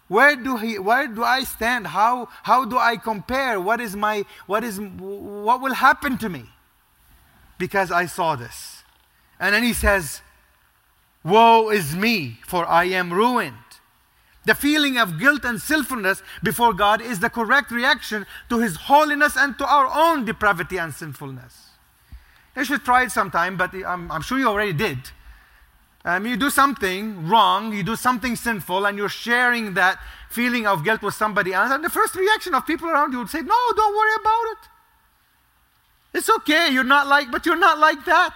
Where 0.09 0.35
do, 0.35 0.57
he, 0.57 0.79
where 0.79 1.07
do 1.07 1.23
I 1.23 1.43
stand? 1.43 1.87
How, 1.87 2.29
how 2.43 2.65
do 2.65 2.77
I 2.77 2.97
compare? 2.97 3.59
What 3.59 3.79
is 3.79 3.95
my, 3.95 4.25
what 4.45 4.63
is, 4.63 4.79
what 4.79 5.61
will 5.61 5.73
happen 5.73 6.17
to 6.19 6.29
me? 6.29 6.45
Because 7.57 7.91
I 7.91 8.05
saw 8.05 8.35
this. 8.35 8.83
And 9.39 9.53
then 9.53 9.63
he 9.63 9.73
says, 9.73 10.21
Woe 11.23 11.69
is 11.69 11.95
me, 11.95 12.39
for 12.45 12.65
I 12.65 12.85
am 12.85 13.11
ruined. 13.11 13.55
The 14.45 14.55
feeling 14.55 14.97
of 14.97 15.19
guilt 15.19 15.43
and 15.43 15.61
sinfulness 15.61 16.23
before 16.41 16.73
God 16.73 17.01
is 17.01 17.19
the 17.19 17.29
correct 17.29 17.69
reaction 17.69 18.25
to 18.49 18.59
His 18.59 18.77
holiness 18.77 19.35
and 19.35 19.57
to 19.57 19.65
our 19.67 19.87
own 19.93 20.23
depravity 20.23 20.77
and 20.77 20.93
sinfulness. 20.93 21.71
You 22.55 22.63
should 22.63 22.85
try 22.85 23.03
it 23.03 23.11
sometime, 23.11 23.57
but 23.57 23.73
I'm, 23.75 24.09
I'm 24.09 24.21
sure 24.21 24.39
you 24.39 24.47
already 24.47 24.71
did. 24.71 24.99
Um, 26.05 26.25
you 26.25 26.37
do 26.37 26.49
something 26.49 27.27
wrong, 27.27 27.73
you 27.73 27.83
do 27.83 27.97
something 27.97 28.37
sinful, 28.37 28.85
and 28.85 28.97
you're 28.97 29.09
sharing 29.09 29.73
that 29.73 29.99
feeling 30.29 30.65
of 30.65 30.85
guilt 30.85 31.01
with 31.01 31.13
somebody 31.13 31.53
else, 31.53 31.69
and 31.69 31.83
the 31.83 31.89
first 31.89 32.15
reaction 32.15 32.55
of 32.55 32.65
people 32.65 32.87
around 32.89 33.11
you 33.11 33.19
would 33.19 33.29
say, 33.29 33.41
No, 33.41 33.55
don't 33.75 33.95
worry 33.95 34.15
about 34.21 34.45
it. 34.53 34.69
It's 36.13 36.29
okay, 36.29 36.69
you're 36.71 36.83
not 36.83 37.07
like, 37.07 37.31
but 37.31 37.45
you're 37.45 37.57
not 37.57 37.79
like 37.79 38.05
that. 38.05 38.33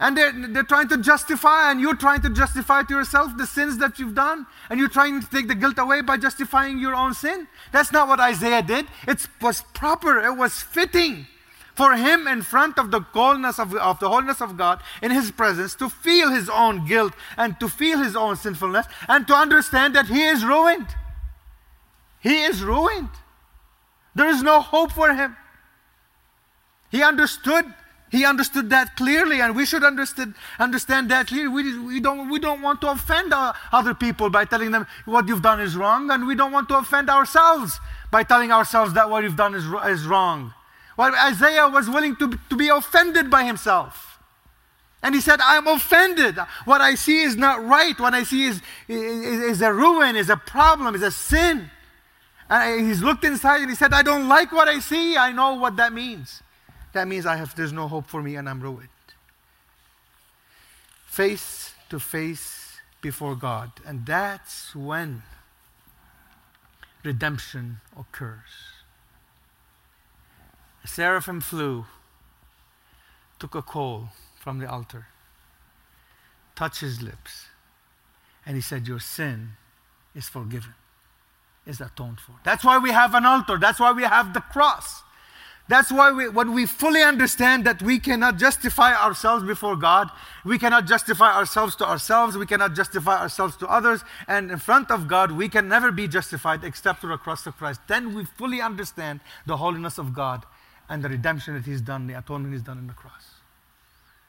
And 0.00 0.16
they're, 0.16 0.32
they're 0.32 0.64
trying 0.64 0.88
to 0.88 0.98
justify, 0.98 1.70
and 1.70 1.80
you're 1.80 1.96
trying 1.96 2.20
to 2.22 2.30
justify 2.30 2.82
to 2.82 2.94
yourself 2.94 3.36
the 3.36 3.46
sins 3.46 3.78
that 3.78 3.98
you've 3.98 4.14
done, 4.14 4.46
and 4.68 4.80
you're 4.80 4.88
trying 4.88 5.20
to 5.20 5.30
take 5.30 5.48
the 5.48 5.54
guilt 5.54 5.78
away 5.78 6.00
by 6.00 6.16
justifying 6.16 6.78
your 6.78 6.94
own 6.94 7.14
sin. 7.14 7.46
That's 7.72 7.92
not 7.92 8.08
what 8.08 8.20
Isaiah 8.20 8.62
did. 8.62 8.86
It 9.06 9.26
was 9.40 9.62
proper, 9.72 10.20
it 10.20 10.36
was 10.36 10.60
fitting 10.60 11.26
for 11.74 11.94
him 11.94 12.26
in 12.28 12.42
front 12.42 12.78
of 12.78 12.90
the 12.90 13.00
coldness 13.00 13.58
of, 13.58 13.74
of 13.74 13.98
the 13.98 14.08
holiness 14.08 14.40
of 14.40 14.56
God 14.56 14.80
in 15.02 15.10
his 15.10 15.30
presence 15.30 15.74
to 15.76 15.88
feel 15.88 16.30
his 16.30 16.48
own 16.48 16.86
guilt 16.86 17.12
and 17.36 17.58
to 17.60 17.68
feel 17.68 17.98
his 17.98 18.14
own 18.14 18.36
sinfulness 18.36 18.86
and 19.08 19.26
to 19.26 19.34
understand 19.34 19.94
that 19.94 20.06
he 20.06 20.24
is 20.24 20.44
ruined. 20.44 20.86
He 22.20 22.42
is 22.42 22.62
ruined. 22.62 23.10
There 24.14 24.28
is 24.28 24.42
no 24.42 24.60
hope 24.60 24.92
for 24.92 25.12
him. 25.12 25.36
He 26.94 27.02
understood 27.02 27.66
he 28.10 28.24
understood 28.24 28.70
that 28.70 28.94
clearly, 28.94 29.40
and 29.40 29.56
we 29.56 29.66
should 29.66 29.82
understand, 29.82 30.34
understand 30.60 31.10
that 31.10 31.26
clearly. 31.26 31.48
We, 31.48 31.78
we, 31.80 31.98
don't, 31.98 32.30
we 32.30 32.38
don't 32.38 32.62
want 32.62 32.80
to 32.82 32.90
offend 32.92 33.32
other 33.34 33.92
people 33.92 34.30
by 34.30 34.44
telling 34.44 34.70
them 34.70 34.86
what 35.04 35.26
you've 35.26 35.42
done 35.42 35.60
is 35.60 35.74
wrong, 35.74 36.12
and 36.12 36.24
we 36.24 36.36
don't 36.36 36.52
want 36.52 36.68
to 36.68 36.78
offend 36.78 37.10
ourselves 37.10 37.80
by 38.12 38.22
telling 38.22 38.52
ourselves 38.52 38.92
that 38.92 39.10
what 39.10 39.24
you've 39.24 39.34
done 39.34 39.56
is, 39.56 39.64
is 39.88 40.06
wrong. 40.06 40.54
Well, 40.96 41.12
Isaiah 41.26 41.66
was 41.66 41.90
willing 41.90 42.14
to, 42.16 42.38
to 42.50 42.56
be 42.56 42.68
offended 42.68 43.30
by 43.30 43.42
himself. 43.42 44.20
And 45.02 45.12
he 45.12 45.20
said, 45.20 45.40
I'm 45.42 45.66
offended. 45.66 46.38
What 46.66 46.80
I 46.80 46.94
see 46.94 47.22
is 47.22 47.34
not 47.34 47.64
right. 47.64 47.98
What 47.98 48.14
I 48.14 48.22
see 48.22 48.44
is, 48.44 48.62
is, 48.86 49.40
is 49.40 49.60
a 49.60 49.72
ruin, 49.72 50.14
is 50.14 50.30
a 50.30 50.36
problem, 50.36 50.94
is 50.94 51.02
a 51.02 51.10
sin. 51.10 51.68
And 52.48 52.86
he's 52.86 53.02
looked 53.02 53.24
inside 53.24 53.62
and 53.62 53.70
he 53.70 53.74
said, 53.74 53.92
I 53.92 54.04
don't 54.04 54.28
like 54.28 54.52
what 54.52 54.68
I 54.68 54.78
see. 54.78 55.16
I 55.16 55.32
know 55.32 55.54
what 55.54 55.74
that 55.78 55.92
means 55.92 56.43
that 56.94 57.06
means 57.06 57.26
I 57.26 57.36
have, 57.36 57.54
there's 57.54 57.72
no 57.72 57.86
hope 57.86 58.06
for 58.06 58.22
me 58.22 58.36
and 58.36 58.48
I'm 58.48 58.60
ruined. 58.60 58.88
Face 61.06 61.74
to 61.90 62.00
face 62.00 62.78
before 63.00 63.36
God. 63.36 63.70
And 63.86 64.06
that's 64.06 64.74
when 64.74 65.22
redemption 67.04 67.80
occurs. 67.98 68.72
A 70.82 70.88
seraphim 70.88 71.40
flew, 71.40 71.84
took 73.38 73.54
a 73.54 73.62
coal 73.62 74.08
from 74.40 74.58
the 74.58 74.68
altar, 74.68 75.06
touched 76.54 76.80
his 76.80 77.02
lips, 77.02 77.46
and 78.46 78.56
he 78.56 78.62
said, 78.62 78.86
Your 78.86 79.00
sin 79.00 79.52
is 80.14 80.28
forgiven, 80.28 80.74
is 81.66 81.80
atoned 81.80 82.20
for. 82.20 82.32
That's 82.44 82.64
why 82.64 82.78
we 82.78 82.90
have 82.90 83.14
an 83.14 83.24
altar. 83.24 83.58
That's 83.58 83.80
why 83.80 83.92
we 83.92 84.02
have 84.02 84.34
the 84.34 84.40
cross. 84.40 85.02
That's 85.66 85.90
why 85.90 86.12
we, 86.12 86.28
when 86.28 86.52
we 86.52 86.66
fully 86.66 87.02
understand 87.02 87.64
that 87.64 87.80
we 87.80 87.98
cannot 87.98 88.36
justify 88.36 88.94
ourselves 88.94 89.44
before 89.44 89.76
God, 89.76 90.10
we 90.44 90.58
cannot 90.58 90.86
justify 90.86 91.34
ourselves 91.34 91.74
to 91.76 91.88
ourselves, 91.88 92.36
we 92.36 92.44
cannot 92.44 92.74
justify 92.74 93.18
ourselves 93.18 93.56
to 93.56 93.68
others, 93.68 94.04
and 94.28 94.50
in 94.50 94.58
front 94.58 94.90
of 94.90 95.08
God, 95.08 95.32
we 95.32 95.48
can 95.48 95.66
never 95.66 95.90
be 95.90 96.06
justified 96.06 96.64
except 96.64 97.00
through 97.00 97.10
the 97.10 97.16
cross 97.16 97.46
of 97.46 97.56
Christ. 97.56 97.80
Then 97.88 98.14
we 98.14 98.26
fully 98.26 98.60
understand 98.60 99.20
the 99.46 99.56
holiness 99.56 99.96
of 99.96 100.12
God 100.12 100.44
and 100.90 101.02
the 101.02 101.08
redemption 101.08 101.54
that 101.54 101.64
He's 101.64 101.80
done, 101.80 102.08
the 102.08 102.18
atonement 102.18 102.52
He's 102.52 102.62
done 102.62 102.76
in 102.76 102.86
the 102.86 102.92
cross. 102.92 103.34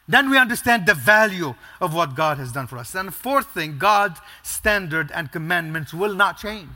Then 0.07 0.29
we 0.29 0.37
understand 0.37 0.85
the 0.85 0.93
value 0.93 1.55
of 1.81 1.93
what 1.93 2.15
God 2.15 2.37
has 2.37 2.51
done 2.51 2.67
for 2.67 2.77
us. 2.77 2.95
And 2.95 3.13
fourth 3.13 3.47
thing, 3.53 3.77
God's 3.77 4.19
standard 4.43 5.11
and 5.13 5.31
commandments 5.31 5.93
will 5.93 6.13
not 6.13 6.37
change. 6.37 6.69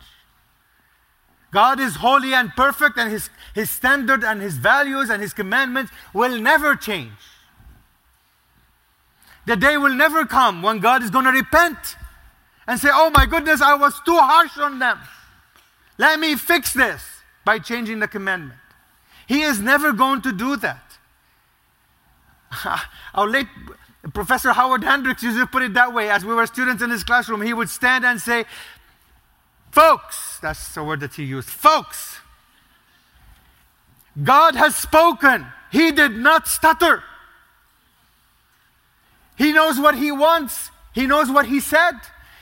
God 1.51 1.79
is 1.79 1.95
holy 1.95 2.33
and 2.33 2.51
perfect, 2.55 2.97
and 2.97 3.11
his, 3.11 3.29
his 3.55 3.69
standard 3.69 4.23
and 4.23 4.41
His 4.41 4.57
values 4.57 5.09
and 5.09 5.21
His 5.21 5.33
commandments 5.33 5.91
will 6.13 6.39
never 6.39 6.75
change. 6.75 7.11
The 9.45 9.55
day 9.55 9.77
will 9.77 9.95
never 9.95 10.25
come 10.25 10.61
when 10.61 10.79
God 10.79 11.01
is 11.01 11.09
going 11.09 11.25
to 11.25 11.31
repent 11.31 11.77
and 12.67 12.79
say, 12.79 12.89
Oh 12.91 13.09
my 13.09 13.25
goodness, 13.25 13.61
I 13.61 13.73
was 13.73 13.99
too 14.05 14.17
harsh 14.17 14.57
on 14.59 14.77
them. 14.77 14.99
Let 15.97 16.19
me 16.19 16.35
fix 16.35 16.73
this 16.73 17.03
by 17.43 17.57
changing 17.57 17.99
the 17.99 18.07
commandment. 18.07 18.59
He 19.27 19.41
is 19.41 19.59
never 19.59 19.91
going 19.91 20.21
to 20.21 20.31
do 20.31 20.55
that. 20.57 20.83
Our 23.15 23.27
late 23.27 23.47
Professor 24.13 24.53
Howard 24.53 24.83
Hendricks 24.83 25.23
used 25.23 25.37
to 25.37 25.47
put 25.47 25.63
it 25.63 25.73
that 25.73 25.93
way. 25.93 26.09
As 26.09 26.23
we 26.23 26.33
were 26.33 26.45
students 26.45 26.81
in 26.81 26.89
his 26.89 27.03
classroom, 27.03 27.41
he 27.41 27.53
would 27.53 27.69
stand 27.69 28.05
and 28.05 28.21
say, 28.21 28.45
Folks, 29.71 30.39
that's 30.39 30.73
the 30.73 30.83
word 30.83 30.99
that 31.01 31.13
he 31.13 31.23
used. 31.23 31.49
Folks, 31.49 32.17
God 34.21 34.55
has 34.55 34.75
spoken. 34.75 35.45
He 35.71 35.91
did 35.91 36.11
not 36.11 36.47
stutter. 36.47 37.03
He 39.37 39.53
knows 39.53 39.79
what 39.79 39.95
he 39.95 40.11
wants, 40.11 40.69
he 40.93 41.07
knows 41.07 41.29
what 41.29 41.45
he 41.45 41.59
said. 41.59 41.93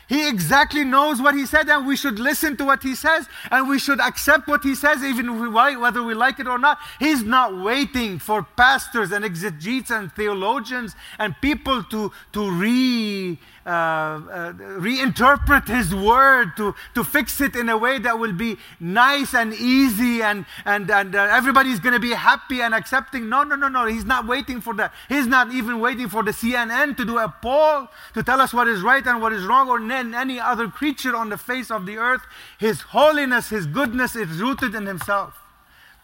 He 0.08 0.28
exactly 0.28 0.86
knows 0.86 1.22
what 1.22 1.36
he 1.36 1.46
said, 1.46 1.68
and 1.68 1.86
we 1.86 1.98
should 1.98 2.18
listen 2.18 2.56
to 2.58 2.66
what 2.66 2.82
he 2.82 2.96
says, 2.96 3.28
and 3.52 3.68
we 3.68 3.78
should 3.78 4.00
accept 4.00 4.48
what 4.48 4.64
he 4.64 4.74
says, 4.74 5.04
even 5.04 5.52
whether 5.52 6.02
we 6.02 6.14
like 6.14 6.40
it 6.40 6.48
or 6.48 6.58
not. 6.58 6.80
He's 6.98 7.24
not 7.24 7.58
waiting 7.62 8.18
for 8.18 8.44
pastors 8.56 9.12
and 9.12 9.26
exegetes 9.26 9.92
and 9.92 10.10
theologians 10.14 10.96
and 11.20 11.36
people 11.42 11.84
to, 11.84 12.14
to 12.32 12.50
re 12.50 13.38
uh, 13.68 13.70
uh, 13.70 14.54
reinterpret 14.80 15.68
His 15.68 15.94
word, 15.94 16.56
to, 16.56 16.74
to 16.96 17.04
fix 17.04 17.42
it 17.42 17.54
in 17.54 17.68
a 17.68 17.78
way 17.78 18.00
that 18.00 18.18
will 18.18 18.32
be 18.32 18.58
nice 18.80 19.34
and 19.34 19.54
easy 19.54 20.22
and, 20.22 20.46
and, 20.64 20.90
and 20.90 21.14
uh, 21.14 21.28
everybody's 21.32 21.82
going 21.82 21.94
to 21.94 22.00
be 22.00 22.14
happy 22.14 22.62
and 22.62 22.74
accepting. 22.74 23.28
No, 23.28 23.44
no, 23.44 23.58
no, 23.58 23.68
no. 23.68 23.86
He's 23.86 24.06
not 24.06 24.26
waiting 24.26 24.62
for 24.62 24.74
that. 24.76 24.94
He's 25.10 25.28
not 25.28 25.52
even 25.52 25.82
waiting 25.82 26.08
for 26.08 26.24
the 26.24 26.32
CNN 26.32 26.96
to 26.96 27.04
do 27.04 27.18
a 27.18 27.28
poll 27.42 27.90
to 28.14 28.24
tell 28.24 28.40
us 28.40 28.54
what 28.54 28.70
is 28.70 28.82
right 28.82 29.06
and 29.06 29.22
what 29.22 29.34
is 29.34 29.44
wrong 29.44 29.68
or 29.68 29.80
any 29.92 30.40
other 30.40 30.70
creature 30.70 31.16
on 31.16 31.30
the 31.30 31.38
face 31.38 31.70
of 31.70 31.86
the 31.86 31.98
earth. 31.98 32.22
His 32.58 32.80
holiness, 32.80 33.50
His 33.50 33.68
goodness 33.68 34.16
is 34.16 34.40
rooted 34.40 34.76
in 34.76 34.86
Himself. 34.86 35.34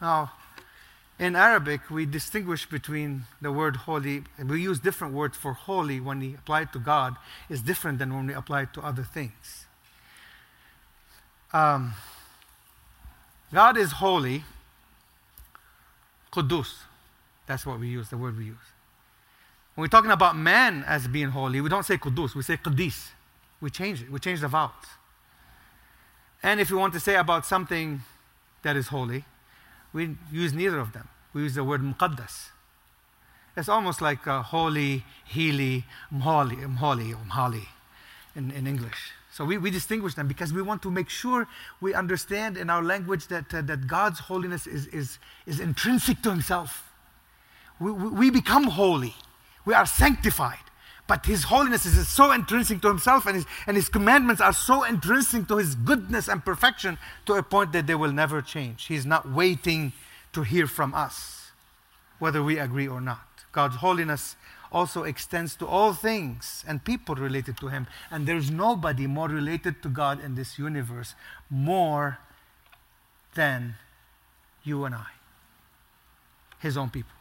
Now, 0.01 0.33
in 1.23 1.37
Arabic, 1.37 1.89
we 1.89 2.05
distinguish 2.05 2.65
between 2.65 3.23
the 3.41 3.49
word 3.49 3.77
holy, 3.77 4.23
we 4.43 4.61
use 4.61 4.79
different 4.79 5.13
words 5.13 5.37
for 5.37 5.53
holy 5.53 6.01
when 6.01 6.19
we 6.19 6.33
apply 6.33 6.63
it 6.63 6.73
to 6.73 6.79
God, 6.79 7.15
is 7.49 7.61
different 7.61 7.97
than 7.97 8.13
when 8.13 8.27
we 8.27 8.33
apply 8.33 8.63
it 8.63 8.73
to 8.73 8.81
other 8.81 9.03
things. 9.03 9.65
Um, 11.53 11.93
God 13.53 13.77
is 13.77 13.93
holy, 13.93 14.43
Qudus. 16.33 16.73
That's 17.47 17.65
what 17.65 17.79
we 17.79 17.87
use, 17.87 18.09
the 18.09 18.17
word 18.17 18.37
we 18.37 18.45
use. 18.47 18.57
When 19.75 19.83
we're 19.83 19.87
talking 19.87 20.11
about 20.11 20.35
man 20.35 20.83
as 20.85 21.07
being 21.07 21.29
holy, 21.29 21.61
we 21.61 21.69
don't 21.69 21.85
say 21.85 21.95
Qudus, 21.95 22.35
we 22.35 22.43
say 22.43 22.57
Qadis. 22.57 23.11
We 23.61 23.69
change 23.69 24.01
it, 24.01 24.11
we 24.11 24.19
change 24.19 24.41
the 24.41 24.49
vowels. 24.49 24.73
And 26.41 26.59
if 26.59 26.69
we 26.69 26.75
want 26.75 26.93
to 26.95 26.99
say 26.99 27.15
about 27.15 27.45
something 27.45 28.01
that 28.63 28.75
is 28.75 28.89
holy, 28.89 29.23
we 29.93 30.17
use 30.29 30.51
neither 30.51 30.79
of 30.79 30.91
them. 30.91 31.07
We 31.33 31.41
use 31.43 31.55
the 31.55 31.63
word 31.63 31.81
muqaddas. 31.81 32.49
It's 33.55 33.69
almost 33.69 34.01
like 34.01 34.25
uh, 34.27 34.41
holy, 34.41 35.05
healy, 35.25 35.85
mholi, 36.13 36.77
mholi, 36.77 37.15
mhali 37.27 37.67
in, 38.35 38.51
in 38.51 38.65
English. 38.65 39.11
So 39.31 39.45
we, 39.45 39.57
we 39.57 39.71
distinguish 39.71 40.13
them 40.13 40.27
because 40.27 40.53
we 40.53 40.61
want 40.61 40.81
to 40.83 40.91
make 40.91 41.09
sure 41.09 41.47
we 41.81 41.93
understand 41.93 42.55
in 42.55 42.69
our 42.69 42.83
language 42.83 43.27
that, 43.27 43.51
uh, 43.53 43.61
that 43.63 43.87
God's 43.87 44.19
holiness 44.19 44.67
is, 44.67 44.87
is, 44.87 45.17
is 45.47 45.59
intrinsic 45.59 46.21
to 46.21 46.29
Himself. 46.29 46.91
We, 47.79 47.91
we, 47.91 48.09
we 48.09 48.29
become 48.29 48.65
holy, 48.65 49.15
we 49.65 49.73
are 49.73 49.85
sanctified. 49.85 50.57
But 51.05 51.25
His 51.25 51.43
holiness 51.43 51.85
is 51.85 52.07
so 52.07 52.31
intrinsic 52.31 52.81
to 52.83 52.87
Himself, 52.87 53.25
and 53.25 53.35
his, 53.35 53.45
and 53.67 53.75
his 53.75 53.89
commandments 53.89 54.41
are 54.41 54.53
so 54.53 54.83
intrinsic 54.83 55.47
to 55.47 55.57
His 55.57 55.75
goodness 55.75 56.27
and 56.27 56.45
perfection 56.45 56.97
to 57.25 57.33
a 57.33 57.43
point 57.43 57.73
that 57.73 57.87
they 57.87 57.95
will 57.95 58.11
never 58.11 58.41
change. 58.41 58.85
He's 58.85 59.05
not 59.05 59.29
waiting 59.29 59.93
to 60.33 60.43
hear 60.43 60.67
from 60.67 60.93
us, 60.93 61.51
whether 62.19 62.43
we 62.43 62.59
agree 62.59 62.87
or 62.87 63.01
not. 63.01 63.27
God's 63.51 63.77
holiness 63.77 64.35
also 64.71 65.03
extends 65.03 65.55
to 65.55 65.67
all 65.67 65.93
things 65.93 66.65
and 66.67 66.83
people 66.83 67.15
related 67.15 67.57
to 67.57 67.67
Him. 67.67 67.87
And 68.09 68.27
there's 68.27 68.49
nobody 68.49 69.07
more 69.07 69.29
related 69.29 69.81
to 69.83 69.89
God 69.89 70.23
in 70.23 70.35
this 70.35 70.57
universe 70.57 71.13
more 71.49 72.17
than 73.35 73.75
you 74.63 74.85
and 74.85 74.95
I, 74.95 75.11
His 76.59 76.75
own 76.75 76.89
people. 76.89 77.11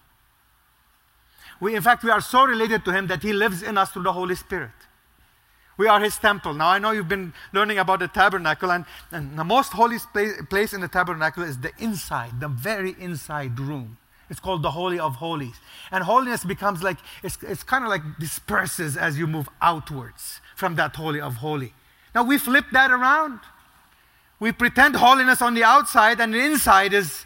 We, 1.60 1.76
in 1.76 1.82
fact, 1.82 2.02
we 2.02 2.10
are 2.10 2.20
so 2.20 2.44
related 2.44 2.84
to 2.86 2.92
Him 2.92 3.06
that 3.08 3.22
He 3.22 3.32
lives 3.32 3.62
in 3.62 3.76
us 3.76 3.92
through 3.92 4.04
the 4.04 4.12
Holy 4.12 4.34
Spirit. 4.34 4.70
We 5.82 5.88
are 5.88 5.98
His 5.98 6.16
temple. 6.16 6.54
Now, 6.54 6.68
I 6.68 6.78
know 6.78 6.92
you've 6.92 7.08
been 7.08 7.32
learning 7.52 7.78
about 7.78 7.98
the 7.98 8.06
tabernacle, 8.06 8.70
and, 8.70 8.84
and 9.10 9.36
the 9.36 9.42
most 9.42 9.72
holy 9.72 9.98
place 10.48 10.72
in 10.72 10.80
the 10.80 10.86
tabernacle 10.86 11.42
is 11.42 11.58
the 11.58 11.72
inside, 11.80 12.38
the 12.38 12.46
very 12.46 12.94
inside 13.00 13.58
room. 13.58 13.98
It's 14.30 14.38
called 14.38 14.62
the 14.62 14.70
Holy 14.70 15.00
of 15.00 15.16
Holies. 15.16 15.56
And 15.90 16.04
holiness 16.04 16.44
becomes 16.44 16.84
like, 16.84 16.98
it's, 17.24 17.36
it's 17.42 17.64
kind 17.64 17.82
of 17.82 17.90
like 17.90 18.02
disperses 18.20 18.96
as 18.96 19.18
you 19.18 19.26
move 19.26 19.48
outwards 19.60 20.40
from 20.54 20.76
that 20.76 20.94
Holy 20.94 21.20
of 21.20 21.34
Holy. 21.38 21.72
Now 22.14 22.22
we 22.22 22.38
flip 22.38 22.66
that 22.70 22.92
around. 22.92 23.40
We 24.38 24.52
pretend 24.52 24.94
holiness 24.94 25.42
on 25.42 25.54
the 25.54 25.64
outside, 25.64 26.20
and 26.20 26.32
the 26.32 26.44
inside 26.44 26.92
is 26.92 27.24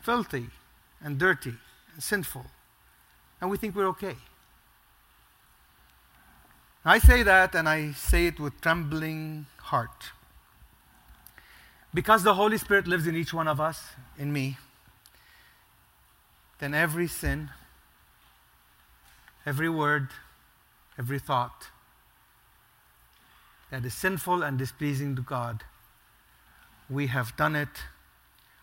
filthy 0.00 0.48
and 1.04 1.18
dirty 1.18 1.54
and 1.94 2.02
sinful. 2.02 2.46
And 3.40 3.48
we 3.48 3.56
think 3.56 3.76
we're 3.76 3.86
okay. 3.90 4.16
I 6.84 6.98
say 6.98 7.22
that, 7.22 7.54
and 7.54 7.68
I 7.68 7.92
say 7.92 8.26
it 8.26 8.40
with 8.40 8.60
trembling 8.60 9.46
heart. 9.58 10.10
Because 11.94 12.24
the 12.24 12.34
Holy 12.34 12.58
Spirit 12.58 12.88
lives 12.88 13.06
in 13.06 13.14
each 13.14 13.32
one 13.32 13.46
of 13.46 13.60
us, 13.60 13.82
in 14.18 14.32
me, 14.32 14.58
then 16.58 16.74
every 16.74 17.06
sin, 17.06 17.50
every 19.46 19.68
word, 19.68 20.08
every 20.98 21.18
thought 21.18 21.68
that 23.70 23.84
is 23.84 23.94
sinful 23.94 24.42
and 24.42 24.58
displeasing 24.58 25.16
to 25.16 25.22
God, 25.22 25.64
we 26.90 27.06
have 27.08 27.36
done 27.36 27.56
it, 27.56 27.84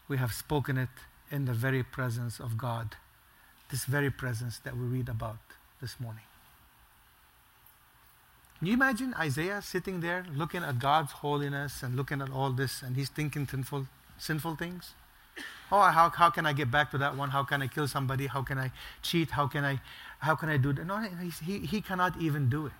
we 0.07 0.17
have 0.17 0.33
spoken 0.33 0.77
it 0.77 0.89
in 1.31 1.45
the 1.45 1.53
very 1.53 1.83
presence 1.83 2.39
of 2.39 2.57
God, 2.57 2.95
this 3.69 3.85
very 3.85 4.09
presence 4.09 4.59
that 4.59 4.75
we 4.75 4.83
read 4.85 5.09
about 5.09 5.39
this 5.81 5.99
morning. 5.99 6.28
Can 8.59 8.67
you 8.67 8.73
imagine 8.73 9.13
Isaiah 9.13 9.61
sitting 9.61 10.01
there 10.01 10.25
looking 10.35 10.63
at 10.63 10.79
God's 10.79 11.13
holiness 11.13 11.81
and 11.81 11.95
looking 11.95 12.21
at 12.21 12.29
all 12.29 12.51
this 12.51 12.81
and 12.81 12.97
he's 12.97 13.07
thinking 13.07 13.47
sinful, 13.47 13.87
sinful 14.17 14.57
things? 14.57 14.93
Oh, 15.71 15.81
how, 15.81 16.09
how 16.09 16.29
can 16.29 16.45
I 16.45 16.51
get 16.51 16.69
back 16.69 16.91
to 16.91 16.97
that 16.97 17.15
one? 17.15 17.29
How 17.29 17.43
can 17.43 17.61
I 17.61 17.67
kill 17.67 17.87
somebody? 17.87 18.27
How 18.27 18.41
can 18.41 18.57
I 18.57 18.71
cheat? 19.01 19.31
How 19.31 19.47
can 19.47 19.63
I, 19.63 19.79
how 20.19 20.35
can 20.35 20.49
I 20.49 20.57
do 20.57 20.73
that? 20.73 20.85
No, 20.85 20.97
he, 21.41 21.59
he 21.59 21.79
cannot 21.79 22.19
even 22.19 22.49
do 22.49 22.65
it. 22.65 22.73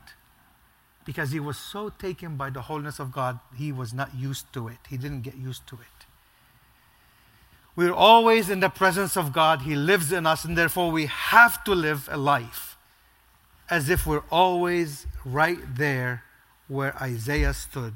Because 1.06 1.32
he 1.32 1.40
was 1.40 1.58
so 1.58 1.90
taken 1.90 2.36
by 2.36 2.50
the 2.50 2.64
holiness 2.64 3.00
of 3.00 3.14
God, 3.14 3.40
he 3.56 3.72
was 3.72 3.94
not 3.94 4.14
used 4.14 4.52
to 4.52 4.68
it. 4.68 4.80
He 4.90 4.98
didn't 4.98 5.22
get 5.22 5.38
used 5.38 5.66
to 5.68 5.76
it. 5.76 6.06
We're 7.78 7.94
always 7.94 8.50
in 8.50 8.60
the 8.60 8.70
presence 8.70 9.16
of 9.16 9.32
God. 9.32 9.62
He 9.62 9.76
lives 9.76 10.12
in 10.12 10.28
us, 10.28 10.44
and 10.44 10.58
therefore 10.58 10.92
we 10.92 11.06
have 11.06 11.64
to 11.64 11.74
live 11.74 12.10
a 12.12 12.18
life 12.18 12.70
as 13.70 13.90
if 13.90 14.06
we're 14.06 14.24
always 14.32 15.06
right 15.24 15.60
there 15.76 16.24
where 16.68 16.96
Isaiah 17.02 17.54
stood 17.54 17.96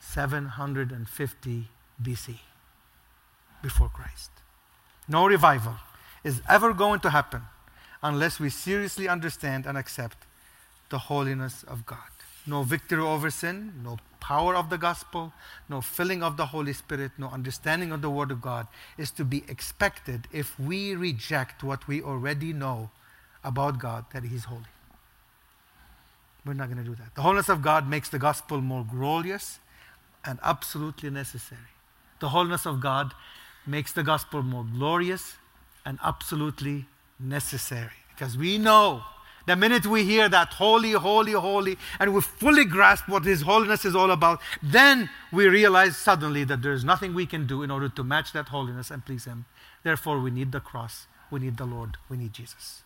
750 0.00 1.68
BC 2.02 2.38
before 3.62 3.88
Christ. 3.88 4.30
No 5.08 5.26
revival 5.26 5.76
is 6.24 6.40
ever 6.48 6.72
going 6.72 7.00
to 7.00 7.10
happen 7.10 7.42
unless 8.02 8.40
we 8.40 8.48
seriously 8.48 9.08
understand 9.08 9.66
and 9.66 9.76
accept 9.76 10.18
the 10.88 10.98
holiness 10.98 11.62
of 11.64 11.86
God. 11.86 11.98
No 12.46 12.62
victory 12.62 13.02
over 13.02 13.30
sin, 13.30 13.72
no 13.84 13.98
power 14.20 14.54
of 14.54 14.70
the 14.70 14.78
gospel, 14.78 15.32
no 15.68 15.80
filling 15.80 16.22
of 16.22 16.36
the 16.36 16.46
Holy 16.46 16.72
Spirit, 16.72 17.12
no 17.18 17.28
understanding 17.28 17.92
of 17.92 18.02
the 18.02 18.10
Word 18.10 18.30
of 18.30 18.40
God 18.40 18.66
is 18.96 19.10
to 19.12 19.24
be 19.24 19.44
expected 19.48 20.26
if 20.32 20.58
we 20.58 20.94
reject 20.94 21.62
what 21.62 21.86
we 21.86 22.02
already 22.02 22.52
know 22.52 22.90
about 23.44 23.78
God, 23.78 24.04
that 24.12 24.24
He's 24.24 24.44
holy. 24.44 24.62
We're 26.44 26.54
not 26.54 26.66
going 26.66 26.78
to 26.78 26.88
do 26.88 26.94
that. 26.96 27.14
The 27.14 27.22
holiness 27.22 27.48
of 27.48 27.62
God 27.62 27.88
makes 27.88 28.08
the 28.08 28.18
gospel 28.18 28.60
more 28.60 28.86
glorious 28.90 29.58
and 30.24 30.38
absolutely 30.42 31.10
necessary. 31.10 31.60
The 32.20 32.30
holiness 32.30 32.66
of 32.66 32.80
God 32.80 33.12
makes 33.66 33.92
the 33.92 34.02
gospel 34.02 34.42
more 34.42 34.64
glorious 34.64 35.36
and 35.84 35.98
absolutely 36.02 36.86
necessary. 37.18 37.90
Because 38.14 38.36
we 38.36 38.58
know 38.58 39.02
the 39.46 39.56
minute 39.56 39.86
we 39.86 40.04
hear 40.04 40.28
that 40.28 40.54
holy, 40.54 40.92
holy, 40.92 41.32
holy, 41.32 41.78
and 41.98 42.14
we 42.14 42.20
fully 42.20 42.64
grasp 42.64 43.08
what 43.08 43.24
His 43.24 43.42
holiness 43.42 43.84
is 43.84 43.96
all 43.96 44.10
about, 44.10 44.40
then 44.62 45.10
we 45.32 45.48
realize 45.48 45.96
suddenly 45.96 46.44
that 46.44 46.62
there's 46.62 46.84
nothing 46.84 47.14
we 47.14 47.26
can 47.26 47.46
do 47.46 47.62
in 47.62 47.70
order 47.70 47.88
to 47.88 48.04
match 48.04 48.32
that 48.32 48.48
holiness 48.48 48.90
and 48.90 49.04
please 49.04 49.24
Him. 49.24 49.46
Therefore, 49.82 50.20
we 50.20 50.30
need 50.30 50.52
the 50.52 50.60
cross, 50.60 51.06
we 51.30 51.40
need 51.40 51.56
the 51.56 51.64
Lord, 51.64 51.96
we 52.08 52.16
need 52.16 52.32
Jesus. 52.32 52.82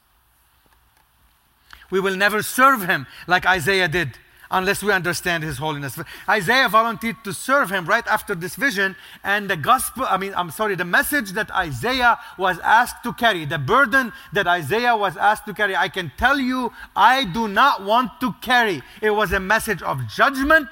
We 1.91 2.01
will 2.01 2.17
never 2.17 2.43
serve 2.43 2.87
Him 2.87 3.07
like 3.27 3.47
Isaiah 3.47 3.89
did 3.89 4.19
unless 4.55 4.83
we 4.83 4.93
understand 4.93 5.43
his 5.43 5.59
holiness. 5.59 5.99
Isaiah 6.29 6.69
volunteered 6.69 7.17
to 7.25 7.33
serve 7.33 7.71
him 7.71 7.87
right 7.87 8.07
after 8.07 8.35
this 8.35 8.55
vision, 8.55 8.95
and 9.23 9.51
the 9.51 9.57
gospel, 9.57 10.07
I 10.09 10.17
mean, 10.17 10.33
I'm 10.37 10.51
sorry, 10.51 10.77
the 10.77 10.85
message 10.85 11.33
that 11.33 11.51
Isaiah 11.51 12.19
was 12.39 12.59
asked 12.61 13.03
to 13.03 13.13
carry, 13.13 13.45
the 13.45 13.59
burden 13.59 14.13
that 14.33 14.47
Isaiah 14.47 14.97
was 14.97 15.17
asked 15.17 15.47
to 15.47 15.55
carry, 15.55 15.75
I 15.75 15.89
can 15.89 16.13
tell 16.17 16.39
you, 16.39 16.73
I 16.95 17.25
do 17.25 17.49
not 17.49 17.83
want 17.83 18.21
to 18.21 18.33
carry. 18.41 18.83
It 19.03 19.11
was 19.11 19.33
a 19.33 19.41
message 19.41 19.83
of 19.83 20.07
judgment 20.09 20.69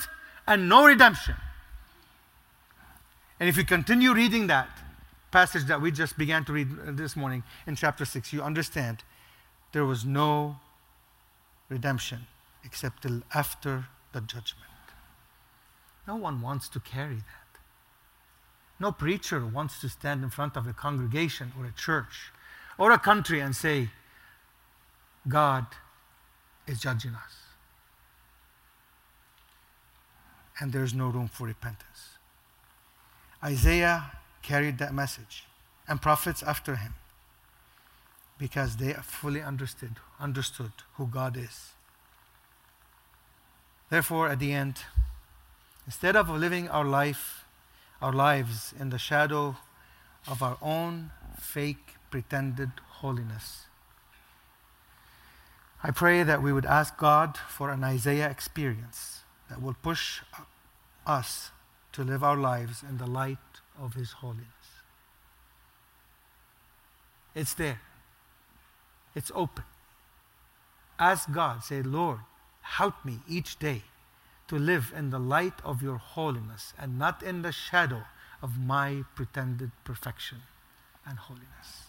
and 0.46 0.68
no 0.68 0.86
redemption. 0.86 1.34
And 3.40 3.48
if 3.48 3.56
you 3.56 3.64
continue 3.64 4.14
reading 4.14 4.46
that 4.46 4.68
passage 5.32 5.64
that 5.64 5.80
we 5.80 5.90
just 5.90 6.16
began 6.16 6.44
to 6.44 6.52
read 6.52 6.68
this 6.96 7.16
morning 7.16 7.42
in 7.66 7.74
chapter 7.74 8.04
6, 8.04 8.32
you 8.32 8.42
understand 8.42 9.02
there 9.72 9.84
was 9.84 10.04
no 10.04 10.56
redemption 11.72 12.26
except 12.64 13.02
till 13.02 13.22
after 13.34 13.86
the 14.12 14.20
judgment. 14.20 14.70
No 16.06 16.16
one 16.16 16.40
wants 16.40 16.68
to 16.70 16.80
carry 16.80 17.16
that. 17.16 17.60
No 18.78 18.92
preacher 18.92 19.46
wants 19.46 19.80
to 19.80 19.88
stand 19.88 20.22
in 20.22 20.30
front 20.30 20.56
of 20.56 20.66
a 20.66 20.72
congregation 20.72 21.52
or 21.58 21.66
a 21.66 21.72
church 21.72 22.32
or 22.78 22.90
a 22.90 22.98
country 22.98 23.40
and 23.40 23.54
say, 23.54 23.90
God 25.28 25.66
is 26.66 26.80
judging 26.80 27.14
us. 27.14 27.34
And 30.60 30.72
there's 30.72 30.94
no 30.94 31.08
room 31.08 31.28
for 31.28 31.46
repentance. 31.46 32.18
Isaiah 33.42 34.12
carried 34.42 34.78
that 34.78 34.92
message, 34.92 35.44
and 35.88 36.00
prophets 36.00 36.42
after 36.42 36.76
him, 36.76 36.94
because 38.42 38.76
they 38.76 38.92
fully 38.92 39.40
understood, 39.40 39.94
understood 40.18 40.72
who 40.96 41.06
God 41.06 41.36
is 41.36 41.74
Therefore, 43.92 44.30
at 44.30 44.38
the 44.38 44.54
end, 44.54 44.84
instead 45.84 46.16
of 46.16 46.30
living 46.30 46.66
our 46.70 46.86
life, 46.86 47.44
our 48.00 48.10
lives 48.10 48.72
in 48.80 48.88
the 48.88 48.96
shadow 48.96 49.56
of 50.26 50.42
our 50.42 50.56
own 50.62 51.10
fake, 51.38 51.96
pretended 52.10 52.70
holiness, 53.02 53.66
I 55.84 55.90
pray 55.90 56.22
that 56.22 56.42
we 56.42 56.54
would 56.54 56.64
ask 56.64 56.96
God 56.96 57.36
for 57.36 57.68
an 57.68 57.84
Isaiah 57.84 58.30
experience 58.30 59.24
that 59.50 59.60
will 59.60 59.76
push 59.82 60.22
us 61.06 61.50
to 61.92 62.02
live 62.02 62.24
our 62.24 62.38
lives 62.38 62.82
in 62.82 62.96
the 62.96 63.06
light 63.06 63.60
of 63.78 63.92
His 63.92 64.12
holiness. 64.12 64.46
It's 67.34 67.52
there, 67.52 67.82
it's 69.14 69.32
open. 69.34 69.64
Ask 70.98 71.32
God, 71.32 71.64
say, 71.64 71.82
Lord, 71.82 72.20
Help 72.62 73.04
me 73.04 73.20
each 73.28 73.58
day 73.58 73.82
to 74.48 74.56
live 74.58 74.92
in 74.96 75.10
the 75.10 75.18
light 75.18 75.60
of 75.64 75.82
your 75.82 75.98
holiness 75.98 76.72
and 76.78 76.98
not 76.98 77.22
in 77.22 77.42
the 77.42 77.52
shadow 77.52 78.04
of 78.40 78.58
my 78.58 79.04
pretended 79.14 79.72
perfection 79.84 80.38
and 81.06 81.18
holiness. 81.18 81.81